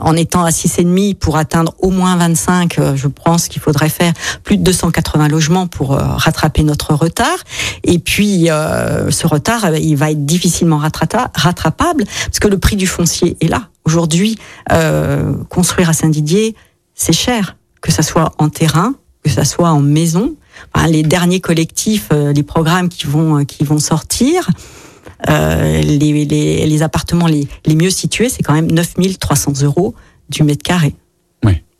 en 0.00 0.16
étant 0.16 0.44
à 0.44 0.50
6,5 0.50 1.16
pour 1.16 1.36
atteindre 1.36 1.74
au 1.80 1.90
moins 1.90 2.16
25, 2.16 2.78
je 2.94 3.08
pense 3.08 3.48
qu'il 3.48 3.60
faudrait 3.60 3.90
faire 3.90 4.12
plus 4.42 4.56
de 4.56 4.62
280 4.62 5.28
logements 5.28 5.66
pour 5.66 5.90
rattraper 5.90 6.62
notre 6.62 6.94
retard. 6.94 7.38
Et 7.84 7.98
puis 7.98 8.48
euh, 8.54 9.10
ce 9.10 9.26
retard, 9.26 9.64
euh, 9.64 9.78
il 9.78 9.96
va 9.96 10.10
être 10.10 10.24
difficilement 10.24 10.78
rattrapable 10.78 12.04
parce 12.04 12.38
que 12.40 12.48
le 12.48 12.58
prix 12.58 12.76
du 12.76 12.86
foncier 12.86 13.36
est 13.40 13.48
là. 13.48 13.68
Aujourd'hui, 13.84 14.38
euh, 14.72 15.34
construire 15.48 15.90
à 15.90 15.92
Saint-Didier, 15.92 16.54
c'est 16.94 17.12
cher, 17.12 17.56
que 17.80 17.92
ça 17.92 18.02
soit 18.02 18.32
en 18.38 18.48
terrain, 18.48 18.94
que 19.22 19.30
ça 19.30 19.44
soit 19.44 19.70
en 19.70 19.80
maison. 19.80 20.34
les 20.88 21.02
derniers 21.02 21.40
collectifs, 21.40 22.08
les 22.12 22.42
programmes 22.42 22.88
qui 22.88 23.06
vont 23.06 23.44
qui 23.44 23.64
vont 23.64 23.78
sortir. 23.78 24.48
les, 25.28 26.24
les, 26.24 26.82
appartements 26.82 27.26
les, 27.26 27.48
les 27.66 27.74
mieux 27.74 27.90
situés, 27.90 28.28
c'est 28.28 28.42
quand 28.42 28.54
même 28.54 28.70
9300 28.70 29.62
euros 29.62 29.94
du 30.28 30.42
mètre 30.44 30.62
carré. 30.62 30.94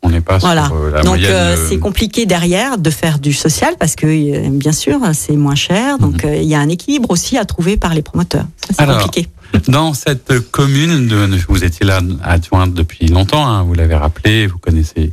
On 0.05 0.09
n'est 0.09 0.21
pas 0.21 0.37
voilà. 0.37 0.67
sur 0.67 0.75
euh, 0.75 0.91
la 0.91 1.01
donc 1.01 1.17
euh, 1.17 1.57
c'est 1.67 1.79
compliqué 1.79 2.27
derrière 2.27 2.77
de 2.77 2.89
faire 2.91 3.17
du 3.17 3.33
social 3.33 3.73
parce 3.79 3.95
que 3.95 4.05
euh, 4.05 4.49
bien 4.51 4.71
sûr 4.71 4.99
c'est 5.13 5.35
moins 5.35 5.55
cher. 5.55 5.97
Donc 5.97 6.23
mhm. 6.23 6.35
il 6.35 6.43
y 6.43 6.53
a 6.53 6.59
un 6.59 6.69
équilibre 6.69 7.09
aussi 7.09 7.39
à 7.39 7.45
trouver 7.45 7.75
par 7.75 7.95
les 7.95 8.03
promoteurs. 8.03 8.45
C'est 8.69 8.85
compliqué. 8.85 9.27
Dans 9.67 9.93
cette 9.93 10.39
commune, 10.51 11.07
de, 11.07 11.37
vous 11.47 11.63
étiez 11.63 11.87
là 11.87 12.01
adjointe 12.23 12.73
depuis 12.73 13.07
longtemps, 13.07 13.47
hein, 13.47 13.63
vous 13.63 13.73
l'avez 13.73 13.95
rappelé, 13.95 14.45
vous 14.45 14.59
connaissez 14.59 15.11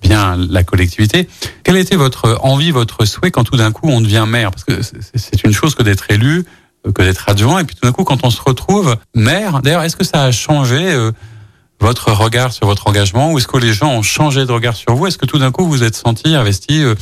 bien 0.00 0.36
la 0.36 0.62
collectivité. 0.62 1.28
Quelle 1.62 1.76
était 1.76 1.96
votre 1.96 2.38
envie, 2.42 2.70
votre 2.70 3.04
souhait 3.04 3.30
quand 3.30 3.44
tout 3.44 3.56
d'un 3.56 3.70
coup 3.70 3.88
on 3.88 4.00
devient 4.00 4.24
maire? 4.26 4.50
Parce 4.50 4.64
que 4.64 4.80
c'est 5.14 5.44
une 5.44 5.52
chose 5.52 5.74
que 5.74 5.82
d'être 5.82 6.10
élu, 6.10 6.44
que 6.94 7.02
d'être 7.02 7.28
adjoint, 7.28 7.60
et 7.60 7.64
puis 7.64 7.76
tout 7.76 7.86
d'un 7.86 7.92
coup 7.92 8.04
quand 8.04 8.24
on 8.24 8.30
se 8.30 8.40
retrouve 8.40 8.96
maire, 9.14 9.60
d'ailleurs 9.60 9.82
est-ce 9.82 9.96
que 9.96 10.04
ça 10.04 10.22
a 10.22 10.30
changé 10.30 10.96
votre 11.80 12.12
regard 12.12 12.52
sur 12.52 12.66
votre 12.66 12.86
engagement 12.86 13.32
ou 13.32 13.38
est-ce 13.38 13.48
que 13.48 13.58
les 13.58 13.72
gens 13.72 13.90
ont 13.90 14.02
changé 14.02 14.46
de 14.46 14.52
regard 14.52 14.76
sur 14.76 14.94
vous? 14.94 15.06
Est-ce 15.06 15.18
que 15.18 15.26
tout 15.26 15.38
d'un 15.38 15.50
coup 15.50 15.66
vous 15.66 15.82
êtes 15.82 15.96
senti 15.96 16.34
investi 16.34 16.82
euh, 16.84 16.94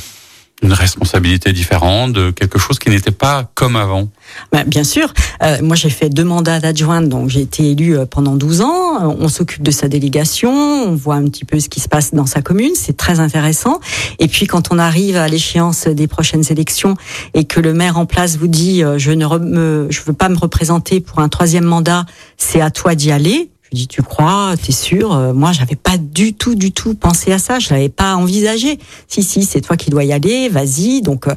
une 0.63 0.73
responsabilité 0.73 1.53
différente, 1.53 2.33
quelque 2.35 2.59
chose 2.59 2.79
qui 2.79 2.89
n'était 2.89 3.11
pas 3.11 3.49
comme 3.55 3.75
avant? 3.75 4.09
Ben, 4.51 4.63
Bien 4.63 4.83
sûr. 4.83 5.13
Euh, 5.43 5.57
moi, 5.61 5.75
j'ai 5.75 5.89
fait 5.89 6.09
deux 6.09 6.23
mandats 6.23 6.59
d'adjointe, 6.59 7.09
donc 7.09 7.29
j'ai 7.29 7.41
été 7.41 7.71
élue 7.71 7.97
euh, 7.97 8.05
pendant 8.05 8.35
12 8.35 8.61
ans. 8.61 9.15
On 9.19 9.27
s'occupe 9.27 9.63
de 9.63 9.71
sa 9.71 9.87
délégation, 9.87 10.51
on 10.51 10.95
voit 10.95 11.15
un 11.15 11.25
petit 11.25 11.45
peu 11.45 11.59
ce 11.59 11.69
qui 11.69 11.79
se 11.79 11.87
passe 11.87 12.13
dans 12.13 12.27
sa 12.27 12.41
commune, 12.41 12.73
c'est 12.75 12.97
très 12.97 13.19
intéressant. 13.19 13.79
Et 14.19 14.27
puis, 14.27 14.47
quand 14.47 14.71
on 14.71 14.79
arrive 14.79 15.15
à 15.15 15.27
l'échéance 15.27 15.87
des 15.87 16.07
prochaines 16.07 16.43
élections 16.49 16.95
et 17.33 17.45
que 17.45 17.59
le 17.59 17.73
maire 17.73 17.97
en 17.97 18.05
place 18.07 18.37
vous 18.37 18.47
dit 18.47 18.83
je 18.97 19.11
ne 19.11 19.37
me, 19.37 19.87
je 19.89 20.01
veux 20.01 20.13
pas 20.13 20.29
me 20.29 20.37
représenter 20.37 20.99
pour 21.01 21.19
un 21.19 21.29
troisième 21.29 21.65
mandat, 21.65 22.05
c'est 22.37 22.61
à 22.61 22.71
toi 22.71 22.95
d'y 22.95 23.11
aller 23.11 23.50
je 23.71 23.77
dis, 23.77 23.87
tu 23.87 24.01
crois, 24.01 24.55
t'es 24.61 24.73
sûr? 24.73 25.13
Euh, 25.13 25.33
Moi, 25.33 25.53
j'avais 25.53 25.77
pas 25.77 25.97
du 25.97 26.33
tout, 26.33 26.55
du 26.55 26.73
tout 26.73 26.93
pensé 26.93 27.31
à 27.31 27.39
ça. 27.39 27.57
Je 27.57 27.69
l'avais 27.69 27.87
pas 27.87 28.15
envisagé. 28.15 28.77
Si, 29.07 29.23
si, 29.23 29.45
c'est 29.45 29.61
toi 29.61 29.77
qui 29.77 29.89
dois 29.89 30.03
y 30.03 30.11
aller. 30.11 30.49
Vas-y. 30.49 31.01
Donc, 31.01 31.27
euh, 31.27 31.35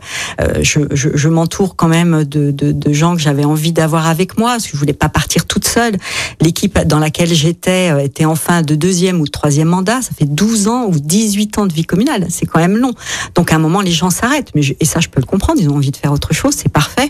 je, 0.60 0.80
je, 0.90 1.10
je 1.14 1.28
m'entoure 1.28 1.76
quand 1.76 1.86
même 1.86 2.24
de, 2.24 2.50
de, 2.50 2.92
gens 2.92 3.14
que 3.14 3.22
j'avais 3.22 3.44
envie 3.44 3.72
d'avoir 3.72 4.08
avec 4.08 4.36
moi, 4.36 4.50
parce 4.50 4.64
que 4.64 4.72
je 4.72 4.76
voulais 4.76 4.92
pas 4.92 5.08
partir 5.08 5.46
toute 5.46 5.64
seule. 5.64 5.96
L'équipe 6.40 6.76
dans 6.80 6.98
laquelle 6.98 7.32
j'étais 7.32 7.92
euh, 7.92 7.98
était 7.98 8.24
en 8.24 8.34
fin 8.34 8.62
de 8.62 8.74
deuxième 8.74 9.20
ou 9.20 9.26
de 9.26 9.30
troisième 9.30 9.68
mandat. 9.68 10.02
Ça 10.02 10.10
fait 10.18 10.26
12 10.26 10.66
ans 10.66 10.86
ou 10.86 10.98
18 10.98 11.58
ans 11.58 11.66
de 11.66 11.72
vie 11.72 11.84
communale. 11.84 12.26
C'est 12.30 12.46
quand 12.46 12.58
même 12.58 12.76
long. 12.76 12.94
Donc, 13.36 13.52
à 13.52 13.56
un 13.56 13.60
moment, 13.60 13.80
les 13.80 13.92
gens 13.92 14.10
s'arrêtent. 14.10 14.50
Mais 14.56 14.62
et 14.80 14.84
ça, 14.84 14.98
je 14.98 15.08
peux 15.08 15.20
le 15.20 15.26
comprendre. 15.26 15.60
Ils 15.60 15.68
ont 15.68 15.76
envie 15.76 15.92
de 15.92 15.96
faire 15.96 16.12
autre 16.12 16.34
chose. 16.34 16.54
C'est 16.56 16.72
parfait. 16.72 17.08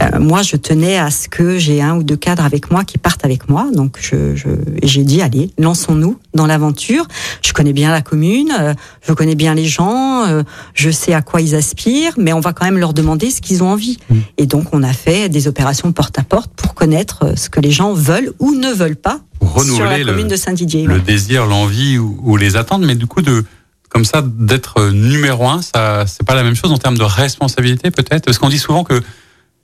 Euh, 0.00 0.18
moi, 0.18 0.42
je 0.42 0.56
tenais 0.56 0.98
à 0.98 1.10
ce 1.10 1.28
que 1.28 1.58
j'ai 1.58 1.82
un 1.82 1.96
ou 1.96 2.02
deux 2.02 2.16
cadres 2.16 2.44
avec 2.44 2.70
moi 2.70 2.84
qui 2.84 2.98
partent 2.98 3.24
avec 3.24 3.48
moi. 3.48 3.68
Donc, 3.72 3.98
je, 4.00 4.39
je 4.42 4.48
j'ai 4.82 5.04
dit, 5.04 5.22
allez, 5.22 5.50
lançons-nous 5.58 6.18
dans 6.34 6.46
l'aventure. 6.46 7.06
Je 7.42 7.52
connais 7.52 7.72
bien 7.72 7.90
la 7.90 8.02
commune, 8.02 8.52
euh, 8.58 8.74
je 9.06 9.12
connais 9.12 9.34
bien 9.34 9.54
les 9.54 9.66
gens, 9.66 10.26
euh, 10.26 10.42
je 10.74 10.90
sais 10.90 11.12
à 11.12 11.22
quoi 11.22 11.40
ils 11.40 11.54
aspirent, 11.54 12.14
mais 12.16 12.32
on 12.32 12.40
va 12.40 12.52
quand 12.52 12.64
même 12.64 12.78
leur 12.78 12.94
demander 12.94 13.30
ce 13.30 13.40
qu'ils 13.40 13.62
ont 13.62 13.70
envie. 13.70 13.98
Mmh. 14.08 14.16
Et 14.38 14.46
donc, 14.46 14.66
on 14.72 14.82
a 14.82 14.92
fait 14.92 15.28
des 15.28 15.48
opérations 15.48 15.92
porte 15.92 16.18
à 16.18 16.22
porte 16.22 16.50
pour 16.56 16.74
connaître 16.74 17.36
ce 17.36 17.50
que 17.50 17.60
les 17.60 17.70
gens 17.70 17.92
veulent 17.92 18.32
ou 18.38 18.52
ne 18.54 18.72
veulent 18.72 18.96
pas 18.96 19.20
renouveler 19.40 19.76
sur 19.76 19.84
la 19.84 20.04
commune 20.04 20.28
de 20.28 20.36
Saint-Didier. 20.36 20.84
Le 20.84 21.00
désir, 21.00 21.46
l'envie 21.46 21.98
ou, 21.98 22.18
ou 22.22 22.36
les 22.36 22.56
attentes, 22.56 22.82
mais 22.82 22.94
du 22.94 23.06
coup 23.06 23.22
de 23.22 23.44
comme 23.88 24.04
ça 24.04 24.22
d'être 24.24 24.90
numéro 24.90 25.48
un, 25.48 25.62
ça 25.62 26.04
c'est 26.06 26.24
pas 26.24 26.36
la 26.36 26.44
même 26.44 26.54
chose 26.54 26.70
en 26.70 26.78
termes 26.78 26.96
de 26.96 27.02
responsabilité 27.02 27.90
peut-être, 27.90 28.24
parce 28.24 28.38
qu'on 28.38 28.48
dit 28.48 28.58
souvent 28.58 28.84
que 28.84 29.02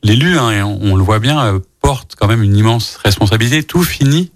l'élu, 0.02 0.38
hein, 0.38 0.64
on, 0.64 0.96
le 0.96 1.02
voit 1.02 1.18
bien, 1.18 1.44
euh, 1.44 1.58
porte 1.80 2.14
quand 2.18 2.26
même 2.26 2.42
une 2.42 2.56
immense 2.56 2.98
responsabilité. 3.04 3.62
Tout 3.62 3.82
finit 3.82 4.30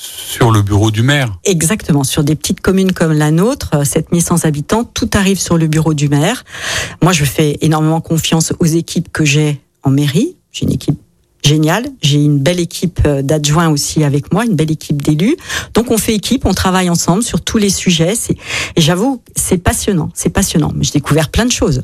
sur 0.00 0.50
le 0.50 0.62
bureau 0.62 0.90
du 0.90 1.02
maire. 1.02 1.38
Exactement. 1.44 2.04
Sur 2.04 2.22
des 2.22 2.36
petites 2.36 2.60
communes 2.60 2.92
comme 2.92 3.12
la 3.12 3.30
nôtre, 3.30 3.84
7100 3.84 4.34
euh, 4.34 4.48
habitants, 4.48 4.84
tout 4.84 5.10
arrive 5.14 5.38
sur 5.38 5.56
le 5.56 5.66
bureau 5.66 5.94
du 5.94 6.08
maire. 6.08 6.44
Moi, 7.02 7.12
je 7.12 7.24
fais 7.24 7.58
énormément 7.60 8.00
confiance 8.00 8.52
aux 8.60 8.66
équipes 8.66 9.10
que 9.10 9.24
j'ai 9.24 9.60
en 9.82 9.90
mairie. 9.90 10.36
J'ai 10.52 10.64
une 10.64 10.72
équipe 10.72 10.98
géniale. 11.44 11.86
J'ai 12.02 12.22
une 12.22 12.38
belle 12.38 12.60
équipe 12.60 13.00
euh, 13.06 13.22
d'adjoints 13.22 13.68
aussi 13.68 14.04
avec 14.04 14.32
moi, 14.32 14.44
une 14.44 14.54
belle 14.54 14.70
équipe 14.70 15.02
d'élus. 15.02 15.36
Donc 15.74 15.90
on 15.90 15.98
fait 15.98 16.14
équipe, 16.14 16.44
on 16.46 16.54
travaille 16.54 16.90
ensemble 16.90 17.22
sur 17.22 17.40
tous 17.40 17.58
les 17.58 17.70
sujets. 17.70 18.14
Et 18.76 18.80
j'avoue, 18.80 19.22
c'est 19.34 19.58
passionnant, 19.58 20.10
c'est 20.14 20.30
passionnant. 20.30 20.72
J'ai 20.80 20.92
découvert 20.92 21.30
plein 21.30 21.46
de 21.46 21.52
choses. 21.52 21.82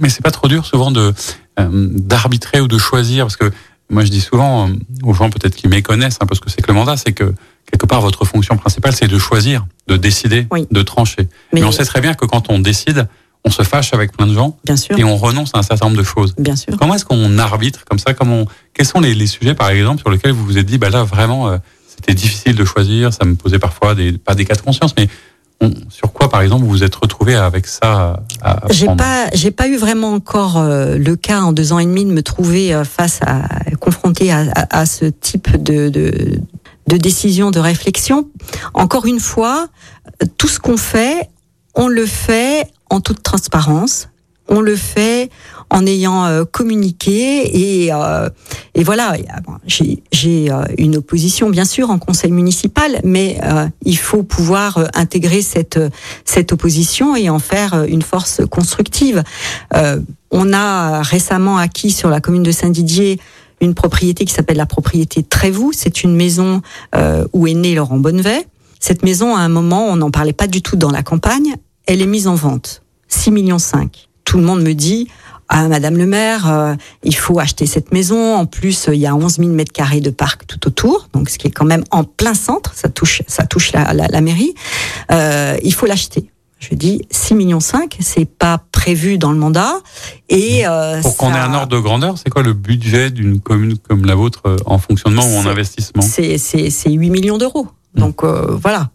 Mais 0.00 0.08
c'est 0.08 0.22
pas 0.22 0.30
trop 0.30 0.48
dur 0.48 0.66
souvent 0.66 0.90
de 0.90 1.12
euh, 1.58 1.88
d'arbitrer 1.92 2.60
ou 2.60 2.68
de 2.68 2.78
choisir 2.78 3.24
parce 3.26 3.36
que 3.36 3.50
moi 3.88 4.04
je 4.04 4.10
dis 4.10 4.20
souvent 4.20 4.68
aux 5.02 5.14
gens 5.14 5.30
peut-être 5.30 5.54
qui 5.54 5.68
méconnaissent 5.68 6.18
hein, 6.20 6.26
parce 6.26 6.40
que 6.40 6.50
c'est 6.50 6.60
que 6.60 6.66
le 6.66 6.74
mandat 6.74 6.96
c'est 6.96 7.12
que 7.12 7.34
quelque 7.70 7.86
part 7.86 8.00
votre 8.00 8.24
fonction 8.24 8.56
principale 8.56 8.94
c'est 8.94 9.08
de 9.08 9.18
choisir, 9.18 9.66
de 9.86 9.96
décider, 9.96 10.46
de 10.70 10.82
trancher. 10.82 11.28
Mais, 11.52 11.64
on 11.64 11.72
sait 11.72 11.84
très 11.84 12.00
bien 12.00 12.14
que 12.14 12.26
quand 12.26 12.50
on 12.50 12.58
décide, 12.58 13.08
on 13.44 13.50
se 13.50 13.62
fâche 13.62 13.94
avec 13.94 14.12
plein 14.12 14.26
de 14.26 14.34
gens 14.34 14.56
Bien 14.64 14.76
sûr. 14.76 14.98
et 14.98 15.04
on 15.04 15.16
renonce 15.16 15.52
à 15.54 15.58
un 15.58 15.62
certain 15.62 15.86
nombre 15.86 15.98
de 15.98 16.02
choses. 16.02 16.34
Bien 16.36 16.56
sûr. 16.56 16.76
Comment 16.76 16.94
est-ce 16.94 17.04
qu'on 17.04 17.38
arbitre 17.38 17.84
comme 17.88 18.00
ça? 18.00 18.12
Comment 18.12 18.44
Quels 18.74 18.86
sont 18.86 19.00
les, 19.00 19.14
les, 19.14 19.28
sujets, 19.28 19.54
par 19.54 19.70
exemple, 19.70 20.00
sur 20.00 20.10
lesquels 20.10 20.32
vous 20.32 20.44
vous 20.44 20.58
êtes 20.58 20.66
dit, 20.66 20.78
bah 20.78 20.90
là, 20.90 21.04
vraiment, 21.04 21.48
euh, 21.48 21.58
c'était 21.86 22.14
difficile 22.14 22.56
de 22.56 22.64
choisir, 22.64 23.12
ça 23.12 23.24
me 23.24 23.36
posait 23.36 23.60
parfois 23.60 23.94
des, 23.94 24.12
pas 24.12 24.34
des 24.34 24.44
cas 24.44 24.54
de 24.56 24.62
conscience, 24.62 24.94
mais 24.98 25.08
on, 25.60 25.70
sur 25.88 26.12
quoi, 26.12 26.28
par 26.28 26.42
exemple, 26.42 26.64
vous 26.64 26.70
vous 26.70 26.84
êtes 26.84 26.94
retrouvé 26.96 27.34
avec 27.36 27.66
ça 27.66 28.20
J'ai 28.70 28.86
pas, 28.86 29.28
j'ai 29.32 29.52
pas 29.52 29.68
eu 29.68 29.76
vraiment 29.76 30.12
encore 30.12 30.58
euh, 30.58 30.98
le 30.98 31.16
cas 31.16 31.40
en 31.40 31.52
deux 31.52 31.72
ans 31.72 31.78
et 31.78 31.86
demi 31.86 32.04
de 32.04 32.10
me 32.10 32.22
trouver 32.22 32.74
euh, 32.74 32.84
face 32.84 33.20
à, 33.22 33.42
confronté 33.80 34.32
à, 34.32 34.44
à, 34.54 34.80
à, 34.80 34.86
ce 34.86 35.06
type 35.06 35.62
de, 35.62 35.88
de, 35.88 36.40
de 36.86 36.96
décision, 36.96 37.50
de 37.50 37.58
réflexion. 37.58 38.28
Encore 38.74 39.06
une 39.06 39.20
fois, 39.20 39.68
tout 40.38 40.48
ce 40.48 40.60
qu'on 40.60 40.76
fait, 40.76 41.28
on 41.74 41.88
le 41.88 42.06
fait 42.06 42.68
en 42.90 43.00
toute 43.00 43.22
transparence. 43.22 44.08
On 44.48 44.60
le 44.60 44.76
fait 44.76 45.30
en 45.70 45.84
ayant 45.86 46.24
euh, 46.26 46.44
communiqué 46.44 47.84
et, 47.84 47.92
euh, 47.92 48.28
et 48.74 48.84
voilà. 48.84 49.16
J'ai 49.66 50.52
euh, 50.52 50.62
une 50.78 50.96
opposition 50.96 51.50
bien 51.50 51.64
sûr 51.64 51.90
en 51.90 51.98
conseil 51.98 52.30
municipal, 52.30 53.00
mais 53.02 53.38
euh, 53.42 53.66
il 53.84 53.98
faut 53.98 54.22
pouvoir 54.22 54.78
euh, 54.78 54.86
intégrer 54.94 55.42
cette 55.42 55.80
cette 56.24 56.52
opposition 56.52 57.16
et 57.16 57.28
en 57.28 57.40
faire 57.40 57.84
une 57.88 58.02
force 58.02 58.42
constructive. 58.48 59.24
on 60.30 60.52
a 60.52 61.02
récemment 61.02 61.56
acquis 61.58 61.90
sur 61.90 62.10
la 62.10 62.20
commune 62.20 62.42
de 62.42 62.52
Saint-Didier 62.52 63.18
une 63.60 63.74
propriété 63.74 64.24
qui 64.24 64.32
s'appelle 64.32 64.56
la 64.56 64.66
propriété 64.66 65.22
Trévoux. 65.22 65.72
C'est 65.72 66.02
une 66.02 66.14
maison 66.14 66.62
où 67.32 67.46
est 67.46 67.54
né 67.54 67.74
Laurent 67.74 67.98
Bonnevet. 67.98 68.46
Cette 68.80 69.02
maison, 69.02 69.34
à 69.34 69.40
un 69.40 69.48
moment, 69.48 69.86
on 69.86 69.96
n'en 69.96 70.10
parlait 70.10 70.32
pas 70.32 70.46
du 70.46 70.62
tout 70.62 70.76
dans 70.76 70.90
la 70.90 71.02
campagne. 71.02 71.54
Elle 71.86 72.02
est 72.02 72.06
mise 72.06 72.28
en 72.28 72.34
vente. 72.34 72.82
6 73.08 73.30
millions 73.30 73.58
5. 73.58 74.08
Tout 74.24 74.38
le 74.38 74.44
monde 74.44 74.62
me 74.62 74.74
dit, 74.74 75.08
ah, 75.48 75.68
Madame 75.68 75.96
le 75.96 76.06
maire, 76.06 76.50
euh, 76.50 76.74
il 77.04 77.14
faut 77.14 77.38
acheter 77.38 77.66
cette 77.66 77.92
maison. 77.92 78.34
En 78.34 78.46
plus, 78.46 78.88
il 78.92 78.98
y 78.98 79.06
a 79.06 79.14
11 79.14 79.36
000 79.38 79.50
mètres 79.50 79.72
carrés 79.72 80.00
de 80.00 80.10
parc 80.10 80.46
tout 80.46 80.66
autour, 80.66 81.08
donc 81.12 81.28
ce 81.28 81.38
qui 81.38 81.46
est 81.46 81.50
quand 81.50 81.64
même 81.64 81.84
en 81.90 82.04
plein 82.04 82.34
centre. 82.34 82.72
Ça 82.74 82.88
touche, 82.88 83.22
ça 83.26 83.46
touche 83.46 83.72
la, 83.72 83.92
la, 83.92 84.08
la 84.08 84.20
mairie. 84.20 84.54
Euh, 85.12 85.56
il 85.62 85.72
faut 85.72 85.86
l'acheter. 85.86 86.30
Je 86.58 86.74
dis 86.74 87.02
6 87.10 87.34
millions 87.34 87.60
5, 87.60 87.98
c'est 88.00 88.24
pas 88.24 88.58
prévu 88.72 89.18
dans 89.18 89.30
le 89.30 89.38
mandat. 89.38 89.74
Et 90.28 90.66
euh, 90.66 91.02
pour 91.02 91.16
qu'on 91.16 91.34
ait 91.34 91.38
un 91.38 91.52
ordre 91.52 91.68
de 91.68 91.78
grandeur, 91.78 92.16
c'est 92.16 92.30
quoi 92.30 92.42
le 92.42 92.54
budget 92.54 93.10
d'une 93.10 93.40
commune 93.40 93.76
comme 93.78 94.06
la 94.06 94.14
vôtre 94.14 94.42
euh, 94.46 94.56
en 94.64 94.78
fonctionnement 94.78 95.22
ou 95.22 95.36
en 95.36 95.46
investissement? 95.46 96.02
C'est 96.02 96.38
8 96.86 97.10
millions 97.10 97.38
d'euros. 97.38 97.68
Donc 97.94 98.24
euh, 98.24 98.56
voilà. 98.60 98.90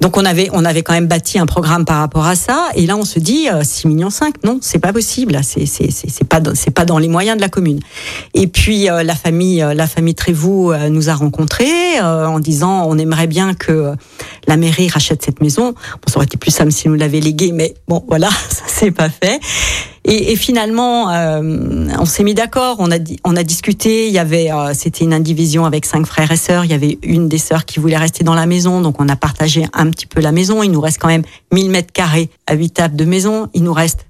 Donc 0.00 0.16
on 0.16 0.24
avait 0.24 0.48
on 0.52 0.64
avait 0.64 0.82
quand 0.82 0.92
même 0.92 1.06
bâti 1.06 1.38
un 1.38 1.46
programme 1.46 1.84
par 1.84 1.98
rapport 1.98 2.26
à 2.26 2.34
ça 2.34 2.68
et 2.74 2.86
là 2.86 2.96
on 2.96 3.04
se 3.04 3.18
dit 3.18 3.48
euh, 3.48 3.62
6 3.62 3.88
millions 3.88 4.10
5 4.10 4.42
non, 4.44 4.58
c'est 4.60 4.78
pas 4.78 4.92
possible, 4.92 5.38
c'est 5.42 5.66
c'est 5.66 5.90
c'est 5.90 6.24
pas 6.24 6.40
c'est 6.54 6.70
pas 6.70 6.84
dans 6.84 6.98
les 6.98 7.08
moyens 7.08 7.36
de 7.36 7.42
la 7.42 7.48
commune. 7.48 7.80
Et 8.34 8.46
puis 8.46 8.90
euh, 8.90 9.02
la 9.02 9.14
famille 9.14 9.62
euh, 9.62 9.74
la 9.74 9.86
famille 9.86 10.14
Trévoux 10.14 10.72
euh, 10.72 10.88
nous 10.88 11.10
a 11.10 11.14
rencontrés 11.14 11.98
euh, 12.00 12.26
en 12.26 12.40
disant 12.40 12.84
on 12.88 12.98
aimerait 12.98 13.26
bien 13.26 13.54
que 13.54 13.94
la 14.48 14.56
mairie 14.56 14.88
rachète 14.88 15.22
cette 15.22 15.40
maison. 15.40 15.72
Bon, 15.72 16.08
ça 16.08 16.16
aurait 16.16 16.26
été 16.26 16.36
plus 16.36 16.50
simple 16.50 16.72
si 16.72 16.88
nous 16.88 16.94
l'avait 16.94 17.20
léguée 17.20 17.52
mais 17.52 17.74
bon 17.86 18.04
voilà, 18.08 18.30
ça 18.48 18.64
s'est 18.66 18.90
pas 18.90 19.08
fait. 19.08 19.40
Et, 20.04 20.34
finalement, 20.34 21.10
euh, 21.10 21.86
on 21.98 22.04
s'est 22.04 22.24
mis 22.24 22.34
d'accord. 22.34 22.76
On 22.80 22.90
a 22.90 22.96
on 23.24 23.36
a 23.36 23.44
discuté. 23.44 24.08
Il 24.08 24.12
y 24.12 24.18
avait, 24.18 24.50
euh, 24.50 24.72
c'était 24.74 25.04
une 25.04 25.14
indivision 25.14 25.64
avec 25.64 25.86
cinq 25.86 26.06
frères 26.06 26.32
et 26.32 26.36
sœurs. 26.36 26.64
Il 26.64 26.72
y 26.72 26.74
avait 26.74 26.98
une 27.02 27.28
des 27.28 27.38
sœurs 27.38 27.64
qui 27.64 27.78
voulait 27.78 27.96
rester 27.96 28.24
dans 28.24 28.34
la 28.34 28.46
maison, 28.46 28.80
donc 28.80 29.00
on 29.00 29.08
a 29.08 29.14
partagé 29.14 29.51
un 29.72 29.90
petit 29.90 30.06
peu 30.06 30.20
la 30.20 30.32
maison. 30.32 30.62
Il 30.62 30.70
nous 30.70 30.80
reste 30.80 30.98
quand 30.98 31.08
même 31.08 31.24
1000 31.52 31.70
mètres 31.70 31.92
carrés 31.92 32.30
habitables 32.46 32.96
de 32.96 33.04
maison. 33.04 33.48
Il 33.54 33.64
nous 33.64 33.72
reste 33.72 34.06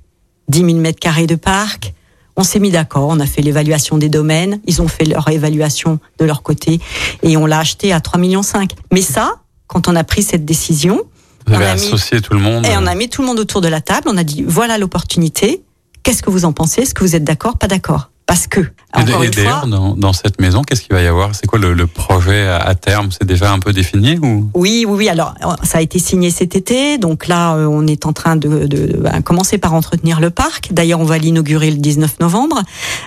10 0.49 0.61
000 0.61 0.75
mètres 0.75 1.01
carrés 1.01 1.27
de 1.27 1.35
parc. 1.35 1.95
On 2.37 2.45
s'est 2.45 2.61
mis 2.61 2.71
d'accord. 2.71 3.09
On 3.09 3.21
a 3.21 3.27
fait 3.27 3.43
l'évaluation 3.43 3.99
des 3.99 4.09
domaines. 4.09 4.61
Ils 4.67 4.81
ont 4.81 4.89
fait 4.89 5.05
leur 5.05 5.29
évaluation 5.29 5.99
de 6.19 6.25
leur 6.25 6.43
côté 6.43 6.81
et 7.23 7.37
on 7.37 7.47
l'a 7.47 7.59
acheté 7.59 7.93
à 7.93 8.01
3 8.01 8.19
millions 8.19 8.43
5. 8.43 8.73
Mais 8.91 9.03
ça, 9.03 9.37
quand 9.67 9.89
on 9.89 9.97
a 9.97 10.05
pris 10.05 10.23
cette 10.23 10.45
décision, 10.45 11.03
vous 11.47 11.55
avez 11.55 11.67
associé 11.67 12.19
mis, 12.19 12.23
tout 12.23 12.35
le 12.35 12.41
monde. 12.41 12.65
Et 12.67 12.77
on 12.77 12.87
a 12.87 12.95
mis 12.95 13.09
tout 13.09 13.21
le 13.21 13.27
monde 13.27 13.41
autour 13.41 13.61
de 13.61 13.69
la 13.69 13.81
table. 13.81 14.09
On 14.09 14.17
a 14.17 14.25
dit 14.25 14.45
voilà 14.47 14.79
l'opportunité 14.79 15.63
Qu'est-ce 16.03 16.23
que 16.23 16.31
vous 16.31 16.45
en 16.45 16.53
pensez? 16.53 16.83
Est-ce 16.83 16.95
que 16.95 17.05
vous 17.05 17.15
êtes 17.15 17.25
d'accord? 17.25 17.59
Pas 17.59 17.69
d'accord? 17.69 18.11
Parce 18.33 18.47
que. 18.47 18.61
Et 18.61 19.05
d'ailleurs, 19.05 19.67
dans, 19.67 19.95
dans, 19.95 20.15
cette 20.15 20.41
maison, 20.41 20.63
qu'est-ce 20.63 20.81
qu'il 20.81 20.95
va 20.95 21.03
y 21.03 21.07
avoir? 21.07 21.35
C'est 21.35 21.47
quoi 21.47 21.59
le, 21.59 21.75
le, 21.75 21.87
projet 21.87 22.49
à 22.49 22.75
terme? 22.75 23.11
C'est 23.11 23.27
déjà 23.27 23.53
un 23.53 23.59
peu 23.59 23.75
défini 23.75 24.19
ou? 24.23 24.49
Oui, 24.55 24.87
oui, 24.89 24.95
oui. 24.97 25.09
Alors, 25.11 25.35
ça 25.65 25.79
a 25.79 25.81
été 25.83 25.99
signé 25.99 26.31
cet 26.31 26.57
été, 26.57 26.97
donc 26.97 27.27
là, 27.29 27.57
euh, 27.57 27.67
on 27.67 27.87
est 27.87 28.07
en 28.07 28.15
train 28.15 28.37
de, 28.37 28.67
de, 28.67 28.87
de 28.87 28.97
bah, 28.97 29.21
commencer 29.21 29.59
par 29.59 29.75
entretenir 29.75 30.19
le 30.19 30.31
parc. 30.31 30.73
D'ailleurs, 30.73 31.01
on 31.01 31.05
va 31.05 31.19
l'inaugurer 31.19 31.71
le 31.71 31.77
19 31.77 32.21
novembre. 32.21 32.63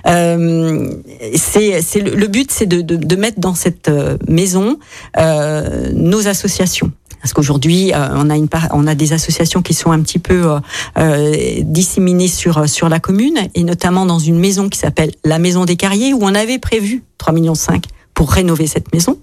Euh, 0.05 0.91
c'est, 1.33 1.81
le, 2.01 2.27
but, 2.27 2.51
c'est 2.51 2.67
de, 2.67 3.15
mettre 3.15 3.39
dans 3.39 3.55
cette 3.55 3.89
euh, 3.89 4.17
maison 4.27 4.77
euh, 5.17 5.89
nos 5.91 6.27
associations. 6.27 6.91
Parce 7.25 7.33
qu'aujourd'hui, 7.33 7.91
euh, 7.91 8.23
on 8.71 8.85
a 8.85 8.93
des 8.93 9.13
associations 9.13 9.63
qui 9.63 9.73
sont 9.73 9.91
un 9.91 9.99
petit 10.01 10.19
peu 10.19 10.43
euh, 10.45 10.59
euh, 10.99 11.59
disséminées 11.63 12.27
sur 12.27 12.87
la 12.87 12.99
commune 12.99 13.39
et 13.55 13.63
notamment 13.63 14.05
dans 14.05 14.19
une 14.19 14.37
maison 14.37 14.69
qui 14.69 14.77
s'appelle 14.77 15.09
la 15.23 15.39
Maison 15.39 15.65
des 15.65 15.75
Carriers 15.75 16.13
où 16.13 16.19
on 16.21 16.35
avait 16.35 16.59
prévu 16.59 17.01
3 17.17 17.33
millions 17.33 17.55
5 17.55 17.85
pour 18.13 18.31
rénover 18.31 18.67
cette 18.67 18.93
maison. 18.93 19.17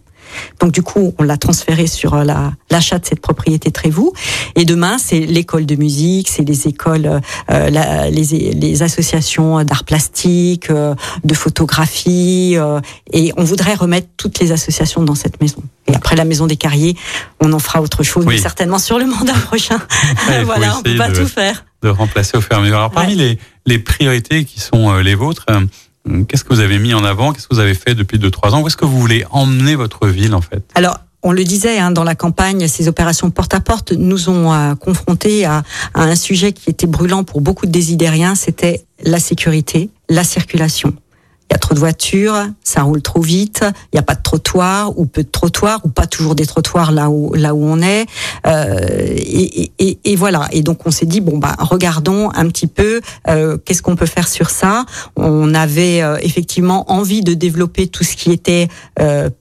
Donc 0.60 0.72
du 0.72 0.82
coup, 0.82 1.14
on 1.18 1.22
l'a 1.22 1.36
transféré 1.36 1.86
sur 1.86 2.16
la 2.16 2.52
l'achat 2.72 2.98
de 2.98 3.06
cette 3.06 3.20
propriété 3.20 3.70
Trévoux. 3.70 4.12
Et 4.56 4.64
demain, 4.64 4.98
c'est 4.98 5.20
l'école 5.20 5.66
de 5.66 5.76
musique, 5.76 6.28
c'est 6.28 6.42
les 6.42 6.66
écoles, 6.66 7.20
euh, 7.50 7.70
la, 7.70 8.10
les, 8.10 8.24
les 8.24 8.82
associations 8.82 9.62
d'art 9.62 9.84
plastique, 9.84 10.70
euh, 10.70 10.94
de 11.22 11.34
photographie. 11.34 12.54
Euh, 12.56 12.80
et 13.12 13.32
on 13.36 13.44
voudrait 13.44 13.74
remettre 13.74 14.08
toutes 14.16 14.40
les 14.40 14.50
associations 14.50 15.02
dans 15.02 15.14
cette 15.14 15.40
maison. 15.40 15.62
Et 15.86 15.94
après 15.94 16.16
la 16.16 16.24
maison 16.24 16.46
des 16.46 16.56
carriers, 16.56 16.96
on 17.40 17.52
en 17.52 17.58
fera 17.58 17.82
autre 17.82 18.02
chose, 18.02 18.24
oui. 18.26 18.36
mais 18.36 18.40
certainement 18.40 18.78
sur 18.78 18.98
le 18.98 19.04
mandat 19.04 19.34
prochain. 19.46 19.78
Ouais, 20.28 20.42
voilà, 20.44 20.78
on 20.78 20.82
peut 20.82 20.96
pas 20.96 21.10
de, 21.10 21.16
tout 21.16 21.26
faire. 21.26 21.64
De 21.82 21.88
remplacer 21.88 22.36
au 22.36 22.40
fur 22.40 22.52
et 22.52 22.56
à 22.56 22.60
mesure. 22.60 22.76
Alors 22.78 22.90
parmi 22.90 23.14
ouais. 23.16 23.16
les, 23.16 23.38
les 23.66 23.78
priorités 23.78 24.44
qui 24.44 24.60
sont 24.60 24.94
les 24.96 25.14
vôtres. 25.14 25.46
Qu'est-ce 26.28 26.44
que 26.44 26.52
vous 26.52 26.60
avez 26.60 26.78
mis 26.78 26.94
en 26.94 27.04
avant? 27.04 27.32
Qu'est-ce 27.32 27.46
que 27.46 27.54
vous 27.54 27.60
avez 27.60 27.74
fait 27.74 27.94
depuis 27.94 28.18
2-3 28.18 28.50
ans? 28.50 28.62
Où 28.62 28.66
est-ce 28.66 28.76
que 28.76 28.84
vous 28.84 28.98
voulez 28.98 29.24
emmener 29.30 29.74
votre 29.76 30.08
ville 30.08 30.34
en 30.34 30.40
fait? 30.40 30.62
Alors, 30.74 30.98
on 31.22 31.30
le 31.30 31.44
disait 31.44 31.78
hein, 31.78 31.92
dans 31.92 32.02
la 32.02 32.16
campagne, 32.16 32.66
ces 32.66 32.88
opérations 32.88 33.30
porte-à-porte 33.30 33.92
nous 33.92 34.28
ont 34.28 34.52
euh, 34.52 34.74
confrontés 34.74 35.44
à, 35.44 35.62
à, 35.94 36.02
un 36.02 36.16
sujet 36.16 36.52
qui 36.52 36.70
était 36.70 36.88
brûlant 36.88 37.22
pour 37.22 37.40
beaucoup 37.40 37.66
de 37.66 37.70
désidériens, 37.70 38.34
c'était 38.34 38.84
la 39.04 39.20
sécurité, 39.20 39.90
la 40.08 40.24
circulation. 40.24 40.94
Il 41.50 41.54
y 41.54 41.56
a 41.56 41.58
trop 41.58 41.74
de 41.74 41.78
voitures, 41.78 42.46
ça 42.64 42.82
roule 42.82 43.02
trop 43.02 43.20
vite, 43.20 43.60
il 43.92 43.96
n'y 43.96 43.98
a 43.98 44.02
pas 44.02 44.14
de 44.14 44.22
trottoir 44.22 44.98
ou 44.98 45.04
peu 45.04 45.22
de 45.22 45.28
trottoirs 45.28 45.80
ou 45.84 45.88
pas 45.88 46.06
toujours 46.06 46.34
des 46.34 46.46
trottoirs 46.46 46.92
là 46.92 47.10
où 47.10 47.34
là 47.34 47.54
où 47.54 47.62
on 47.62 47.82
est. 47.82 48.06
Euh, 48.46 48.78
et, 49.16 49.70
et, 49.78 49.98
et, 50.04 50.16
voilà. 50.16 50.48
Et 50.52 50.62
donc 50.62 50.86
on 50.86 50.90
s'est 50.90 51.06
dit 51.06 51.20
bon 51.20 51.38
bah 51.38 51.54
regardons 51.58 52.30
un 52.34 52.48
petit 52.48 52.66
peu 52.66 53.00
euh, 53.28 53.58
qu'est-ce 53.64 53.82
qu'on 53.82 53.96
peut 53.96 54.06
faire 54.06 54.28
sur 54.28 54.48
ça. 54.48 54.86
On 55.16 55.54
avait 55.54 56.02
euh, 56.02 56.16
effectivement 56.22 56.90
envie 56.90 57.22
de 57.22 57.34
développer 57.34 57.86
tout 57.86 58.04
ce 58.04 58.16
qui 58.16 58.32
était 58.32 58.68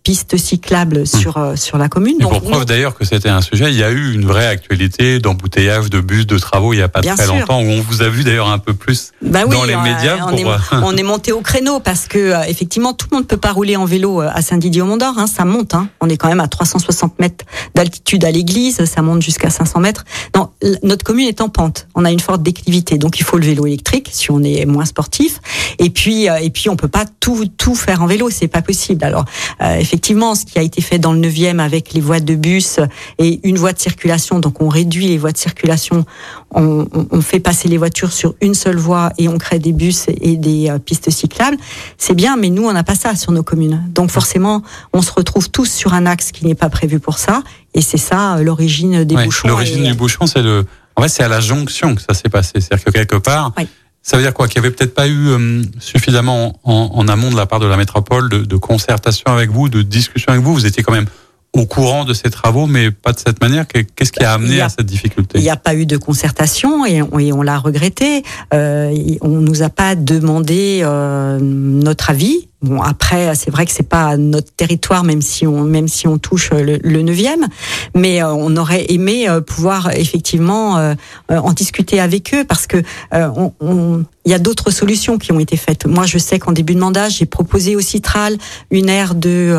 pistes 0.03 0.37
cyclables 0.37 1.07
sur 1.07 1.37
mmh. 1.37 1.57
sur 1.57 1.77
la 1.77 1.87
commune. 1.87 2.17
Et 2.19 2.23
donc, 2.23 2.41
pour 2.41 2.51
preuve 2.51 2.65
d'ailleurs 2.65 2.95
que 2.95 3.05
c'était 3.05 3.29
un 3.29 3.41
sujet, 3.41 3.71
il 3.71 3.77
y 3.77 3.83
a 3.83 3.91
eu 3.91 4.13
une 4.13 4.25
vraie 4.25 4.47
actualité 4.47 5.19
d'embouteillage 5.19 5.89
de 5.89 6.01
bus, 6.01 6.27
de 6.27 6.37
travaux 6.37 6.73
il 6.73 6.77
n'y 6.77 6.81
a 6.81 6.89
pas 6.89 7.01
très 7.01 7.15
sûr. 7.15 7.35
longtemps 7.35 7.61
où 7.61 7.67
on 7.67 7.81
vous 7.81 8.01
a 8.01 8.09
vu 8.09 8.23
d'ailleurs 8.23 8.49
un 8.49 8.57
peu 8.59 8.73
plus 8.73 9.11
bah 9.21 9.45
dans 9.45 9.63
les 9.63 9.75
médias. 9.77 10.17
On, 10.27 10.35
pour... 10.35 10.39
est, 10.39 10.83
on 10.83 10.97
est 10.97 11.03
monté 11.03 11.31
au 11.31 11.41
créneau 11.41 11.79
parce 11.79 11.90
que 12.08 12.17
euh, 12.17 12.43
effectivement 12.47 12.93
tout 12.93 13.08
le 13.12 13.17
monde 13.17 13.27
peut 13.27 13.38
pas 13.38 13.51
rouler 13.51 13.75
en 13.75 13.86
vélo 13.86 14.21
à 14.21 14.41
Saint-Didier-au-Mont-d'Or, 14.41 15.15
hein, 15.17 15.27
ça 15.27 15.45
monte. 15.45 15.73
Hein. 15.73 15.89
On 15.99 16.10
est 16.10 16.17
quand 16.17 16.30
même 16.30 16.39
à 16.39 16.47
360 16.47 17.19
mètres 17.19 17.45
d'altitude 17.75 18.23
à 18.23 18.32
l'église, 18.32 18.86
ça 18.86 19.01
monte 19.01 19.21
jusqu'à 19.21 19.49
500 19.49 19.80
mètres. 19.80 20.06
Non, 20.36 20.49
notre 20.84 21.04
commune 21.04 21.27
est 21.27 21.41
en 21.41 21.49
pente. 21.49 21.88
On 21.95 22.06
a 22.06 22.12
une 22.12 22.19
forte 22.19 22.43
déclivité, 22.43 22.97
donc 22.97 23.19
il 23.19 23.23
faut 23.23 23.38
le 23.38 23.45
vélo 23.45 23.65
électrique 23.65 24.10
si 24.12 24.32
on 24.32 24.41
est 24.43 24.65
moins 24.65 24.86
sportif. 24.86 25.39
Et 25.80 25.89
puis 25.89 26.30
euh, 26.30 26.38
et 26.38 26.49
puis 26.49 26.69
on 26.69 26.75
peut 26.75 26.88
pas 26.88 27.06
tout 27.19 27.45
tout 27.58 27.75
faire 27.75 28.01
en 28.01 28.08
vélo, 28.08 28.30
c'est 28.30 28.47
pas 28.47 28.62
possible. 28.62 29.04
Alors 29.04 29.25
euh, 29.62 29.75
effectivement, 29.75 30.36
ce 30.36 30.45
qui 30.45 30.60
a 30.60 30.62
été 30.62 30.82
fait 30.82 30.99
dans 30.99 31.13
le 31.13 31.19
9e 31.19 31.60
avec 31.60 31.93
les 31.93 32.01
voies 32.01 32.19
de 32.19 32.36
bus 32.36 32.80
et 33.17 33.39
une 33.43 33.58
voie 33.58 33.73
de 33.73 33.80
circulation, 33.80 34.39
donc 34.39 34.62
on 34.62 34.69
réduit 34.69 35.08
les 35.08 35.17
voies 35.17 35.32
de 35.32 35.38
circulation, 35.38 36.06
on, 36.54 36.88
on, 37.12 37.21
fait 37.21 37.39
passer 37.39 37.67
les 37.67 37.77
voitures 37.77 38.12
sur 38.12 38.36
une 38.41 38.54
seule 38.54 38.77
voie 38.77 39.12
et 39.17 39.27
on 39.27 39.38
crée 39.38 39.60
des 39.60 39.71
bus 39.71 40.06
et 40.10 40.38
des 40.38 40.69
euh, 40.69 40.80
pistes 40.80 41.10
cyclables. 41.10 41.58
C'est 41.97 42.13
bien, 42.13 42.35
mais 42.35 42.49
nous 42.49 42.67
on 42.67 42.73
n'a 42.73 42.83
pas 42.83 42.95
ça 42.95 43.15
sur 43.15 43.31
nos 43.31 43.43
communes. 43.43 43.83
Donc 43.93 44.11
forcément, 44.11 44.63
on 44.93 45.01
se 45.01 45.11
retrouve 45.11 45.49
tous 45.49 45.71
sur 45.71 45.93
un 45.93 46.05
axe 46.05 46.31
qui 46.31 46.45
n'est 46.45 46.55
pas 46.55 46.69
prévu 46.69 46.99
pour 46.99 47.17
ça. 47.17 47.43
Et 47.73 47.81
c'est 47.81 47.97
ça 47.97 48.35
euh, 48.37 48.43
l'origine 48.43 49.03
des 49.03 49.15
ouais, 49.15 49.25
bouchons. 49.25 49.47
L'origine 49.47 49.85
et... 49.85 49.87
du 49.89 49.93
bouchon, 49.93 50.25
c'est 50.25 50.41
le. 50.41 50.65
En 50.95 51.01
fait, 51.03 51.09
c'est 51.09 51.23
à 51.23 51.29
la 51.29 51.39
jonction 51.39 51.95
que 51.95 52.01
ça 52.01 52.13
s'est 52.13 52.29
passé. 52.29 52.53
C'est-à-dire 52.55 52.85
que 52.85 52.91
quelque 52.91 53.15
part, 53.15 53.53
ça 54.01 54.17
veut 54.17 54.23
dire 54.23 54.33
quoi? 54.33 54.47
Qu'il 54.47 54.57
y 54.57 54.65
avait 54.65 54.71
peut-être 54.71 54.93
pas 54.93 55.07
eu 55.07 55.27
euh, 55.27 55.63
suffisamment 55.79 56.59
en, 56.63 56.91
en, 56.93 57.07
amont 57.07 57.31
de 57.31 57.37
la 57.37 57.45
part 57.45 57.59
de 57.59 57.67
la 57.67 57.77
métropole 57.77 58.29
de, 58.29 58.39
de, 58.39 58.55
concertation 58.57 59.27
avec 59.27 59.51
vous, 59.51 59.69
de 59.69 59.83
discussion 59.83 60.31
avec 60.33 60.43
vous. 60.43 60.53
Vous 60.53 60.65
étiez 60.65 60.83
quand 60.83 60.91
même 60.91 61.07
au 61.53 61.65
courant 61.65 62.05
de 62.05 62.13
ces 62.13 62.29
travaux, 62.29 62.65
mais 62.65 62.91
pas 62.91 63.11
de 63.11 63.19
cette 63.19 63.41
manière. 63.41 63.65
Qu'est-ce 63.67 64.11
qui 64.11 64.23
a 64.23 64.33
amené 64.33 64.61
à 64.61 64.69
cette 64.69 64.85
difficulté? 64.85 65.37
Il 65.37 65.43
n'y 65.43 65.49
a 65.49 65.57
pas 65.57 65.75
eu 65.75 65.85
de 65.85 65.97
concertation 65.97 66.85
et 66.85 67.01
on, 67.01 67.09
on 67.11 67.41
l'a 67.41 67.57
regretté. 67.57 68.23
Euh, 68.53 68.95
on 69.21 69.41
nous 69.41 69.61
a 69.61 69.69
pas 69.69 69.95
demandé 69.95 70.81
euh, 70.83 71.39
notre 71.41 72.09
avis. 72.09 72.47
Bon, 72.62 72.80
après, 72.80 73.34
c'est 73.34 73.50
vrai 73.50 73.65
que 73.65 73.71
c'est 73.71 73.89
pas 73.89 74.17
notre 74.17 74.52
territoire, 74.52 75.04
même 75.04 75.24
si 75.24 75.47
on, 75.47 75.63
même 75.63 75.88
si 75.88 76.08
on 76.08 76.19
touche 76.19 76.52
le, 76.52 77.02
neuvième, 77.02 77.47
mais 77.95 78.21
euh, 78.21 78.32
on 78.32 78.56
aurait 78.56 78.86
aimé 78.89 79.28
euh, 79.28 79.41
pouvoir 79.41 79.89
effectivement 79.95 80.78
euh, 80.78 80.93
en 81.30 81.54
discuter 81.54 82.00
avec 82.00 82.36
eux 82.36 82.43
parce 82.43 82.67
que 82.67 82.78
on, 83.12 83.52
on, 83.62 84.04
il 84.26 84.32
y 84.32 84.36
a 84.36 84.39
d'autres 84.39 84.69
solutions 84.69 85.17
qui 85.17 85.32
ont 85.32 85.39
été 85.39 85.58
faites. 85.58 85.88
Moi, 85.88 86.06
je 86.06 86.19
sais 86.19 86.38
qu'en 86.38 86.52
début 86.52 86.76
de 86.76 86.80
mandat, 86.80 87.10
j'ai 87.10 87.26
proposé 87.26 87.76
au 87.76 87.82
Citral 87.82 88.38
une 88.69 88.89
aire 88.89 89.15
de 89.15 89.58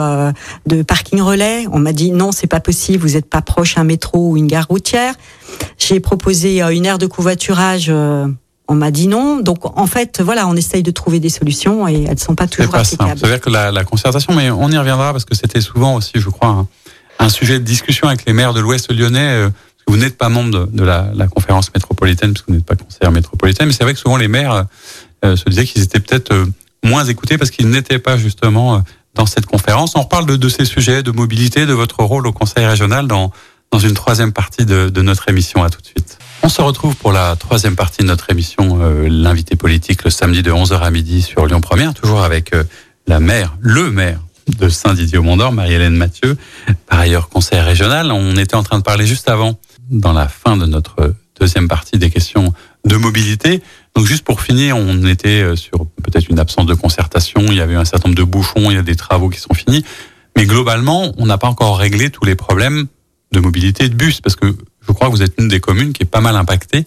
de 0.67 0.83
parking 0.83 1.21
relais. 1.21 1.67
On 1.73 1.81
m'a 1.81 1.93
dit 1.93 2.13
non, 2.13 2.31
c'est 2.31 2.47
pas 2.47 2.61
possible. 2.61 3.03
Vous 3.03 3.15
n'êtes 3.15 3.29
pas 3.29 3.43
proche 3.43 3.79
un 3.79 3.85
métro 3.85 4.31
ou 4.31 4.37
une 4.37 4.47
gare 4.47 4.69
routière. 4.69 5.15
J'ai 5.77 5.99
proposé 5.99 6.63
une 6.63 6.87
aire 6.87 6.99
de 6.99 7.07
covoiturage 7.07 7.93
on 8.73 8.75
m'a 8.75 8.91
dit 8.91 9.07
non. 9.07 9.41
Donc 9.41 9.79
en 9.79 9.87
fait, 9.87 10.21
voilà, 10.23 10.49
on 10.49 10.57
essaye 10.57 10.83
de 10.83 10.91
trouver 10.91 11.21
des 11.21 11.29
solutions 11.29 11.87
et 11.87 12.05
elles 12.05 12.15
ne 12.15 12.19
sont 12.19 12.35
pas 12.35 12.47
toujours 12.47 12.75
applicables. 12.75 13.19
C'est-à-dire 13.19 13.41
que 13.41 13.51
la, 13.51 13.85
concertation, 13.85 14.35
mais 14.35 14.51
on 14.51 14.71
y 14.71 14.79
reviendra 14.79 15.13
parce 15.13 15.27
que 15.27 15.35
c'était 15.35 15.61
souvent 15.61 15.95
aussi, 15.97 16.13
je 16.15 16.31
crois, 16.31 16.67
un, 17.19 17.29
sujet 17.29 17.59
de 17.59 17.65
discussion 17.65 18.09
avec 18.09 18.25
les 18.27 18.33
maires 18.33 18.55
de 18.55 18.61
l'Ouest 18.61 18.91
lyonnais. 18.91 19.33
Euh, 19.33 19.51
vous 19.87 19.97
n'êtes 19.97 20.17
pas 20.17 20.29
membre 20.29 20.69
de, 20.73 20.85
la, 20.85 21.27
conférence 21.29 21.73
métropolitaine, 21.75 22.33
parce 22.33 22.43
que 22.43 22.51
vous 22.51 22.57
n'êtes 22.57 22.65
pas 22.65 22.77
conseiller 22.77 23.11
métropolitaine, 23.13 23.67
mais 23.67 23.73
c'est 23.75 23.85
vrai 23.85 23.93
que 23.93 24.01
souvent 24.01 24.17
les 24.17 24.29
maires 24.29 24.65
euh, 25.25 25.37
se 25.37 25.45
disaient 25.51 25.67
qu'ils 25.67 25.83
étaient 25.83 26.01
peut-être 26.01 26.33
euh, 26.33 26.47
moins 26.83 27.05
écoutés 27.05 27.37
parce 27.37 27.51
qu'ils 27.51 27.69
n'étaient 27.69 27.99
pas 27.99 28.17
justement 28.17 28.83
dans 29.15 29.27
cette 29.27 29.47
conférence. 29.47 29.95
On 29.97 30.03
reparle 30.03 30.27
de, 30.27 30.49
ces 30.49 30.65
sujets 30.65 31.03
de 31.03 31.11
mobilité, 31.11 31.67
de 31.67 31.75
votre 31.75 32.03
rôle 32.03 32.27
au 32.27 32.33
conseil 32.33 32.65
régional 32.65 33.07
dans, 33.07 33.31
dans 33.71 33.79
une 33.79 33.95
troisième 33.95 34.33
partie 34.33 34.65
de, 34.65 34.89
de 34.89 35.03
notre 35.03 35.29
émission. 35.29 35.63
À 35.63 35.71
tout 35.71 35.81
de 35.81 35.87
suite. 35.87 36.19
On 36.45 36.49
se 36.49 36.61
retrouve 36.61 36.97
pour 36.97 37.13
la 37.13 37.37
troisième 37.37 37.77
partie 37.77 38.03
de 38.03 38.09
notre 38.09 38.29
émission, 38.31 38.81
euh, 38.83 39.09
l'invité 39.09 39.55
politique, 39.55 40.03
le 40.03 40.11
samedi 40.11 40.43
de 40.43 40.51
11h 40.51 40.81
à 40.81 40.91
midi 40.91 41.23
sur 41.23 41.47
Lyon 41.47 41.61
Première, 41.61 41.95
toujours 41.95 42.25
avec 42.25 42.53
euh, 42.53 42.65
la 43.07 43.21
maire, 43.21 43.57
le 43.61 43.93
maire 43.93 44.19
de 44.59 44.69
Saint-Didier-au-Mont-d'Or, 44.69 45.53
Marie-Hélène 45.53 45.95
Mathieu, 45.95 46.37
par 46.89 46.99
ailleurs 46.99 47.29
conseiller 47.29 47.63
régional. 47.63 48.11
On 48.11 48.37
était 48.37 48.57
en 48.57 48.65
train 48.65 48.79
de 48.79 48.83
parler 48.83 49.07
juste 49.07 49.29
avant, 49.29 49.57
dans 49.89 50.13
la 50.13 50.27
fin 50.27 50.57
de 50.57 50.67
notre 50.67 51.15
deuxième 51.39 51.69
partie 51.69 51.97
des 51.97 52.11
questions 52.11 52.53
de 52.85 52.97
mobilité. 52.97 53.63
Donc 53.95 54.07
juste 54.07 54.25
pour 54.25 54.41
finir, 54.41 54.77
on 54.77 55.07
était 55.07 55.43
euh, 55.43 55.55
sur 55.55 55.87
peut-être 56.03 56.29
une 56.29 56.41
absence 56.41 56.67
de 56.67 56.75
concertation, 56.75 57.43
il 57.49 57.55
y 57.55 57.61
avait 57.61 57.77
un 57.77 57.85
certain 57.85 58.09
nombre 58.09 58.19
de 58.19 58.25
bouchons, 58.25 58.69
il 58.71 58.75
y 58.75 58.79
a 58.79 58.83
des 58.83 58.97
travaux 58.97 59.29
qui 59.29 59.39
sont 59.39 59.55
finis, 59.55 59.85
mais 60.37 60.47
globalement, 60.47 61.13
on 61.19 61.27
n'a 61.27 61.39
pas 61.39 61.49
encore 61.49 61.79
réglé 61.79 62.11
tous 62.11 62.25
les 62.25 62.35
problèmes 62.35 62.89
de 63.31 63.41
mobilité 63.41 63.89
de 63.89 63.95
bus, 63.95 64.21
parce 64.21 64.35
que 64.35 64.57
je 64.87 64.93
crois 64.93 65.09
que 65.09 65.13
vous 65.13 65.23
êtes 65.23 65.35
une 65.39 65.49
des 65.49 65.61
communes 65.61 65.93
qui 65.93 66.03
est 66.03 66.07
pas 66.07 66.21
mal 66.21 66.37
impactée, 66.37 66.87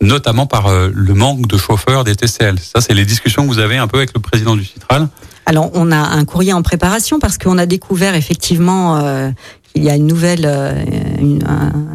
notamment 0.00 0.46
par 0.46 0.66
euh, 0.66 0.90
le 0.92 1.14
manque 1.14 1.46
de 1.46 1.56
chauffeurs 1.56 2.04
des 2.04 2.16
TCL. 2.16 2.58
Ça, 2.58 2.80
c'est 2.80 2.94
les 2.94 3.04
discussions 3.04 3.42
que 3.42 3.48
vous 3.48 3.58
avez 3.58 3.76
un 3.76 3.86
peu 3.86 3.98
avec 3.98 4.14
le 4.14 4.20
président 4.20 4.56
du 4.56 4.64
Citral. 4.64 5.08
Alors, 5.46 5.70
on 5.74 5.92
a 5.92 5.98
un 5.98 6.24
courrier 6.24 6.52
en 6.52 6.62
préparation 6.62 7.18
parce 7.18 7.38
qu'on 7.38 7.58
a 7.58 7.66
découvert 7.66 8.14
effectivement 8.14 8.96
euh, 8.96 9.30
qu'il 9.62 9.84
y 9.84 9.90
a 9.90 9.96
une 9.96 10.06
nouvelle, 10.06 10.46
euh, 10.46 10.84
une, 11.18 11.44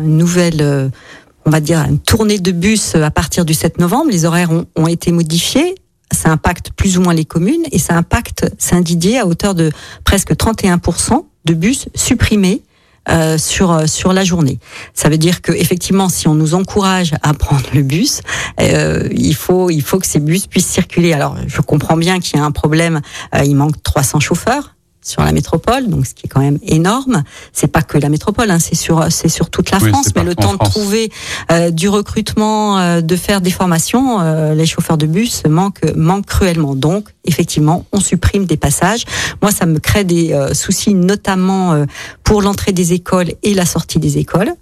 nouvelle, 0.03 0.91
on 1.45 1.49
va 1.49 1.59
dire, 1.59 1.79
une 1.79 1.99
tournée 1.99 2.39
de 2.39 2.51
bus 2.51 2.95
à 2.95 3.11
partir 3.11 3.45
du 3.45 3.53
7 3.53 3.79
novembre. 3.79 4.11
Les 4.11 4.25
horaires 4.25 4.51
ont, 4.51 4.65
ont 4.75 4.87
été 4.87 5.11
modifiés 5.11 5.75
ça 6.11 6.29
impacte 6.31 6.71
plus 6.71 6.97
ou 6.97 7.01
moins 7.01 7.13
les 7.13 7.25
communes 7.25 7.63
et 7.71 7.79
ça 7.79 7.95
impacte 7.95 8.51
Saint-Didier 8.57 9.19
à 9.19 9.27
hauteur 9.27 9.55
de 9.55 9.71
presque 10.03 10.31
31% 10.31 11.23
de 11.45 11.53
bus 11.53 11.87
supprimés 11.95 12.63
euh, 13.07 13.37
sur 13.37 13.71
euh, 13.71 13.87
sur 13.87 14.13
la 14.13 14.23
journée. 14.23 14.59
Ça 14.93 15.09
veut 15.09 15.17
dire 15.17 15.41
que 15.41 15.51
effectivement, 15.51 16.09
si 16.09 16.27
on 16.27 16.35
nous 16.35 16.53
encourage 16.53 17.13
à 17.21 17.33
prendre 17.33 17.65
le 17.73 17.81
bus, 17.81 18.21
euh, 18.61 19.07
il 19.11 19.35
faut 19.35 19.69
il 19.69 19.81
faut 19.81 19.99
que 19.99 20.07
ces 20.07 20.19
bus 20.19 20.47
puissent 20.47 20.67
circuler. 20.67 21.13
Alors, 21.13 21.37
je 21.47 21.61
comprends 21.61 21.97
bien 21.97 22.19
qu'il 22.19 22.37
y 22.37 22.41
a 22.41 22.45
un 22.45 22.51
problème. 22.51 23.01
il 23.43 23.55
manque 23.55 23.81
300 23.83 24.19
chauffeurs 24.19 24.75
sur 25.01 25.23
la 25.23 25.31
métropole, 25.31 25.87
donc 25.87 26.05
ce 26.05 26.13
qui 26.13 26.25
est 26.25 26.29
quand 26.29 26.41
même 26.41 26.59
énorme. 26.61 27.23
C'est 27.53 27.67
pas 27.67 27.81
que 27.81 27.97
la 27.97 28.09
métropole, 28.09 28.51
hein, 28.51 28.59
c'est 28.59 28.75
sur 28.75 29.05
c'est 29.09 29.29
sur 29.29 29.49
toute 29.49 29.71
la 29.71 29.79
France. 29.79 30.09
Mais 30.15 30.23
le 30.23 30.35
temps 30.35 30.53
de 30.53 30.57
trouver 30.57 31.11
euh, 31.51 31.71
du 31.71 31.87
recrutement, 31.87 32.77
euh, 32.77 33.01
de 33.01 33.15
faire 33.15 33.41
des 33.41 33.51
formations, 33.51 34.19
euh, 34.19 34.53
les 34.53 34.65
chauffeurs 34.65 34.97
de 34.97 35.05
bus 35.05 35.43
manquent 35.47 35.95
manquent 35.95 36.25
cruellement. 36.25 36.75
Donc 36.75 37.09
effectivement, 37.25 37.85
on 37.91 37.99
supprime 37.99 38.45
des 38.45 38.57
passages. 38.57 39.05
Moi, 39.41 39.51
ça 39.51 39.65
me 39.65 39.79
crée 39.79 40.03
des 40.03 40.35
soucis, 40.53 40.93
notamment 40.93 41.85
pour 42.23 42.41
l'entrée 42.41 42.71
des 42.71 42.93
écoles 42.93 43.31
et 43.43 43.53
la 43.53 43.65
sortie 43.65 43.99
des 43.99 44.17
écoles 44.17 44.53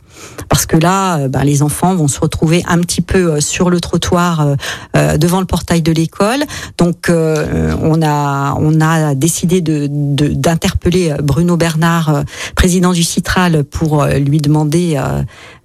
parce 0.49 0.65
que 0.65 0.77
là, 0.77 1.19
euh, 1.19 1.27
ben, 1.27 1.43
les 1.43 1.61
enfants 1.61 1.95
vont 1.95 2.07
se 2.07 2.19
retrouver 2.19 2.63
un 2.67 2.79
petit 2.79 3.01
peu 3.01 3.33
euh, 3.33 3.41
sur 3.41 3.69
le 3.69 3.79
trottoir 3.79 4.55
euh, 4.95 5.17
devant 5.17 5.39
le 5.39 5.45
portail 5.45 5.81
de 5.81 5.91
l'école. 5.91 6.43
Donc, 6.77 7.09
on 7.09 8.01
a 8.01 8.55
on 8.59 8.81
a 8.81 9.15
décidé 9.15 9.61
de 9.61 9.87
d'interpeller 9.87 11.15
Bruno 11.23 11.57
Bernard, 11.57 12.23
président 12.55 12.93
du 12.93 13.03
Citral, 13.03 13.63
pour 13.63 14.05
lui 14.05 14.39
demander 14.39 14.99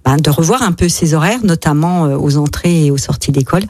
ben, 0.05 0.17
de 0.17 0.29
revoir 0.29 0.61
un 0.61 0.71
peu 0.71 0.89
ses 0.89 1.13
horaires, 1.13 1.43
notamment 1.43 2.03
aux 2.03 2.37
entrées 2.37 2.85
et 2.85 2.91
aux 2.91 2.97
sorties 2.97 3.31
d'école. 3.31 3.63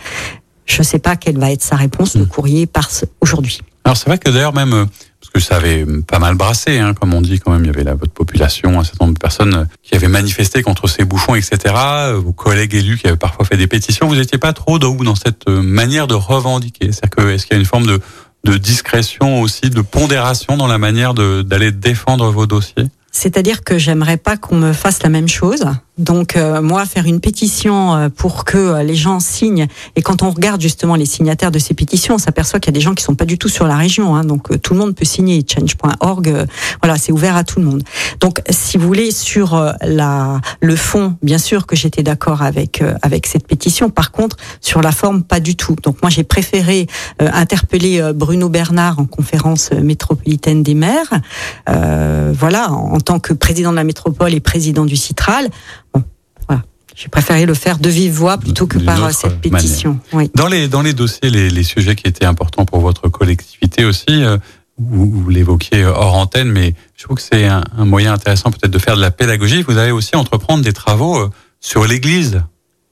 Je 0.65 0.79
ne 0.79 0.83
sais 0.83 0.99
pas 0.99 1.15
quelle 1.15 1.37
va 1.37 1.51
être 1.51 1.63
sa 1.63 1.75
réponse. 1.75 2.15
Le 2.15 2.23
hmm. 2.23 2.27
courrier 2.27 2.65
passe 2.65 3.05
aujourd'hui. 3.21 3.61
Alors 3.85 3.97
c'est 3.97 4.07
vrai 4.07 4.17
que 4.17 4.29
d'ailleurs 4.29 4.53
même 4.53 4.87
que 5.33 5.39
ça 5.39 5.55
avait 5.55 5.85
pas 6.07 6.19
mal 6.19 6.35
brassé, 6.35 6.77
hein, 6.77 6.93
comme 6.93 7.13
on 7.13 7.21
dit 7.21 7.39
quand 7.39 7.51
même. 7.51 7.63
Il 7.63 7.67
y 7.67 7.69
avait 7.69 7.83
la 7.83 7.95
votre 7.95 8.13
population, 8.13 8.79
un 8.79 8.83
certain 8.83 9.05
nombre 9.05 9.15
de 9.15 9.19
personnes 9.19 9.67
qui 9.81 9.95
avaient 9.95 10.07
manifesté 10.07 10.61
contre 10.61 10.87
ces 10.87 11.05
bouchons, 11.05 11.35
etc. 11.35 11.73
Vos 12.15 12.33
collègues 12.33 12.75
élus 12.75 12.97
qui 12.97 13.07
avaient 13.07 13.17
parfois 13.17 13.45
fait 13.45 13.57
des 13.57 13.67
pétitions. 13.67 14.07
Vous 14.07 14.15
n'étiez 14.15 14.37
pas 14.37 14.53
trop 14.53 14.79
dans, 14.79 14.93
dans 14.93 15.15
cette 15.15 15.47
manière 15.49 16.07
de 16.07 16.13
revendiquer. 16.13 16.91
C'est-à-dire 16.91 17.09
que 17.09 17.31
est-ce 17.31 17.45
qu'il 17.45 17.55
y 17.55 17.57
a 17.57 17.59
une 17.59 17.65
forme 17.65 17.87
de, 17.87 17.99
de 18.43 18.57
discrétion 18.57 19.41
aussi, 19.41 19.69
de 19.69 19.81
pondération 19.81 20.55
dans 20.55 20.67
la 20.67 20.77
manière 20.77 21.13
d'aller 21.13 21.71
défendre 21.71 22.29
vos 22.29 22.45
dossiers? 22.45 22.85
C'est-à-dire 23.11 23.63
que 23.63 23.77
j'aimerais 23.77 24.17
pas 24.17 24.37
qu'on 24.37 24.55
me 24.55 24.73
fasse 24.73 25.03
la 25.03 25.09
même 25.09 25.27
chose. 25.27 25.65
Donc 25.99 26.35
euh, 26.35 26.61
moi, 26.61 26.85
faire 26.85 27.05
une 27.05 27.19
pétition 27.19 27.95
euh, 27.95 28.09
pour 28.09 28.45
que 28.45 28.57
euh, 28.57 28.83
les 28.83 28.95
gens 28.95 29.19
signent, 29.19 29.67
et 29.95 30.01
quand 30.01 30.23
on 30.23 30.31
regarde 30.31 30.59
justement 30.59 30.95
les 30.95 31.05
signataires 31.05 31.51
de 31.51 31.59
ces 31.59 31.75
pétitions, 31.75 32.15
on 32.15 32.17
s'aperçoit 32.17 32.59
qu'il 32.59 32.73
y 32.73 32.75
a 32.75 32.79
des 32.79 32.81
gens 32.81 32.95
qui 32.95 33.03
sont 33.03 33.13
pas 33.13 33.25
du 33.25 33.37
tout 33.37 33.47
sur 33.47 33.67
la 33.67 33.77
région, 33.77 34.15
hein, 34.15 34.23
donc 34.23 34.59
tout 34.61 34.73
le 34.73 34.79
monde 34.79 34.95
peut 34.95 35.05
signer. 35.05 35.45
Change.org, 35.47 36.47
voilà, 36.81 36.97
c'est 36.97 37.11
ouvert 37.11 37.35
à 37.35 37.43
tout 37.43 37.59
le 37.59 37.65
monde. 37.65 37.83
Donc 38.19 38.41
si 38.49 38.77
vous 38.77 38.87
voulez 38.87 39.11
sur 39.11 39.73
la 39.81 40.41
le 40.61 40.75
fond, 40.75 41.15
bien 41.21 41.37
sûr 41.37 41.67
que 41.67 41.75
j'étais 41.75 42.01
d'accord 42.01 42.41
avec 42.41 42.83
avec 43.01 43.27
cette 43.27 43.45
pétition. 43.45 43.89
Par 43.89 44.11
contre, 44.11 44.37
sur 44.61 44.81
la 44.81 44.91
forme, 44.91 45.21
pas 45.21 45.39
du 45.39 45.55
tout. 45.55 45.75
Donc 45.83 46.01
moi, 46.01 46.09
j'ai 46.09 46.23
préféré 46.23 46.87
interpeller 47.19 48.11
Bruno 48.15 48.49
Bernard 48.49 48.99
en 48.99 49.05
conférence 49.05 49.71
métropolitaine 49.71 50.63
des 50.63 50.75
maires, 50.75 51.13
voilà, 51.67 52.71
en 52.71 52.99
tant 52.99 53.19
que 53.19 53.33
président 53.33 53.71
de 53.71 53.77
la 53.77 53.83
métropole 53.83 54.33
et 54.33 54.39
président 54.39 54.85
du 54.85 54.95
Citral 54.95 55.49
j'ai 56.95 57.09
préféré 57.09 57.45
le 57.45 57.53
faire 57.53 57.79
de 57.79 57.89
vive 57.89 58.13
voix 58.13 58.37
plutôt 58.37 58.67
que 58.67 58.77
par 58.77 59.11
cette 59.11 59.41
pétition. 59.41 59.99
Dans 60.35 60.47
les 60.47 60.67
dans 60.67 60.81
les 60.81 60.93
dossiers, 60.93 61.29
les, 61.29 61.49
les, 61.49 61.63
sujets 61.63 61.95
qui 61.95 62.07
étaient 62.07 62.25
importants 62.25 62.65
pour 62.65 62.81
votre 62.81 63.09
collectivité 63.09 63.85
aussi, 63.85 64.05
euh, 64.09 64.37
vous, 64.77 65.09
vous 65.09 65.29
l'évoquiez 65.29 65.85
hors 65.85 66.15
antenne, 66.15 66.51
mais 66.51 66.73
je 66.95 67.03
trouve 67.03 67.17
que 67.17 67.23
c'est 67.23 67.45
un, 67.45 67.63
un, 67.77 67.85
moyen 67.85 68.13
intéressant 68.13 68.51
peut-être 68.51 68.71
de 68.71 68.79
faire 68.79 68.95
de 68.95 69.01
la 69.01 69.11
pédagogie. 69.11 69.63
Vous 69.63 69.77
allez 69.77 69.91
aussi 69.91 70.15
entreprendre 70.15 70.63
des 70.63 70.73
travaux 70.73 71.17
euh, 71.17 71.29
sur 71.59 71.85
l'Église. 71.85 72.43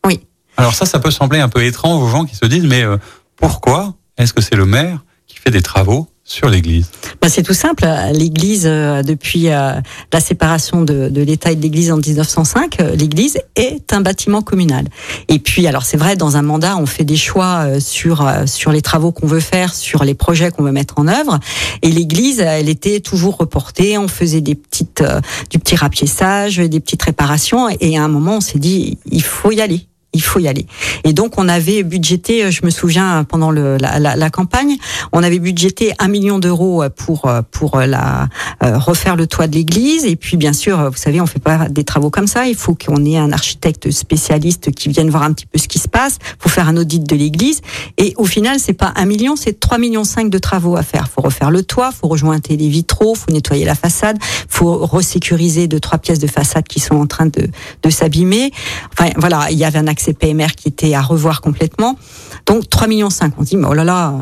Oui. 0.06 0.22
Alors 0.58 0.74
ça, 0.74 0.86
ça 0.86 1.00
peut 1.00 1.12
sembler 1.12 1.40
un 1.40 1.50
peu 1.50 1.64
étrange 1.64 2.02
aux 2.04 2.10
gens 2.10 2.26
qui 2.26 2.36
se 2.36 2.46
disent, 2.46 2.66
mais 2.66 2.84
euh, 2.84 2.98
pourquoi 3.36 3.96
est-ce 4.18 4.34
que 4.34 4.42
c'est 4.42 4.56
le 4.56 4.66
maire 4.66 5.04
qui 5.28 5.38
fait 5.38 5.52
des 5.52 5.62
travaux 5.62 6.08
sur 6.32 6.50
l'Église 6.50 6.90
bah, 7.22 7.30
C'est 7.30 7.44
tout 7.44 7.54
simple. 7.54 7.86
L'Église, 8.14 8.64
euh, 8.66 9.04
depuis 9.04 9.50
euh, 9.50 9.74
la 10.14 10.20
séparation 10.22 10.82
de, 10.82 11.10
de 11.10 11.22
l'État 11.22 11.52
et 11.52 11.56
de 11.56 11.62
l'Église 11.62 11.92
en 11.92 11.98
1905, 11.98 12.80
euh, 12.80 12.96
l'Église 12.96 13.38
est 13.56 13.92
un 13.92 14.00
bâtiment 14.00 14.42
communal. 14.42 14.86
Et 15.28 15.40
puis, 15.40 15.68
alors 15.68 15.84
c'est 15.84 15.98
vrai, 15.98 16.16
dans 16.16 16.38
un 16.38 16.42
mandat, 16.42 16.78
on 16.78 16.86
fait 16.86 17.04
des 17.04 17.18
choix 17.18 17.80
sur 17.80 18.28
sur 18.46 18.72
les 18.72 18.82
travaux 18.82 19.12
qu'on 19.12 19.28
veut 19.28 19.40
faire, 19.40 19.74
sur 19.74 20.04
les 20.04 20.14
projets 20.14 20.52
qu'on 20.52 20.64
veut 20.64 20.72
mettre 20.72 21.00
en 21.00 21.08
œuvre. 21.08 21.40
Et 21.82 21.90
l'Église, 21.90 22.40
elle 22.40 22.70
était 22.70 23.02
toujours 23.02 23.38
reportée. 23.38 23.98
On 23.98 24.08
faisait 24.08 24.42
des 24.42 24.56
petites, 24.56 25.04
du 25.50 25.60
petit 25.60 25.76
rapiessage, 25.76 26.58
des 26.58 26.80
petites 26.80 27.04
réparations. 27.04 27.68
Et 27.80 27.98
à 27.98 28.04
un 28.04 28.08
moment, 28.08 28.38
on 28.38 28.42
s'est 28.42 28.60
dit, 28.60 28.98
il 29.12 29.24
faut 29.24 29.52
y 29.52 29.62
aller 29.62 29.88
il 30.14 30.22
faut 30.22 30.40
y 30.40 30.48
aller. 30.48 30.66
Et 31.04 31.14
donc 31.14 31.38
on 31.38 31.48
avait 31.48 31.84
budgété, 31.84 32.52
je 32.52 32.66
me 32.66 32.70
souviens 32.70 33.24
pendant 33.24 33.52
le, 33.52 33.78
la, 33.78 34.30
campagne, 34.30 34.78
on 35.12 35.24
avait 35.24 35.40
budgété 35.40 35.94
un 36.00 36.08
million 36.08 36.40
d'euros 36.40 36.84
pour 36.96 37.30
pour 37.52 37.80
la 37.80 38.28
refaire 38.62 39.16
le 39.16 39.28
toit 39.28 39.48
de 39.48 39.56
l'église. 39.56 40.06
Et 40.06 40.16
puis 40.16 40.38
bien 40.38 40.54
sûr, 40.54 40.90
vous 40.90 40.98
savez, 40.98 41.22
on 41.22 41.26
fait 41.26 41.40
pas 41.40 41.70
des 41.70 41.84
travaux 41.84 42.10
comme 42.10 42.28
ça. 42.28 42.48
Il 42.48 42.56
faut 42.56 42.76
qu'on 42.76 43.06
ait 43.06 43.18
un 43.18 43.32
architecte 43.32 43.92
spécialiste 43.92 44.72
qui 44.72 44.90
vienne 44.90 45.10
voir 45.10 45.24
un 45.24 45.34
petit 45.34 45.46
peu 45.46 45.58
ce 45.58 45.68
qui 45.68 45.80
se 45.80 45.88
passe. 45.88 46.18
Faut 46.40 46.50
faire 46.50 46.68
un 46.68 46.78
audit 46.78 47.04
de 47.04 47.16
l'église. 47.16 47.62
Et 47.98 48.14
au 48.18 48.26
final, 48.26 48.58
c'est 48.60 48.74
pas 48.74 48.94
un 48.96 49.06
million, 49.06 49.36
c'est 49.36 49.60
3 49.60 49.78
millions 49.78 50.04
5 50.04 50.30
de 50.30 50.38
travaux 50.38 50.76
à 50.76 50.84
faire. 50.84 51.08
Faut 51.08 51.22
refaire 51.22 51.52
le 51.52 51.64
toit, 51.64 51.92
faut 51.92 52.08
rejointer 52.08 52.58
les 52.58 52.70
vitraux, 52.70 53.16
faut 53.16 53.32
nettoyer 53.32 53.66
la 53.66 53.76
façade, 53.76 54.18
faut 54.50 54.86
resécuriser 54.86 55.68
deux 55.68 55.80
trois 55.80 56.00
pièces 56.00 56.20
de 56.20 56.28
façade 56.28 56.68
qui 56.68 56.80
sont 56.80 56.96
en 56.96 57.08
train 57.08 57.26
de, 57.26 57.50
de 57.84 57.90
s'abîmer. 57.90 58.52
Enfin 58.94 59.12
voilà, 59.18 59.48
il 59.52 59.58
y 59.58 59.66
avait 59.66 59.80
un 59.80 59.88
accès 59.88 60.01
PMR 60.10 60.56
qui 60.56 60.68
était 60.68 60.94
à 60.94 61.02
revoir 61.02 61.42
complètement. 61.42 61.98
Donc 62.46 62.70
3 62.70 62.88
millions 62.88 63.10
5. 63.10 63.34
On 63.38 63.44
dit 63.44 63.58
mais 63.58 63.68
oh 63.70 63.74
là 63.74 63.84
là, 63.84 64.14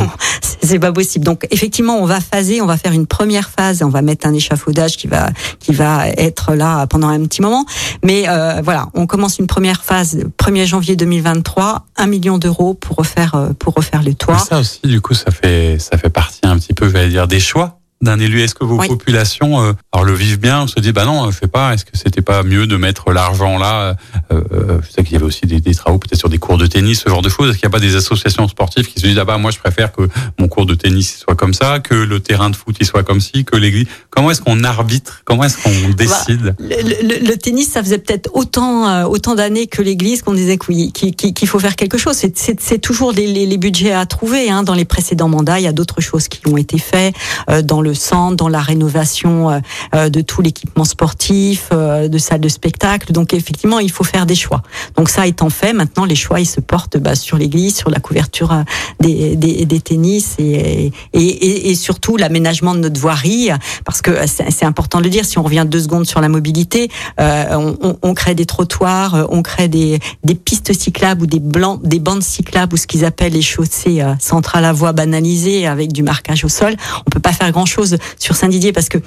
c'est 0.62 0.78
pas 0.78 0.92
possible. 0.92 1.24
Donc 1.24 1.46
effectivement, 1.50 1.98
on 1.98 2.06
va 2.06 2.20
phaser, 2.20 2.60
on 2.60 2.66
va 2.66 2.76
faire 2.76 2.92
une 2.92 3.06
première 3.06 3.50
phase, 3.50 3.82
on 3.82 3.88
va 3.88 4.02
mettre 4.02 4.26
un 4.26 4.34
échafaudage 4.34 4.96
qui 4.96 5.06
va 5.06 5.30
qui 5.60 5.72
va 5.72 6.08
être 6.08 6.54
là 6.54 6.86
pendant 6.86 7.08
un 7.08 7.22
petit 7.24 7.42
moment. 7.42 7.64
Mais 8.04 8.24
euh, 8.28 8.60
voilà, 8.62 8.88
on 8.94 9.06
commence 9.06 9.38
une 9.38 9.46
première 9.46 9.84
phase 9.84 10.18
1er 10.38 10.66
janvier 10.66 10.96
2023, 10.96 11.86
1 11.96 12.06
million 12.06 12.38
d'euros 12.38 12.74
pour 12.74 12.96
refaire 12.96 13.34
euh, 13.34 13.48
pour 13.58 13.74
refaire 13.74 14.02
le 14.02 14.14
toit. 14.14 14.38
ça 14.38 14.60
aussi, 14.60 14.80
du 14.84 15.00
coup, 15.00 15.14
ça 15.14 15.30
fait 15.30 15.78
ça 15.78 15.98
fait 15.98 16.10
partie 16.10 16.40
un 16.44 16.58
petit 16.58 16.74
peu, 16.74 16.88
j'allais 16.88 17.08
dire, 17.08 17.28
des 17.28 17.40
choix 17.40 17.78
d'un 18.02 18.18
élu 18.18 18.42
Est-ce 18.42 18.54
que 18.54 18.64
vos 18.64 18.78
populations 18.78 19.62
euh, 19.62 19.72
alors 19.92 20.04
le 20.04 20.14
vivent 20.14 20.38
bien 20.38 20.62
On 20.62 20.66
se 20.66 20.80
dit 20.80 20.92
bah 20.92 21.04
non, 21.04 21.30
fais 21.30 21.46
pas. 21.46 21.74
Est-ce 21.74 21.84
que 21.84 21.96
c'était 21.96 22.22
pas 22.22 22.42
mieux 22.42 22.66
de 22.66 22.76
mettre 22.76 23.12
l'argent 23.12 23.58
là 23.58 23.96
euh, 24.30 24.42
euh, 24.52 24.80
Je 24.82 24.90
sais 24.90 25.02
qu'il 25.02 25.14
y 25.14 25.16
avait 25.16 25.24
aussi 25.24 25.46
des, 25.46 25.60
des 25.60 25.74
travaux 25.74 25.98
peut-être 25.98 26.18
sur 26.18 26.28
des 26.28 26.38
cours 26.38 26.58
de 26.58 26.66
tennis, 26.66 27.00
ce 27.00 27.08
genre 27.08 27.22
de 27.22 27.28
choses. 27.28 27.50
Est-ce 27.50 27.58
qu'il 27.58 27.66
n'y 27.66 27.74
a 27.74 27.78
pas 27.78 27.84
des 27.84 27.96
associations 27.96 28.46
sportives 28.48 28.86
qui 28.86 29.00
se 29.00 29.06
disent 29.06 29.18
ah 29.18 29.24
bah 29.24 29.38
moi 29.38 29.50
je 29.50 29.58
préfère 29.58 29.92
que 29.92 30.08
mon 30.38 30.48
cours 30.48 30.66
de 30.66 30.74
tennis 30.74 31.18
soit 31.18 31.34
comme 31.34 31.54
ça, 31.54 31.80
que 31.80 31.94
le 31.94 32.20
terrain 32.20 32.50
de 32.50 32.56
foot 32.56 32.76
il 32.80 32.86
soit 32.86 33.02
comme 33.02 33.20
ci, 33.20 33.44
que 33.44 33.56
l'église? 33.56 33.86
Comment 34.10 34.30
est-ce 34.30 34.42
qu'on 34.42 34.64
arbitre? 34.64 35.22
Comment 35.24 35.44
est-ce 35.44 35.62
qu'on 35.62 35.88
bah, 35.88 35.94
décide? 35.96 36.54
le, 36.58 37.26
le, 37.26 37.36
tennis, 37.36 37.70
ça 37.70 37.82
faisait 37.82 37.98
peut-être 37.98 38.30
autant 38.34 38.88
euh, 38.88 39.04
autant 39.04 39.34
d'années 39.34 39.66
que 39.66 39.82
l'église 39.82 40.22
qu'on 40.22 40.34
disait 40.34 40.58
qu'il 40.58 40.92
qu'il 40.92 41.48
faut 41.48 41.58
faire 41.58 41.76
quelque 41.76 41.98
chose. 41.98 42.16
C'est 42.16 42.78
toujours 42.78 43.12
les, 43.12 43.26
les, 43.26 43.46
les, 43.46 43.56
budgets 43.56 43.92
à 43.92 44.06
trouver. 44.06 44.50
Hein. 44.50 44.62
Dans 44.62 44.74
les 44.74 44.84
précédents 44.84 45.28
mandats, 45.28 45.58
il 45.58 45.64
y 45.64 45.68
a 45.68 45.72
d'autres 45.72 46.00
choses 46.00 46.28
qui 46.28 46.46
ont 46.48 46.56
été 46.56 46.78
faites 46.78 47.14
euh, 47.48 47.62
dans 47.62 47.80
le 47.80 47.85
centre, 47.94 48.36
dans 48.36 48.48
la 48.48 48.60
rénovation 48.60 49.50
euh, 49.50 49.58
euh, 49.94 50.08
de 50.08 50.20
tout 50.20 50.42
l'équipement 50.42 50.84
sportif, 50.84 51.68
euh, 51.72 52.08
de 52.08 52.18
salles 52.18 52.40
de 52.40 52.48
spectacle. 52.48 53.12
Donc 53.12 53.34
effectivement, 53.34 53.78
il 53.78 53.90
faut 53.90 54.04
faire 54.04 54.26
des 54.26 54.34
choix. 54.34 54.62
Donc 54.96 55.08
ça 55.08 55.26
étant 55.26 55.50
fait, 55.50 55.72
maintenant 55.72 56.04
les 56.04 56.14
choix 56.14 56.40
ils 56.40 56.46
se 56.46 56.60
portent 56.60 56.96
bah, 56.98 57.14
sur 57.14 57.38
l'église, 57.38 57.76
sur 57.76 57.90
la 57.90 58.00
couverture 58.00 58.64
des, 59.00 59.36
des, 59.36 59.64
des 59.64 59.80
tennis 59.80 60.36
et, 60.38 60.92
et, 61.12 61.70
et, 61.70 61.74
surtout 61.74 62.16
l'aménagement 62.16 62.74
de 62.74 62.80
notre 62.80 63.00
voirie, 63.00 63.50
parce 63.84 64.02
que 64.02 64.10
c'est 64.26 64.64
important 64.64 64.98
de 64.98 65.04
le 65.04 65.10
dire. 65.10 65.24
Si 65.24 65.38
on 65.38 65.42
revient 65.42 65.64
deux 65.66 65.80
secondes 65.80 66.06
sur 66.06 66.20
la 66.20 66.28
mobilité, 66.28 66.90
on, 67.18 67.76
on, 67.82 67.98
on, 68.02 68.14
crée 68.14 68.34
des 68.34 68.46
trottoirs, 68.46 69.26
on 69.30 69.42
crée 69.42 69.68
des, 69.68 69.98
des 70.24 70.34
pistes 70.34 70.72
cyclables 70.72 71.22
ou 71.22 71.26
des 71.26 71.40
blancs, 71.40 71.80
des 71.82 71.98
bandes 71.98 72.22
cyclables 72.22 72.74
ou 72.74 72.76
ce 72.76 72.86
qu'ils 72.86 73.04
appellent 73.04 73.32
les 73.32 73.42
chaussées 73.42 74.02
centrales 74.18 74.64
à 74.64 74.72
voie 74.72 74.92
banalisées 74.92 75.66
avec 75.66 75.92
du 75.92 76.02
marquage 76.02 76.44
au 76.44 76.48
sol. 76.48 76.76
On 77.06 77.10
peut 77.10 77.20
pas 77.20 77.32
faire 77.32 77.50
grand 77.52 77.66
chose 77.66 77.75
sur 78.18 78.36
Saint-Didier 78.36 78.72
parce 78.72 78.88
que 78.88 78.98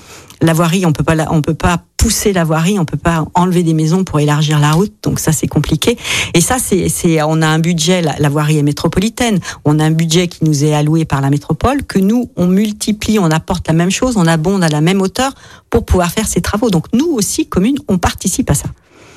la 0.42 0.54
voirie, 0.54 0.86
on 0.86 0.94
peut 0.94 1.04
pas, 1.04 1.16
on 1.32 1.42
peut 1.42 1.54
pas 1.54 1.84
pousser 1.98 2.32
la 2.32 2.46
voirie, 2.46 2.80
on 2.80 2.86
peut 2.86 2.98
pas 2.98 3.26
enlever 3.34 3.62
des 3.62 3.74
maisons 3.74 4.06
pour 4.06 4.22
élargir 4.22 4.60
la 4.60 4.72
route, 4.72 4.94
donc 5.04 5.20
ça 5.20 5.34
c'est 5.34 5.48
compliqué. 5.48 5.98
Et 6.34 6.40
ça 6.40 6.58
c'est, 6.58 6.88
c'est, 6.88 7.22
on 7.22 7.42
a 7.42 7.48
un 7.48 7.60
budget, 7.60 8.02
la, 8.02 8.30
voirie 8.30 8.58
est 8.58 8.64
métropolitaine, 8.64 9.40
on 9.66 9.80
a 9.80 9.84
un 9.84 9.92
budget 9.92 10.28
qui 10.30 10.46
nous 10.46 10.64
est 10.64 10.74
alloué 10.74 11.04
par 11.04 11.20
la 11.20 11.30
métropole 11.30 11.84
que 11.84 12.00
nous 12.00 12.32
on 12.38 12.48
multiplie, 12.48 13.20
on 13.20 13.32
apporte 13.32 13.68
la 13.68 13.74
même 13.74 13.92
chose, 13.92 14.16
on 14.16 14.28
abonde 14.28 14.64
à 14.64 14.70
la 14.70 14.80
même 14.80 15.02
hauteur 15.02 15.34
pour 15.70 15.86
pouvoir 15.86 16.12
faire 16.12 16.28
ces 16.28 16.42
travaux. 16.42 16.70
Donc 16.70 16.86
nous 16.94 17.08
aussi 17.08 17.48
communes, 17.48 17.78
on 17.90 17.98
participe 17.98 18.50
à 18.50 18.54
ça. 18.54 18.70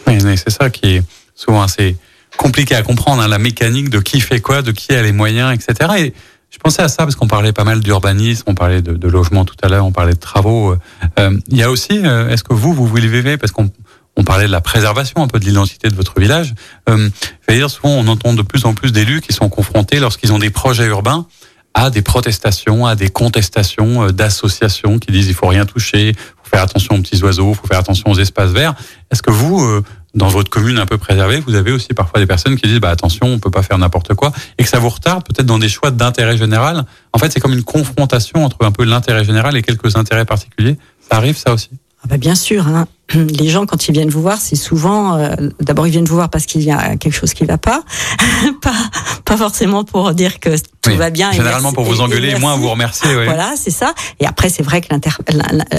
Oui, 0.09 0.19
c'est 0.37 0.51
ça 0.51 0.69
qui 0.71 0.97
est 0.97 1.03
souvent 1.37 1.63
assez 1.63 1.97
compliqué 2.37 2.75
à 2.75 2.83
comprendre, 2.83 3.23
hein, 3.23 3.29
la 3.29 3.39
mécanique 3.39 3.91
de 3.91 4.01
qui 4.01 4.21
fait 4.21 4.41
quoi, 4.41 4.63
de 4.63 4.73
qui 4.73 4.93
a 4.93 5.03
les 5.03 5.13
moyens, 5.13 5.55
etc. 5.55 5.91
Et 5.99 6.15
je 6.53 6.59
pensais 6.59 6.83
à 6.83 6.89
ça 6.89 7.05
parce 7.05 7.17
qu'on 7.17 7.27
parlait 7.27 7.53
pas 7.53 7.65
mal 7.65 7.81
d'urbanisme, 7.81 8.45
on 8.47 8.55
parlait 8.55 8.83
de, 8.83 9.09
logement 9.09 9.45
tout 9.45 9.57
à 9.63 9.69
l'heure, 9.69 9.87
on 9.87 9.93
parlait 9.93 10.13
de 10.13 10.19
travaux. 10.19 10.77
Euh, 11.19 11.39
il 11.49 11.57
y 11.57 11.63
a 11.63 11.71
aussi, 11.71 12.01
euh, 12.05 12.29
est-ce 12.29 12.45
que 12.45 12.53
vous, 12.55 12.73
vous 12.75 12.87
voulez 12.87 13.09
vivre 13.09 13.37
parce 13.39 13.53
qu'on 13.53 13.71
on 14.17 14.25
parlait 14.25 14.47
de 14.47 14.53
la 14.53 14.61
préservation 14.61 15.23
un 15.23 15.27
peu 15.27 15.39
de 15.39 15.45
l'identité 15.45 15.89
de 15.89 15.95
votre 15.95 16.21
village. 16.21 16.55
Euh, 16.89 17.09
je 17.41 17.53
veux 17.53 17.59
dire, 17.59 17.71
souvent, 17.71 17.91
on 17.91 18.07
entend 18.09 18.35
de 18.35 18.43
plus 18.43 18.65
en 18.65 18.75
plus 18.75 18.93
d'élus 18.93 19.21
qui 19.21 19.33
sont 19.33 19.49
confrontés 19.49 20.01
lorsqu'ils 20.01 20.33
ont 20.33 20.39
des 20.39 20.51
projets 20.51 20.87
urbains 20.87 21.27
à 21.75 21.89
des 21.89 22.03
protestations, 22.03 22.85
à 22.87 22.95
des 22.95 23.09
contestations 23.09 24.05
euh, 24.05 24.13
d'associations 24.13 24.99
qui 24.99 25.11
disent 25.11 25.29
il 25.29 25.35
faut 25.35 25.47
rien 25.47 25.65
toucher, 25.65 26.15
faut 26.43 26.51
faire 26.51 26.63
attention 26.63 26.97
aux 26.97 27.01
petits 27.01 27.23
oiseaux, 27.23 27.55
faut 27.55 27.67
faire 27.67 27.79
attention 27.79 28.11
aux 28.11 28.19
espaces 28.19 28.51
verts. 28.51 28.75
Est-ce 29.11 29.23
que 29.23 29.31
vous, 29.31 29.63
euh, 29.63 29.83
dans 30.15 30.29
votre 30.29 30.51
commune 30.51 30.79
un 30.79 30.87
peu 30.87 30.99
préservée, 30.99 31.41
vous 31.41 31.55
avez 31.55 31.73
aussi 31.73 31.89
parfois 31.95 32.21
des 32.21 32.27
personnes 32.27 32.57
qui 32.57 32.69
disent 32.69 32.81
bah 32.81 32.91
attention, 32.91 33.27
on 33.27 33.39
peut 33.39 33.51
pas 33.51 33.63
faire 33.63 33.79
n'importe 33.79 34.15
quoi 34.15 34.33
et 34.59 34.63
que 34.63 34.69
ça 34.69 34.79
vous 34.79 34.91
retarde 34.91 35.25
peut-être 35.25 35.47
dans 35.47 35.59
des 35.59 35.69
choix 35.69 35.91
d'intérêt 35.91 36.37
général. 36.37 36.85
En 37.13 37.19
fait, 37.19 37.33
c'est 37.33 37.41
comme 37.41 37.53
une 37.53 37.65
confrontation 37.65 38.45
entre 38.45 38.65
un 38.65 38.73
peu 38.73 38.85
l'intérêt 38.85 39.25
général 39.25 39.57
et 39.57 39.63
quelques 39.63 39.97
intérêts 39.97 40.25
particuliers. 40.25 40.77
Ça 41.01 41.17
arrive 41.17 41.37
ça 41.37 41.53
aussi? 41.53 41.71
Ah 42.03 42.09
bah 42.09 42.17
bien 42.19 42.35
sûr. 42.35 42.67
Hein. 42.67 42.87
Les 43.15 43.49
gens, 43.49 43.67
quand 43.67 43.89
ils 43.89 43.93
viennent 43.93 44.11
vous 44.11 44.23
voir, 44.23 44.41
c'est 44.41 44.57
souvent, 44.57 45.17
euh, 45.17 45.35
d'abord, 45.61 45.87
ils 45.87 45.91
viennent 45.91 46.05
vous 46.05 46.15
voir 46.15 46.31
parce 46.31 46.47
qu'il 46.47 46.63
y 46.63 46.71
a 46.71 46.97
quelque 46.97 47.15
chose 47.15 47.35
qui 47.35 47.45
va 47.45 47.59
pas, 47.59 47.83
pas, 48.63 48.75
pas 49.25 49.37
forcément 49.37 49.85
pour 49.85 50.13
dire 50.13 50.41
que 50.41 50.51
tout 50.83 50.97
va 50.97 51.11
bien. 51.11 51.31
Généralement 51.31 51.73
pour 51.73 51.85
vous 51.85 52.01
engueuler, 52.01 52.31
et 52.31 52.39
moins 52.39 52.57
vous 52.57 52.69
remercier. 52.69 53.15
Voilà, 53.15 53.55
c'est 53.57 53.71
ça. 53.71 53.95
Et 54.19 54.27
après, 54.27 54.49
c'est 54.49 54.65
vrai 54.65 54.81
que 54.81 54.89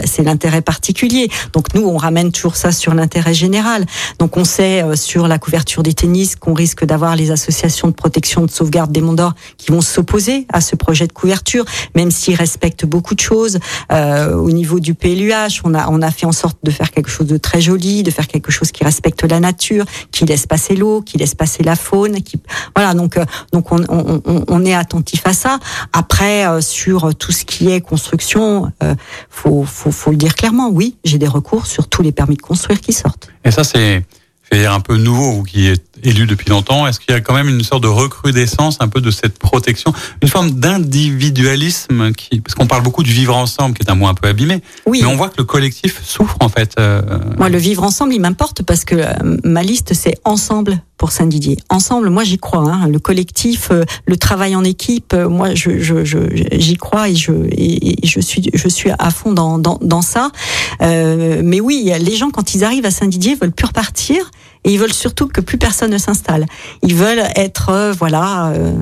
c'est 0.05 0.23
l'intérêt 0.23 0.61
particulier. 0.61 1.29
Donc 1.51 1.73
nous, 1.73 1.85
on 1.85 1.97
ramène 1.97 2.31
toujours 2.31 2.55
ça 2.55 2.71
sur 2.71 2.93
l'intérêt 2.93 3.33
général. 3.33 3.85
Donc 4.19 4.37
on 4.37 4.45
sait 4.45 4.81
euh, 4.81 4.95
sur 4.95 5.27
la 5.27 5.39
couverture 5.39 5.83
des 5.83 5.93
tennis 5.93 6.35
qu'on 6.37 6.53
risque 6.53 6.85
d'avoir 6.85 7.15
les 7.15 7.31
associations 7.31 7.89
de 7.89 7.93
protection 7.93 8.45
de 8.45 8.51
sauvegarde 8.51 8.91
des 8.91 9.01
monts 9.01 9.13
d'or 9.13 9.33
qui 9.57 9.71
vont 9.71 9.81
s'opposer 9.81 10.45
à 10.51 10.61
ce 10.61 10.75
projet 10.75 11.07
de 11.07 11.13
couverture, 11.13 11.65
même 11.95 12.11
s'ils 12.11 12.35
respectent 12.35 12.85
beaucoup 12.85 13.15
de 13.15 13.19
choses. 13.19 13.59
Euh, 13.91 14.33
au 14.35 14.51
niveau 14.51 14.79
du 14.79 14.93
PLUH, 14.93 15.61
on 15.65 15.73
a, 15.73 15.89
on 15.89 16.01
a 16.01 16.11
fait 16.11 16.25
en 16.25 16.31
sorte 16.31 16.57
de 16.63 16.71
faire 16.71 16.91
quelque 16.91 17.09
chose 17.09 17.12
de 17.21 17.37
très 17.37 17.61
joli, 17.61 18.03
de 18.03 18.11
faire 18.11 18.27
quelque 18.27 18.51
chose 18.51 18.71
qui 18.71 18.83
respecte 18.83 19.23
la 19.23 19.39
nature, 19.39 19.85
qui 20.11 20.25
laisse 20.25 20.47
passer 20.47 20.75
l'eau, 20.75 21.01
qui 21.01 21.17
laisse 21.17 21.35
passer 21.35 21.63
la 21.63 21.75
faune, 21.75 22.21
qui 22.23 22.37
voilà 22.75 22.93
donc 22.93 23.17
euh, 23.17 23.25
donc 23.51 23.67
on, 23.71 24.65
est 24.65 24.73
attentif 24.73 25.21
à 25.25 25.33
ça. 25.33 25.59
Après 25.91 26.47
euh, 26.47 26.61
sur 26.61 27.13
tout 27.15 27.31
ce 27.31 27.45
qui 27.45 27.69
est 27.69 27.81
construction, 27.81 28.71
euh, 28.81 28.95
faut, 29.29 29.63
faut 29.63 29.91
faut 29.91 30.11
le 30.11 30.17
dire 30.17 30.35
clairement, 30.35 30.69
oui, 30.69 30.97
j'ai 31.03 31.17
des 31.17 31.27
recours 31.27 31.67
sur 31.67 31.87
tous 31.87 32.01
les 32.01 32.11
permis 32.11 32.35
de 32.35 32.41
construire 32.41 32.81
qui 32.81 32.93
sortent. 32.93 33.29
Et 33.43 33.51
ça 33.51 33.63
c'est 33.63 34.03
un 34.65 34.79
peu 34.79 34.97
nouveau, 34.97 35.43
qui 35.43 35.67
êtes 35.67 35.92
élu 36.03 36.25
depuis 36.25 36.49
longtemps, 36.49 36.87
est-ce 36.87 36.99
qu'il 36.99 37.13
y 37.13 37.17
a 37.17 37.21
quand 37.21 37.33
même 37.33 37.49
une 37.49 37.63
sorte 37.63 37.83
de 37.83 37.87
recrudescence 37.87 38.77
un 38.79 38.87
peu 38.87 39.01
de 39.01 39.11
cette 39.11 39.39
protection, 39.39 39.93
une 40.21 40.29
forme 40.29 40.51
d'individualisme 40.51 42.13
qui, 42.13 42.41
parce 42.41 42.55
qu'on 42.55 42.67
parle 42.67 42.83
beaucoup 42.83 43.03
du 43.03 43.11
vivre 43.11 43.35
ensemble, 43.35 43.75
qui 43.75 43.85
est 43.85 43.91
un 43.91 43.95
mot 43.95 44.07
un 44.07 44.13
peu 44.13 44.27
abîmé, 44.27 44.61
oui. 44.85 44.99
mais 45.01 45.07
on 45.07 45.15
voit 45.15 45.29
que 45.29 45.37
le 45.37 45.43
collectif 45.43 46.01
souffre 46.03 46.37
en 46.39 46.49
fait. 46.49 46.73
Euh, 46.79 47.01
moi, 47.37 47.49
le 47.49 47.57
vivre 47.57 47.83
ensemble, 47.83 48.13
il 48.13 48.21
m'importe 48.21 48.63
parce 48.63 48.85
que 48.85 48.95
euh, 48.95 49.37
ma 49.43 49.63
liste, 49.63 49.93
c'est 49.93 50.15
ensemble 50.23 50.81
pour 50.97 51.11
Saint-Didier. 51.11 51.57
Ensemble, 51.69 52.09
moi 52.09 52.23
j'y 52.23 52.37
crois. 52.37 52.71
Hein. 52.71 52.87
Le 52.87 52.99
collectif, 52.99 53.69
euh, 53.71 53.83
le 54.05 54.15
travail 54.15 54.55
en 54.55 54.63
équipe, 54.63 55.13
moi 55.13 55.53
je, 55.53 55.79
je, 55.79 56.05
je, 56.05 56.19
j'y 56.53 56.77
crois 56.77 57.09
et 57.09 57.15
je, 57.15 57.31
et, 57.51 57.97
je 58.03 58.19
suis 58.19 58.49
je 58.53 58.67
suis 58.67 58.91
à 58.97 59.11
fond 59.11 59.33
dans, 59.33 59.57
dans, 59.57 59.79
dans 59.81 60.01
ça. 60.01 60.31
Euh, 60.81 61.41
mais 61.43 61.59
oui, 61.59 61.91
les 61.99 62.15
gens 62.15 62.29
quand 62.29 62.55
ils 62.55 62.63
arrivent 62.63 62.85
à 62.85 62.91
Saint-Didier 62.91 63.35
veulent 63.35 63.51
plus 63.51 63.67
repartir 63.67 64.31
et 64.63 64.73
ils 64.73 64.79
veulent 64.79 64.93
surtout 64.93 65.27
que 65.27 65.41
plus 65.41 65.57
personne 65.57 65.91
ne 65.91 65.97
s'installe. 65.97 66.45
Ils 66.81 66.95
veulent 66.95 67.23
être, 67.35 67.69
euh, 67.69 67.91
voilà, 67.91 68.47
euh, 68.47 68.73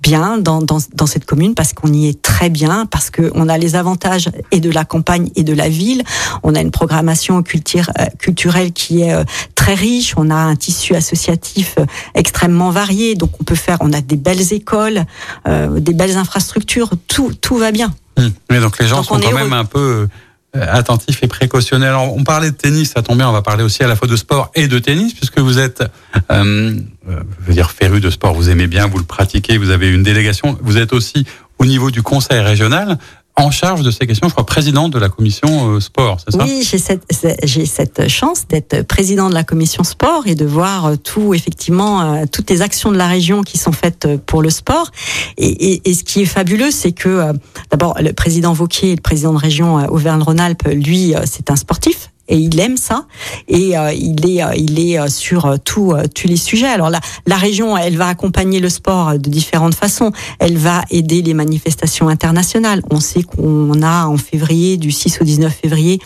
bien 0.00 0.38
dans, 0.38 0.60
dans, 0.60 0.78
dans, 0.94 1.06
cette 1.06 1.24
commune 1.24 1.54
parce 1.54 1.72
qu'on 1.74 1.92
y 1.92 2.08
est 2.08 2.20
très 2.20 2.50
bien, 2.50 2.86
parce 2.86 3.10
qu'on 3.10 3.48
a 3.48 3.56
les 3.56 3.76
avantages 3.76 4.30
et 4.50 4.58
de 4.58 4.68
la 4.68 4.84
campagne 4.84 5.30
et 5.36 5.44
de 5.44 5.52
la 5.52 5.68
ville. 5.68 6.02
On 6.42 6.56
a 6.56 6.60
une 6.60 6.72
programmation 6.72 7.40
culture, 7.44 7.88
euh, 8.00 8.06
culturelle 8.18 8.72
qui 8.72 9.02
est 9.02 9.14
très 9.62 9.74
riche. 9.74 10.14
On 10.16 10.28
a 10.30 10.34
un 10.34 10.56
tissu 10.56 10.96
associatif 10.96 11.76
extrêmement 12.14 12.70
varié. 12.70 13.14
Donc 13.14 13.30
on 13.40 13.44
peut 13.44 13.54
faire, 13.54 13.78
on 13.80 13.92
a 13.92 14.00
des 14.00 14.16
belles 14.16 14.52
écoles, 14.52 15.04
euh, 15.46 15.78
des 15.78 15.94
belles 15.94 16.16
infrastructures. 16.16 16.90
Tout, 17.06 17.32
tout 17.40 17.56
va 17.56 17.70
bien. 17.70 17.94
Mmh. 18.18 18.28
Mais 18.50 18.60
donc 18.60 18.78
les 18.80 18.88
gens 18.88 19.04
sont 19.04 19.20
quand 19.20 19.32
même 19.32 19.52
un 19.52 19.64
peu 19.64 19.78
euh, 19.78 20.08
attentif 20.54 21.22
et 21.22 21.28
précautionnel. 21.28 21.94
on 21.94 22.24
parlait 22.24 22.50
de 22.50 22.56
tennis, 22.56 22.92
ça 22.94 23.02
tombe 23.02 23.16
bien, 23.16 23.28
on 23.28 23.32
va 23.32 23.42
parler 23.42 23.64
aussi 23.64 23.82
à 23.82 23.86
la 23.86 23.96
fois 23.96 24.06
de 24.06 24.16
sport 24.16 24.50
et 24.54 24.68
de 24.68 24.78
tennis, 24.78 25.14
puisque 25.14 25.38
vous 25.38 25.58
êtes, 25.58 25.82
euh, 26.30 26.74
euh, 27.08 27.20
je 27.40 27.46
veux 27.46 27.54
dire, 27.54 27.70
féru 27.70 28.00
de 28.00 28.10
sport, 28.10 28.34
vous 28.34 28.50
aimez 28.50 28.66
bien, 28.66 28.86
vous 28.86 28.98
le 28.98 29.04
pratiquez, 29.04 29.56
vous 29.56 29.70
avez 29.70 29.88
une 29.88 30.02
délégation, 30.02 30.58
vous 30.60 30.76
êtes 30.76 30.92
aussi 30.92 31.26
au 31.58 31.64
niveau 31.64 31.90
du 31.90 32.02
conseil 32.02 32.40
régional. 32.40 32.98
En 33.36 33.50
charge 33.50 33.82
de 33.82 33.90
ces 33.90 34.06
questions, 34.06 34.28
je 34.28 34.32
crois, 34.34 34.46
président 34.46 34.88
de 34.88 34.98
la 34.98 35.08
commission 35.08 35.80
sport, 35.80 36.18
c'est 36.20 36.36
ça? 36.36 36.44
Oui, 36.44 36.62
j'ai 36.62 36.78
cette, 36.78 37.04
j'ai 37.42 37.66
cette 37.66 38.08
chance 38.08 38.46
d'être 38.46 38.82
président 38.86 39.30
de 39.30 39.34
la 39.34 39.42
commission 39.42 39.84
sport 39.84 40.26
et 40.26 40.34
de 40.34 40.44
voir 40.44 40.92
tout, 41.02 41.32
effectivement, 41.32 42.26
toutes 42.30 42.50
les 42.50 42.62
actions 42.62 42.92
de 42.92 42.96
la 42.96 43.08
région 43.08 43.42
qui 43.42 43.58
sont 43.58 43.72
faites 43.72 44.06
pour 44.26 44.42
le 44.42 44.50
sport. 44.50 44.90
Et, 45.38 45.72
et, 45.72 45.90
et 45.90 45.94
ce 45.94 46.04
qui 46.04 46.20
est 46.20 46.26
fabuleux, 46.26 46.70
c'est 46.70 46.92
que, 46.92 47.32
d'abord, 47.70 47.96
le 48.00 48.12
président 48.12 48.52
Vauquier, 48.52 48.94
le 48.94 49.00
président 49.00 49.32
de 49.32 49.38
région 49.38 49.76
Auvergne-Rhône-Alpes, 49.90 50.68
lui, 50.74 51.14
c'est 51.24 51.50
un 51.50 51.56
sportif 51.56 52.11
et 52.28 52.36
il 52.36 52.58
aime 52.60 52.76
ça 52.76 53.06
et 53.48 53.76
euh, 53.76 53.92
il 53.92 54.28
est 54.28 54.42
euh, 54.42 54.54
il 54.56 54.78
est 54.78 54.98
euh, 54.98 55.08
sur 55.08 55.58
tout, 55.64 55.94
tous 56.14 56.28
les 56.28 56.36
sujets. 56.36 56.66
Alors 56.68 56.90
la, 56.90 57.00
la 57.26 57.36
région, 57.36 57.76
elle 57.76 57.96
va 57.96 58.08
accompagner 58.08 58.60
le 58.60 58.68
sport 58.68 59.18
de 59.18 59.30
différentes 59.30 59.74
façons. 59.74 60.12
Elle 60.38 60.56
va 60.56 60.82
aider 60.90 61.22
les 61.22 61.34
manifestations 61.34 62.08
internationales. 62.08 62.82
On 62.90 63.00
sait 63.00 63.22
qu'on 63.22 63.82
a 63.82 64.06
en 64.06 64.16
février, 64.16 64.76
du 64.76 64.90
6 64.90 65.18
au 65.20 65.24
19 65.24 65.52
février, 65.52 66.00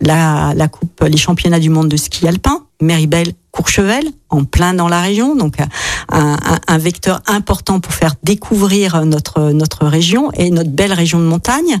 la, 0.00 0.52
la 0.54 0.68
coupe, 0.68 1.04
les 1.06 1.16
championnats 1.16 1.60
du 1.60 1.70
monde 1.70 1.88
de 1.88 1.96
ski 1.96 2.26
alpin. 2.26 2.62
Méribel 2.80 3.32
Courchevel, 3.56 4.04
en 4.28 4.44
plein 4.44 4.74
dans 4.74 4.88
la 4.88 5.00
région, 5.00 5.34
donc 5.34 5.56
un, 6.10 6.78
vecteur 6.78 7.22
important 7.26 7.80
pour 7.80 7.94
faire 7.94 8.14
découvrir 8.22 9.06
notre 9.06 9.50
notre 9.52 9.86
région 9.86 10.30
et 10.32 10.50
notre 10.50 10.68
belle 10.68 10.92
région 10.92 11.18
de 11.18 11.24
montagne. 11.24 11.78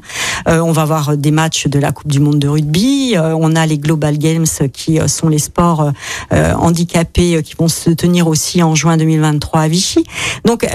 Euh, 0.48 0.60
on 0.60 0.72
va 0.72 0.82
avoir 0.82 1.18
des 1.18 1.30
matchs 1.30 1.66
de 1.66 1.78
la 1.78 1.92
Coupe 1.92 2.10
du 2.10 2.18
Monde 2.18 2.38
de 2.38 2.48
rugby. 2.48 3.12
Euh, 3.14 3.36
on 3.38 3.54
a 3.56 3.66
les 3.66 3.76
Global 3.76 4.16
Games 4.16 4.46
qui 4.72 4.98
euh, 4.98 5.06
sont 5.06 5.28
les 5.28 5.38
sports 5.38 5.92
handicapés 6.30 7.42
qui 7.42 7.54
vont 7.58 7.68
se 7.68 7.90
tenir 7.90 8.26
aussi 8.26 8.62
en 8.62 8.74
juin 8.74 8.96
2023 8.96 9.60
à 9.60 9.68
Vichy. 9.68 10.04
Donc 10.46 10.66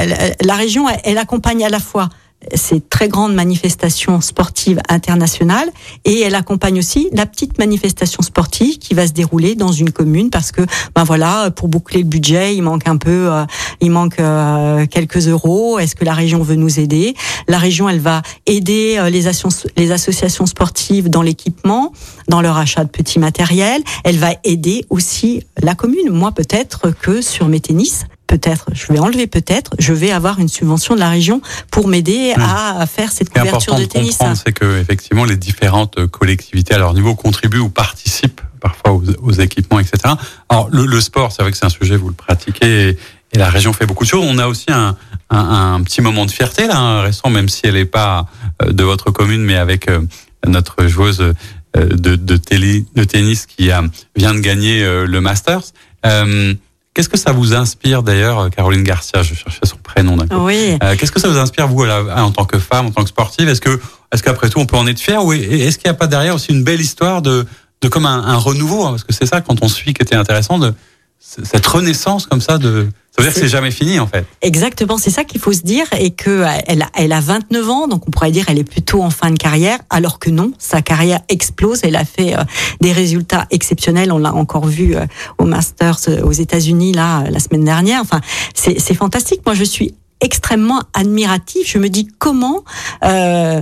la 0.42 0.56
région, 0.56 0.86
elle 1.04 1.18
accompagne 1.18 1.66
à 1.66 1.70
la 1.70 1.80
fois 1.80 2.10
ces 2.54 2.82
très 2.82 3.08
grandes 3.08 3.34
manifestations 3.34 4.20
sportives 4.22 4.80
internationales. 4.90 5.70
Et 6.06 6.22
elle 6.22 6.36
accompagne 6.36 6.80
aussi 6.80 7.10
la 7.14 7.26
petite 7.26 7.58
manifestation 7.58 8.22
sportive 8.22 8.78
qui 8.78 8.94
va 8.94 9.08
se 9.08 9.14
dérouler 9.14 9.56
dans 9.56 9.72
une 9.72 9.92
commune 9.92 10.30
parce 10.30 10.52
que 10.52 10.62
ben 10.96 11.04
voilà 11.04 11.52
pour 11.52 11.68
boucler 11.68 12.02
le 12.02 12.08
budget 12.08 12.56
il 12.56 12.64
manque 12.64 12.88
un 12.88 12.98
peu 12.98 13.32
euh, 13.32 13.46
il 13.80 13.92
manque 13.92 14.20
euh, 14.20 14.86
quelques 14.88 15.28
euros. 15.28 15.80
Est-ce 15.80 15.96
que 15.96 16.06
la 16.06 16.14
région 16.14 16.42
veut 16.42 16.56
nous 16.56 16.80
aider? 16.80 17.16
La 17.48 17.58
région 17.58 17.90
elle 17.90 18.00
va 18.00 18.22
aider 18.46 18.96
euh, 18.98 19.10
les, 19.10 19.28
les 19.78 19.92
associations 19.92 20.46
sportives 20.46 21.10
dans 21.10 21.22
l'équipement 21.22 21.92
dans 22.28 22.42
leur 22.42 22.58
achat 22.58 22.84
de 22.84 22.90
petits 22.90 23.20
matériels. 23.20 23.84
Elle 24.04 24.18
va 24.18 24.32
aider 24.44 24.86
aussi 24.90 25.44
la 25.62 25.76
commune. 25.76 26.10
Moi 26.10 26.32
peut-être 26.32 26.92
que 26.92 27.22
sur 27.22 27.48
mes 27.48 27.60
tennis 27.60 28.06
peut-être, 28.32 28.68
je 28.72 28.94
vais 28.94 29.00
enlever 29.00 29.28
peut-être, 29.28 29.72
je 29.78 29.92
vais 29.92 30.12
avoir 30.12 30.40
une 30.40 30.48
subvention 30.48 30.96
de 30.96 31.02
la 31.02 31.10
région 31.10 31.42
pour 31.70 31.90
m'aider 31.90 32.34
à, 32.38 32.86
faire 32.88 33.12
cette 33.12 33.30
couverture 33.30 33.76
de 33.76 33.84
tennis. 33.84 34.20
C'est 34.36 34.54
que 34.54 34.80
effectivement 34.80 35.26
les 35.26 35.36
différentes 35.36 36.06
collectivités 36.08 36.74
à 36.74 36.78
leur 36.78 36.94
niveau 36.94 37.14
contribuent 37.14 37.60
ou 37.60 37.68
participent 37.68 38.40
parfois 38.62 38.94
aux, 39.22 39.34
équipements, 39.34 39.80
etc. 39.80 40.14
Alors 40.48 40.70
le, 40.72 41.02
sport, 41.02 41.34
c'est 41.34 41.42
vrai 41.42 41.52
que 41.52 41.58
c'est 41.58 41.66
un 41.66 41.70
sujet 41.70 41.98
vous 41.98 42.08
le 42.08 42.16
pratiquez. 42.16 42.90
Et, 42.90 42.98
la 43.38 43.50
région 43.50 43.72
fait 43.72 43.86
beaucoup 43.86 44.04
de 44.04 44.10
choses. 44.10 44.26
On 44.26 44.38
a 44.38 44.48
aussi 44.48 44.66
un, 44.70 44.98
un, 45.30 45.82
petit 45.84 46.02
moment 46.02 46.26
de 46.26 46.32
fierté 46.32 46.68
là, 46.68 47.02
récent, 47.02 47.30
même 47.30 47.48
si 47.48 47.62
elle 47.64 47.76
n'est 47.76 47.86
pas 47.86 48.28
euh, 48.62 48.74
de 48.74 48.84
votre 48.84 49.10
commune, 49.12 49.42
mais 49.42 49.56
avec 49.56 49.90
euh, 49.90 50.02
notre 50.46 50.88
joueuse 50.88 51.22
euh, 51.22 51.34
de, 51.76 52.18
de, 52.18 52.38
télé, 52.38 52.86
de 52.96 53.06
tennis 53.06 53.46
qui 53.46 53.72
a, 53.72 53.84
vient 54.18 54.34
de 54.34 54.40
gagner 54.40 54.84
le 54.84 55.22
Masters. 55.22 55.64
Euh, 56.06 56.54
Qu'est-ce 56.94 57.08
que 57.08 57.18
ça 57.18 57.32
vous 57.32 57.54
inspire 57.54 58.04
d'ailleurs, 58.04 58.40
euh, 58.40 58.50
Caroline 58.50 58.84
Garcia? 58.84 59.24
Je 59.24 59.34
cherchais 59.34 59.66
son 59.66 59.78
prénom 59.78 60.18
d'un 60.18 60.28
Oui. 60.38 60.78
Euh, 60.84 60.96
Qu'est-ce 60.98 61.12
que 61.12 61.22
ça 61.22 61.30
vous 61.30 61.38
inspire 61.38 61.68
vous 61.68 61.86
en 61.86 62.32
tant 62.32 62.46
que 62.46 62.60
femme, 62.60 62.88
en 62.88 62.92
tant 62.92 63.04
que 63.04 63.10
sportive? 63.10 63.48
Est-ce 63.48 63.62
que, 63.62 63.80
est-ce 64.14 64.22
qu'après 64.22 64.50
tout, 64.50 64.60
on 64.60 64.66
peut 64.66 64.76
en 64.76 64.86
être 64.88 65.00
fier? 65.00 65.24
Ou 65.24 65.32
est-ce 65.32 65.78
qu'il 65.78 65.90
n'y 65.90 65.96
a 65.96 65.98
pas 65.98 66.08
derrière 66.08 66.36
aussi 66.36 66.52
une 66.52 66.64
belle 66.64 66.82
histoire 66.82 67.22
de, 67.22 67.46
de 67.82 67.88
comme 67.88 68.06
un, 68.06 68.24
un 68.26 68.36
renouveau? 68.36 68.86
Hein? 68.86 68.92
Parce 68.92 69.06
que 69.06 69.14
c'est 69.14 69.26
ça 69.26 69.40
quand 69.40 69.64
on 69.64 69.70
suit 69.70 69.94
qui 69.94 70.02
était 70.02 70.16
intéressant 70.16 70.60
de 70.60 70.74
cette 71.22 71.66
renaissance 71.68 72.26
comme 72.26 72.42
ça 72.42 72.58
de 72.58 72.88
ça 73.12 73.22
veut 73.22 73.28
dire 73.28 73.34
que 73.34 73.42
c'est 73.42 73.50
jamais 73.50 73.72
fini 73.72 74.00
en 74.00 74.08
fait. 74.08 74.26
Exactement, 74.42 74.98
c'est 74.98 75.10
ça 75.10 75.26
qu'il 75.26 75.42
faut 75.42 75.52
se 75.52 75.62
dire 75.62 75.86
et 76.00 76.12
que 76.12 76.46
elle 76.66 76.82
a, 76.82 76.88
elle 76.96 77.12
a 77.12 77.20
29 77.20 77.70
ans, 77.70 77.88
donc 77.88 78.08
on 78.08 78.12
pourrait 78.12 78.32
dire 78.32 78.46
elle 78.48 78.58
est 78.58 78.64
plutôt 78.64 79.04
en 79.04 79.10
fin 79.10 79.32
de 79.32 79.38
carrière, 79.38 79.80
alors 79.90 80.18
que 80.18 80.30
non, 80.30 80.54
sa 80.58 80.82
carrière 80.82 81.20
explose. 81.28 81.82
Elle 81.84 81.98
a 81.98 82.06
fait 82.06 82.36
euh, 82.36 82.44
des 82.80 82.94
résultats 82.94 83.48
exceptionnels. 83.52 84.14
On 84.14 84.18
l'a 84.18 84.34
encore 84.34 84.66
vu 84.66 84.96
euh, 84.96 85.06
au 85.38 85.46
Masters 85.46 86.00
euh, 86.08 86.24
aux 86.24 86.32
États-Unis 86.32 86.94
là 86.94 87.26
la 87.30 87.40
semaine 87.40 87.66
dernière. 87.66 88.00
Enfin, 88.00 88.22
c'est 88.56 88.94
fantastique. 88.94 89.42
Moi, 89.46 89.56
je 89.56 89.66
suis 89.66 89.94
extrêmement 90.22 90.82
admiratif. 90.94 91.70
Je 91.70 91.78
me 91.80 91.90
dis 91.90 92.08
comment. 92.18 92.64
Euh, 93.04 93.62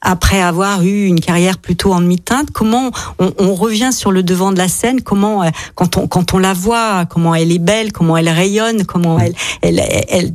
après 0.00 0.40
avoir 0.40 0.82
eu 0.82 1.06
une 1.06 1.20
carrière 1.20 1.58
plutôt 1.58 1.92
en 1.92 2.00
demi-teinte, 2.00 2.50
comment 2.52 2.90
on, 3.18 3.32
on, 3.38 3.54
revient 3.54 3.92
sur 3.92 4.12
le 4.12 4.22
devant 4.22 4.52
de 4.52 4.58
la 4.58 4.68
scène, 4.68 5.00
comment 5.02 5.42
euh, 5.42 5.50
quand 5.74 5.96
on 5.96 6.06
quand 6.06 6.34
on 6.34 6.38
la 6.38 6.52
voit, 6.52 7.06
comment 7.06 7.34
elle 7.34 7.52
est 7.52 7.58
belle, 7.58 7.92
comment 7.92 8.16
elle 8.16 8.28
rayonne, 8.28 8.84
comment 8.84 9.18
elle 9.18 9.34
elle, 9.62 9.80
elle, 9.80 10.04
elle 10.08 10.34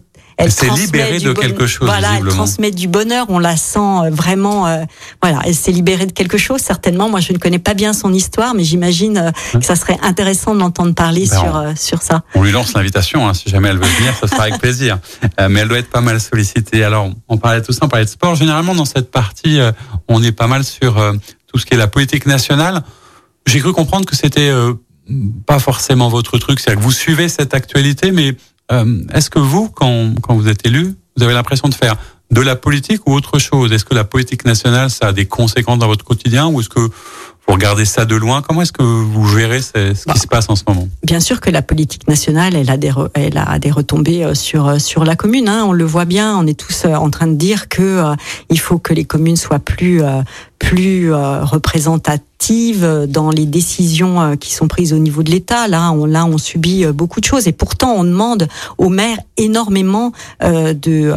s'est 0.51 0.69
libérée 0.69 1.19
de 1.19 1.34
quelque 1.34 1.67
chose. 1.67 1.88
Voilà, 1.88 2.17
elle 2.17 2.27
transmet 2.27 2.71
du 2.71 2.88
bonheur. 2.88 3.25
On 3.29 3.39
la 3.39 3.57
sent 3.57 3.79
euh, 3.79 4.09
vraiment. 4.09 4.67
Euh, 4.67 4.84
voilà, 5.21 5.39
elle 5.45 5.55
s'est 5.55 5.71
libérée 5.71 6.05
de 6.05 6.11
quelque 6.11 6.38
chose 6.38 6.61
certainement. 6.61 7.09
Moi, 7.09 7.19
je 7.19 7.34
ne 7.34 7.38
connais 7.38 7.59
pas 7.59 7.73
bien 7.73 7.93
son 7.93 8.13
histoire, 8.13 8.53
mais 8.53 8.63
j'imagine 8.63 9.17
euh, 9.17 9.29
hein 9.29 9.59
que 9.59 9.65
ça 9.65 9.75
serait 9.75 9.97
intéressant 10.01 10.55
de 10.55 10.59
l'entendre 10.59 10.93
parler 10.93 11.27
ben, 11.29 11.39
sur 11.39 11.63
sur 11.77 12.01
ça. 12.01 12.23
On 12.36 12.43
lui 12.43 12.51
lance 12.51 12.73
l'invitation. 12.73 13.27
Hein, 13.27 13.34
si 13.34 13.49
jamais 13.49 13.69
elle 13.69 13.77
veut 13.77 13.88
venir, 13.97 14.15
ça 14.19 14.27
sera 14.27 14.43
avec 14.43 14.59
plaisir. 14.59 14.99
mais 15.49 15.61
elle 15.61 15.67
doit 15.67 15.79
être 15.79 15.89
pas 15.89 16.01
mal 16.01 16.19
sollicitée. 16.19 16.84
Alors, 16.84 17.09
on 17.27 17.38
parlait 17.38 17.61
de 17.61 17.65
tout 17.65 17.73
ça, 17.73 17.79
on 17.84 17.89
parlait 17.89 18.05
de 18.05 18.09
sport. 18.09 18.36
Généralement, 18.36 18.75
dans 18.75 18.86
cette 18.86 19.11
partie, 19.11 19.59
on 20.07 20.21
est 20.23 20.31
pas 20.31 20.47
mal 20.47 20.63
sur 20.63 20.95
tout 21.47 21.59
ce 21.59 21.65
qui 21.65 21.73
est 21.73 21.77
la 21.77 21.88
politique 21.88 22.25
nationale. 22.25 22.84
J'ai 23.45 23.59
cru 23.59 23.73
comprendre 23.73 24.05
que 24.05 24.15
c'était 24.15 24.51
pas 25.45 25.59
forcément 25.59 26.09
votre 26.09 26.38
truc, 26.38 26.59
c'est-à-dire 26.59 26.79
que 26.79 26.86
vous 26.86 26.91
suivez 26.91 27.29
cette 27.29 27.53
actualité, 27.53 28.11
mais 28.11 28.29
euh, 28.29 28.36
est-ce 29.13 29.30
que 29.30 29.39
vous, 29.39 29.69
quand, 29.69 30.13
quand 30.21 30.36
vous 30.36 30.47
êtes 30.47 30.65
élu, 30.65 30.95
vous 31.17 31.24
avez 31.24 31.34
l'impression 31.34 31.67
de 31.67 31.74
faire 31.74 31.95
de 32.32 32.41
la 32.41 32.55
politique 32.55 33.01
ou 33.07 33.13
autre 33.13 33.39
chose? 33.39 33.71
Est-ce 33.71 33.86
que 33.86 33.93
la 33.93 34.03
politique 34.03 34.45
nationale, 34.45 34.89
ça 34.89 35.07
a 35.07 35.13
des 35.13 35.26
conséquences 35.26 35.80
dans 35.80 35.88
votre 35.88 36.05
quotidien 36.05 36.47
ou 36.47 36.59
est-ce 36.59 36.69
que 36.69 36.80
vous 36.80 37.53
regardez 37.53 37.86
ça 37.86 38.05
de 38.05 38.15
loin? 38.15 38.41
Comment 38.41 38.61
est-ce 38.61 38.71
que 38.71 38.84
vous 38.84 39.28
gérez 39.28 39.61
ce, 39.61 39.93
qui 39.93 40.07
bah, 40.07 40.15
se 40.15 40.28
passe 40.28 40.49
en 40.49 40.55
ce 40.55 40.63
moment? 40.67 40.88
Bien 41.03 41.19
sûr 41.19 41.41
que 41.41 41.49
la 41.49 41.61
politique 41.61 42.07
nationale, 42.07 42.55
elle 42.55 42.69
a 42.69 42.78
des, 42.78 42.91
elle 43.13 43.38
a 43.38 43.59
des 43.59 43.69
retombées 43.69 44.24
euh, 44.24 44.34
sur 44.34 44.67
euh, 44.67 44.80
sur 44.80 45.03
la 45.03 45.15
commune. 45.15 45.49
Hein. 45.49 45.65
On 45.67 45.74
le 45.74 45.84
voit 45.84 46.05
bien. 46.05 46.38
On 46.38 46.47
est 46.47 46.57
tous 46.57 46.86
en 46.86 47.09
train 47.09 47.28
de 47.28 47.36
dire 47.36 47.67
que 47.67 48.01
il 48.49 48.59
faut 48.59 48.80
que 48.80 48.93
les 48.93 49.03
communes 49.03 49.36
soient 49.36 49.59
plus 49.59 50.01
plus 50.57 51.13
représentatives 51.13 52.24
dans 53.07 53.29
les 53.29 53.45
décisions 53.45 54.21
euh, 54.21 54.35
qui 54.35 54.53
sont 54.53 54.67
prises 54.67 54.91
au 54.91 54.97
niveau 54.97 55.23
de 55.23 55.31
l'État. 55.31 55.67
Là, 55.69 55.91
on, 55.91 56.05
là, 56.05 56.25
on 56.25 56.37
subit 56.37 56.83
euh, 56.83 56.91
beaucoup 56.91 57.21
de 57.21 57.25
choses 57.25 57.47
et 57.47 57.53
pourtant 57.53 57.93
on 57.93 58.03
demande 58.03 58.49
aux 58.77 58.89
maires 58.89 59.19
énormément 59.37 60.11
euh, 60.43 60.73
de, 60.73 61.13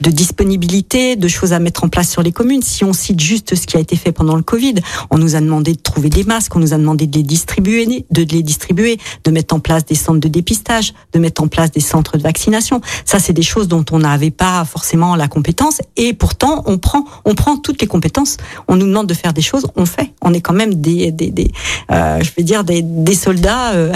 de 0.00 0.10
disponibilité, 0.10 1.16
de 1.16 1.26
choses 1.26 1.54
à 1.54 1.58
mettre 1.58 1.84
en 1.84 1.88
place 1.88 2.10
sur 2.10 2.22
les 2.22 2.32
communes. 2.32 2.62
Si 2.62 2.84
on 2.84 2.92
cite 2.92 3.18
juste 3.20 3.54
ce 3.54 3.66
qui 3.66 3.76
a 3.78 3.80
été 3.80 3.96
fait 3.96 4.12
pendant 4.12 4.36
le 4.36 4.42
Covid, 4.42 4.74
on 5.10 5.16
nous 5.16 5.36
a 5.36 5.40
demandé 5.40 5.72
de 5.72 5.80
trouver 5.80 6.10
des 6.10 6.24
masques, 6.24 6.54
on 6.54 6.60
nous 6.60 6.74
a 6.74 6.76
demandé 6.76 7.06
de 7.06 7.16
les 7.16 7.22
distribuer, 7.22 8.04
de 8.10 8.22
les 8.22 8.42
distribuer, 8.42 8.98
de 9.24 9.30
mettre 9.30 9.54
en 9.54 9.60
place 9.60 9.86
des 9.86 9.94
centres 9.94 10.20
de 10.20 10.28
dépistage, 10.28 10.92
de 11.14 11.18
mettre 11.18 11.42
en 11.42 11.48
place 11.48 11.70
des 11.70 11.80
centres 11.80 12.18
de 12.18 12.22
vaccination. 12.22 12.82
Ça, 13.06 13.18
c'est 13.18 13.32
des 13.32 13.42
choses 13.42 13.68
dont 13.68 13.84
on 13.90 14.00
n'avait 14.00 14.30
pas 14.30 14.64
forcément 14.66 15.16
la 15.16 15.28
compétence 15.28 15.80
et 15.96 16.12
pourtant 16.12 16.62
on 16.66 16.76
prend, 16.76 17.04
on 17.24 17.34
prend 17.34 17.56
toutes 17.56 17.80
les 17.80 17.86
compétences. 17.86 18.36
On 18.68 18.76
nous 18.76 18.86
demande 18.86 19.06
de 19.06 19.14
faire 19.14 19.32
des 19.32 19.42
choses, 19.42 19.66
on 19.74 19.86
fait. 19.86 20.12
On 20.20 20.34
est 20.34 20.42
quand 20.42 20.52
même 20.52 20.57
des, 20.66 21.12
des, 21.12 21.30
des 21.30 21.50
euh, 21.90 22.20
je 22.22 22.30
vais 22.36 22.42
dire 22.42 22.64
des, 22.64 22.82
des 22.82 23.14
soldats 23.14 23.72
euh, 23.74 23.92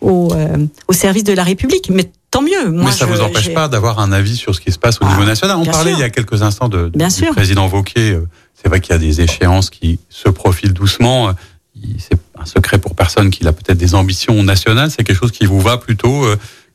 au, 0.00 0.32
euh, 0.32 0.56
au 0.88 0.92
service 0.92 1.24
de 1.24 1.32
la 1.32 1.44
République. 1.44 1.90
Mais 1.90 2.10
tant 2.30 2.42
mieux. 2.42 2.70
Moi, 2.70 2.86
Mais 2.86 2.92
ça 2.92 3.06
ne 3.06 3.12
vous 3.12 3.20
empêche 3.20 3.52
pas 3.54 3.68
d'avoir 3.68 3.98
un 3.98 4.12
avis 4.12 4.36
sur 4.36 4.54
ce 4.54 4.60
qui 4.60 4.72
se 4.72 4.78
passe 4.78 4.98
au 5.00 5.04
niveau 5.04 5.22
ah, 5.22 5.26
national. 5.26 5.56
On 5.56 5.64
parlait 5.64 5.92
il 5.92 5.98
y 5.98 6.04
a 6.04 6.10
quelques 6.10 6.42
instants 6.42 6.68
de, 6.68 6.88
du 6.88 7.26
président 7.32 7.68
Wauquiez. 7.68 8.18
C'est 8.54 8.68
vrai 8.68 8.80
qu'il 8.80 8.92
y 8.92 8.96
a 8.96 8.98
des 8.98 9.20
échéances 9.20 9.70
qui 9.70 9.98
se 10.08 10.28
profilent 10.28 10.72
doucement. 10.72 11.32
C'est 11.98 12.16
un 12.38 12.44
secret 12.44 12.78
pour 12.78 12.94
personne 12.94 13.30
qu'il 13.30 13.48
a 13.48 13.52
peut-être 13.52 13.78
des 13.78 13.94
ambitions 13.94 14.42
nationales. 14.42 14.90
C'est 14.90 15.02
quelque 15.02 15.18
chose 15.18 15.32
qui 15.32 15.46
vous 15.46 15.60
va 15.60 15.78
plutôt. 15.78 16.24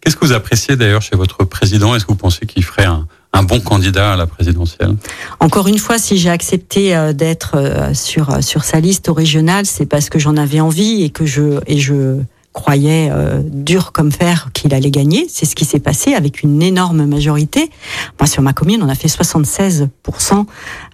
Qu'est-ce 0.01 0.15
que 0.15 0.25
vous 0.25 0.33
appréciez 0.33 0.75
d'ailleurs 0.75 1.01
chez 1.01 1.15
votre 1.15 1.45
président? 1.45 1.95
Est-ce 1.95 2.05
que 2.05 2.11
vous 2.11 2.17
pensez 2.17 2.45
qu'il 2.45 2.63
ferait 2.63 2.85
un, 2.85 3.07
un 3.34 3.43
bon 3.43 3.59
candidat 3.59 4.13
à 4.13 4.15
la 4.15 4.25
présidentielle. 4.25 4.95
Encore 5.39 5.67
une 5.67 5.78
fois, 5.78 5.97
si 5.99 6.17
j'ai 6.17 6.30
accepté 6.30 6.95
euh, 6.95 7.13
d'être 7.13 7.55
euh, 7.55 7.93
sur 7.93 8.43
sur 8.43 8.63
sa 8.63 8.80
liste 8.80 9.09
au 9.09 9.13
régional, 9.13 9.65
c'est 9.65 9.86
parce 9.86 10.09
que 10.09 10.19
j'en 10.19 10.38
avais 10.38 10.59
envie 10.59 11.03
et 11.03 11.09
que 11.09 11.25
je 11.25 11.59
et 11.67 11.78
je 11.78 12.17
croyais 12.57 13.09
euh, 13.11 13.39
dur 13.43 13.91
comme 13.91 14.11
fer 14.11 14.49
qu'il 14.51 14.73
allait 14.73 14.89
gagner. 14.89 15.27
C'est 15.29 15.45
ce 15.45 15.55
qui 15.55 15.63
s'est 15.63 15.79
passé 15.79 16.15
avec 16.15 16.41
une 16.41 16.63
énorme 16.63 17.05
majorité. 17.05 17.69
Moi, 18.19 18.25
sur 18.25 18.41
ma 18.41 18.51
commune, 18.51 18.81
on 18.81 18.89
a 18.89 18.95
fait 18.95 19.07
76% 19.07 19.87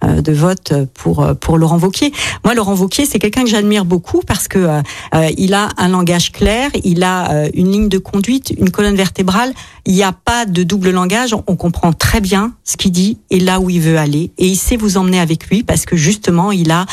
euh, 0.04 0.20
de 0.20 0.32
vote 0.32 0.74
pour 0.92 1.26
pour 1.40 1.56
Laurent 1.56 1.78
Vauquier. 1.78 2.12
Moi, 2.44 2.54
Laurent 2.54 2.74
Vauquier, 2.74 3.06
c'est 3.06 3.18
quelqu'un 3.18 3.44
que 3.44 3.48
j'admire 3.48 3.86
beaucoup 3.86 4.20
parce 4.26 4.46
que 4.46 4.58
euh, 4.58 5.30
il 5.38 5.54
a 5.54 5.70
un 5.78 5.88
langage 5.88 6.32
clair, 6.32 6.70
il 6.84 7.02
a 7.02 7.48
une 7.54 7.72
ligne 7.72 7.88
de 7.88 7.98
conduite, 7.98 8.52
une 8.58 8.70
colonne 8.70 8.96
vertébrale. 8.96 9.54
Il 9.86 9.94
n'y 9.94 10.02
a 10.02 10.12
pas 10.12 10.44
de 10.44 10.64
double 10.64 10.90
langage. 10.90 11.34
On 11.46 11.56
comprend 11.56 11.94
très 11.94 12.20
bien 12.20 12.52
ce 12.64 12.76
qu'il 12.76 12.92
dit 12.92 13.18
et 13.30 13.40
là 13.40 13.60
où 13.60 13.70
il 13.70 13.80
veut 13.80 13.98
aller. 13.98 14.32
Et 14.36 14.46
il 14.46 14.56
sait 14.56 14.76
vous 14.76 14.98
emmener 14.98 15.18
avec 15.18 15.46
lui 15.46 15.62
parce 15.62 15.86
que 15.86 15.96
justement, 15.96 16.52
il 16.52 16.70
a 16.70 16.84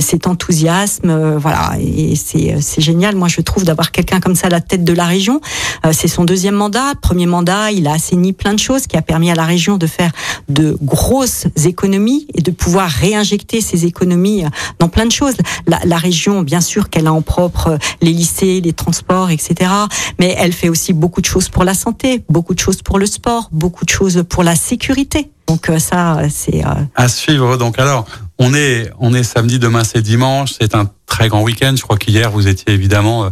cet 0.00 0.26
enthousiasme. 0.26 1.36
voilà, 1.36 1.74
et 1.80 2.14
c'est 2.16 2.80
génial. 2.80 3.14
Moi, 3.14 3.28
je 3.28 3.40
trouve 3.40 3.64
d'avoir 3.64 3.92
quelqu'un 3.92 4.15
comme 4.20 4.34
ça 4.34 4.48
la 4.48 4.60
tête 4.60 4.84
de 4.84 4.92
la 4.92 5.04
région. 5.04 5.40
Euh, 5.84 5.90
c'est 5.92 6.08
son 6.08 6.24
deuxième 6.24 6.54
mandat. 6.54 6.92
Premier 7.00 7.26
mandat, 7.26 7.72
il 7.72 7.86
a 7.86 7.92
assaini 7.92 8.32
plein 8.32 8.54
de 8.54 8.58
choses 8.58 8.86
qui 8.86 8.96
a 8.96 9.02
permis 9.02 9.30
à 9.30 9.34
la 9.34 9.44
région 9.44 9.76
de 9.76 9.86
faire 9.86 10.10
de 10.48 10.76
grosses 10.82 11.46
économies 11.64 12.26
et 12.34 12.42
de 12.42 12.50
pouvoir 12.50 12.88
réinjecter 12.88 13.60
ces 13.60 13.86
économies 13.86 14.44
euh, 14.44 14.48
dans 14.78 14.88
plein 14.88 15.06
de 15.06 15.12
choses. 15.12 15.36
La, 15.66 15.96
région, 15.96 16.42
bien 16.42 16.60
sûr 16.60 16.90
qu'elle 16.90 17.06
a 17.06 17.12
en 17.12 17.22
propre 17.22 17.68
euh, 17.68 17.78
les 18.02 18.12
lycées, 18.12 18.60
les 18.60 18.72
transports, 18.72 19.30
etc. 19.30 19.70
Mais 20.18 20.34
elle 20.38 20.52
fait 20.52 20.68
aussi 20.68 20.92
beaucoup 20.92 21.20
de 21.20 21.26
choses 21.26 21.48
pour 21.48 21.64
la 21.64 21.74
santé, 21.74 22.22
beaucoup 22.28 22.54
de 22.54 22.60
choses 22.60 22.82
pour 22.82 22.98
le 22.98 23.06
sport, 23.06 23.48
beaucoup 23.52 23.84
de 23.84 23.90
choses 23.90 24.24
pour 24.28 24.42
la 24.42 24.54
sécurité. 24.54 25.30
Donc 25.46 25.70
ça, 25.78 26.22
c'est 26.28 26.64
à 26.96 27.08
suivre. 27.08 27.56
Donc 27.56 27.78
alors, 27.78 28.04
on 28.38 28.52
est 28.52 28.90
on 28.98 29.14
est 29.14 29.22
samedi, 29.22 29.60
demain 29.60 29.84
c'est 29.84 30.02
dimanche. 30.02 30.54
C'est 30.60 30.74
un 30.74 30.90
très 31.06 31.28
grand 31.28 31.42
week-end. 31.42 31.72
Je 31.76 31.82
crois 31.82 31.96
qu'hier 31.96 32.32
vous 32.32 32.48
étiez 32.48 32.74
évidemment 32.74 33.30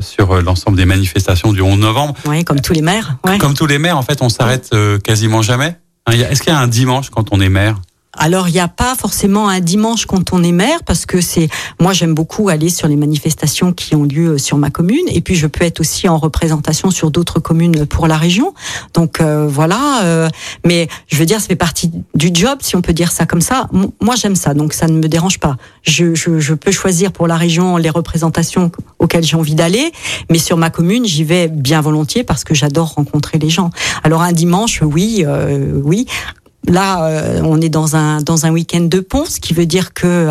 sur 0.00 0.32
euh, 0.32 0.42
l'ensemble 0.42 0.76
des 0.76 0.84
manifestations 0.84 1.52
du 1.52 1.62
11 1.62 1.78
novembre. 1.78 2.14
Oui, 2.26 2.44
comme 2.44 2.60
tous 2.60 2.72
les 2.72 2.82
maires. 2.82 3.16
Comme 3.38 3.54
tous 3.54 3.66
les 3.66 3.78
maires, 3.78 3.98
en 3.98 4.02
fait, 4.02 4.22
on 4.22 4.28
s'arrête 4.28 4.70
euh, 4.72 4.98
quasiment 4.98 5.42
jamais. 5.42 5.76
Hein, 6.06 6.12
est-ce 6.12 6.42
qu'il 6.42 6.52
y 6.52 6.56
a 6.56 6.58
un 6.58 6.68
dimanche 6.68 7.10
quand 7.10 7.32
on 7.32 7.40
est 7.40 7.48
maire? 7.48 7.80
Alors 8.18 8.48
il 8.48 8.52
n'y 8.52 8.60
a 8.60 8.68
pas 8.68 8.94
forcément 8.94 9.48
un 9.48 9.60
dimanche 9.60 10.06
quand 10.06 10.32
on 10.32 10.42
est 10.42 10.52
maire 10.52 10.82
parce 10.84 11.06
que 11.06 11.20
c'est 11.20 11.48
moi 11.80 11.92
j'aime 11.92 12.14
beaucoup 12.14 12.48
aller 12.48 12.68
sur 12.68 12.88
les 12.88 12.96
manifestations 12.96 13.72
qui 13.72 13.94
ont 13.94 14.04
lieu 14.04 14.32
euh, 14.32 14.38
sur 14.38 14.56
ma 14.56 14.70
commune 14.70 15.04
et 15.08 15.20
puis 15.20 15.34
je 15.34 15.46
peux 15.46 15.64
être 15.64 15.80
aussi 15.80 16.08
en 16.08 16.18
représentation 16.18 16.90
sur 16.90 17.10
d'autres 17.10 17.40
communes 17.40 17.86
pour 17.86 18.06
la 18.06 18.16
région. 18.16 18.54
Donc 18.94 19.20
euh, 19.20 19.46
voilà, 19.46 20.04
euh, 20.04 20.28
mais 20.64 20.88
je 21.08 21.16
veux 21.16 21.26
dire 21.26 21.40
ça 21.40 21.48
fait 21.48 21.56
partie 21.56 21.90
du 22.14 22.30
job 22.32 22.58
si 22.60 22.76
on 22.76 22.82
peut 22.82 22.92
dire 22.92 23.12
ça 23.12 23.26
comme 23.26 23.40
ça. 23.40 23.68
Moi 24.00 24.14
j'aime 24.16 24.36
ça 24.36 24.54
donc 24.54 24.72
ça 24.72 24.86
ne 24.86 24.98
me 24.98 25.08
dérange 25.08 25.38
pas. 25.38 25.56
Je, 25.82 26.14
je, 26.14 26.40
je 26.40 26.54
peux 26.54 26.72
choisir 26.72 27.12
pour 27.12 27.26
la 27.26 27.36
région 27.36 27.76
les 27.76 27.90
représentations 27.90 28.70
auxquelles 28.98 29.24
j'ai 29.24 29.36
envie 29.36 29.54
d'aller, 29.54 29.92
mais 30.30 30.38
sur 30.38 30.56
ma 30.56 30.70
commune 30.70 31.04
j'y 31.04 31.24
vais 31.24 31.48
bien 31.48 31.80
volontiers 31.80 32.24
parce 32.24 32.44
que 32.44 32.54
j'adore 32.54 32.94
rencontrer 32.94 33.38
les 33.38 33.50
gens. 33.50 33.70
Alors 34.02 34.22
un 34.22 34.32
dimanche 34.32 34.82
oui 34.82 35.24
oui 35.84 36.06
Là, 36.66 37.04
euh, 37.04 37.40
on 37.44 37.60
est 37.60 37.68
dans 37.68 37.96
un 37.96 38.20
dans 38.20 38.46
un 38.46 38.50
week-end 38.50 38.80
de 38.80 39.00
pont, 39.00 39.24
ce 39.24 39.40
qui 39.40 39.54
veut 39.54 39.66
dire 39.66 39.94
que 39.94 40.28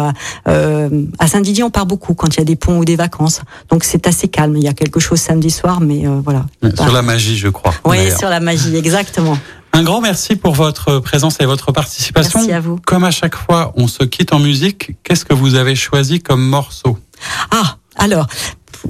euh, 0.47 1.05
à 1.19 1.27
Saint-Didier, 1.27 1.63
on 1.63 1.69
part 1.69 1.85
beaucoup 1.85 2.13
quand 2.13 2.35
il 2.35 2.39
y 2.39 2.41
a 2.41 2.45
des 2.45 2.55
ponts 2.55 2.77
ou 2.77 2.85
des 2.85 2.95
vacances. 2.95 3.41
Donc 3.69 3.83
c'est 3.83 4.07
assez 4.07 4.27
calme. 4.27 4.55
Il 4.57 4.63
y 4.63 4.67
a 4.67 4.73
quelque 4.73 4.99
chose 4.99 5.19
samedi 5.19 5.49
soir, 5.49 5.79
mais 5.81 6.05
euh, 6.05 6.19
voilà. 6.23 6.45
Sur 6.75 6.91
la 6.91 7.01
magie, 7.01 7.37
je 7.37 7.47
crois. 7.47 7.73
Oui, 7.85 8.11
sur 8.17 8.29
la 8.29 8.39
magie, 8.39 8.75
exactement. 8.75 9.37
Un 9.73 9.83
grand 9.83 9.99
merci 9.99 10.35
pour 10.35 10.53
votre 10.53 10.99
présence 10.99 11.37
et 11.41 11.45
votre 11.45 11.71
participation. 11.71 12.39
Merci 12.39 12.53
à 12.53 12.59
vous. 12.61 12.79
Comme 12.85 13.03
à 13.03 13.11
chaque 13.11 13.35
fois, 13.35 13.73
on 13.75 13.87
se 13.87 14.03
quitte 14.03 14.31
en 14.31 14.39
musique. 14.39 14.91
Qu'est-ce 15.03 15.25
que 15.25 15.33
vous 15.33 15.55
avez 15.55 15.75
choisi 15.75 16.21
comme 16.21 16.41
morceau? 16.41 16.97
Ah, 17.51 17.77
alors. 17.97 18.27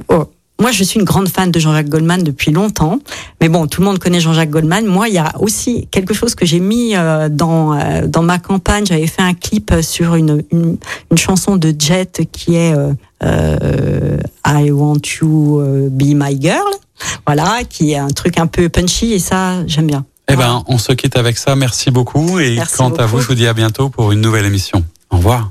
Oh, 0.08 0.30
moi, 0.58 0.70
je 0.70 0.84
suis 0.84 0.98
une 0.98 1.04
grande 1.04 1.28
fan 1.28 1.50
de 1.50 1.60
Jean-Jacques 1.60 1.88
Goldman 1.88 2.22
depuis 2.22 2.50
longtemps. 2.50 2.98
Mais 3.40 3.48
bon, 3.48 3.66
tout 3.66 3.82
le 3.82 3.86
monde 3.86 3.98
connaît 3.98 4.20
Jean-Jacques 4.20 4.50
Goldman. 4.50 4.86
Moi, 4.86 5.08
il 5.08 5.14
y 5.14 5.18
a 5.18 5.32
aussi 5.38 5.86
quelque 5.90 6.14
chose 6.14 6.34
que 6.34 6.46
j'ai 6.46 6.60
mis 6.60 6.96
euh, 6.96 7.28
dans 7.28 7.74
euh, 7.74 8.06
dans 8.06 8.22
ma 8.22 8.38
campagne. 8.38 8.86
J'avais 8.86 9.06
fait 9.06 9.22
un 9.22 9.34
clip 9.34 9.72
sur 9.82 10.14
une, 10.14 10.42
une, 10.50 10.78
une 11.10 11.18
chanson 11.18 11.56
de 11.56 11.74
Jet 11.78 12.26
qui 12.32 12.56
est 12.56 12.74
euh, 12.74 12.92
euh 13.22 14.18
I 14.46 14.70
Want 14.70 15.00
You 15.20 15.60
Be 15.90 16.14
My 16.14 16.40
Girl. 16.40 16.72
Voilà, 17.26 17.60
qui 17.68 17.92
est 17.92 17.98
un 17.98 18.08
truc 18.08 18.38
un 18.38 18.46
peu 18.46 18.70
punchy 18.70 19.12
et 19.12 19.18
ça, 19.18 19.66
j'aime 19.66 19.86
bien. 19.86 20.06
Eh 20.28 20.36
ben, 20.36 20.64
on 20.66 20.78
se 20.78 20.92
quitte 20.92 21.16
avec 21.16 21.36
ça. 21.36 21.54
Merci 21.54 21.90
beaucoup. 21.90 22.40
Et 22.40 22.58
quant 22.76 22.90
à 22.94 23.06
vous, 23.06 23.20
je 23.20 23.26
vous 23.26 23.34
dis 23.34 23.46
à 23.46 23.52
bientôt 23.52 23.90
pour 23.90 24.12
une 24.12 24.20
nouvelle 24.20 24.46
émission. 24.46 24.84
Au 25.10 25.18
revoir. 25.18 25.50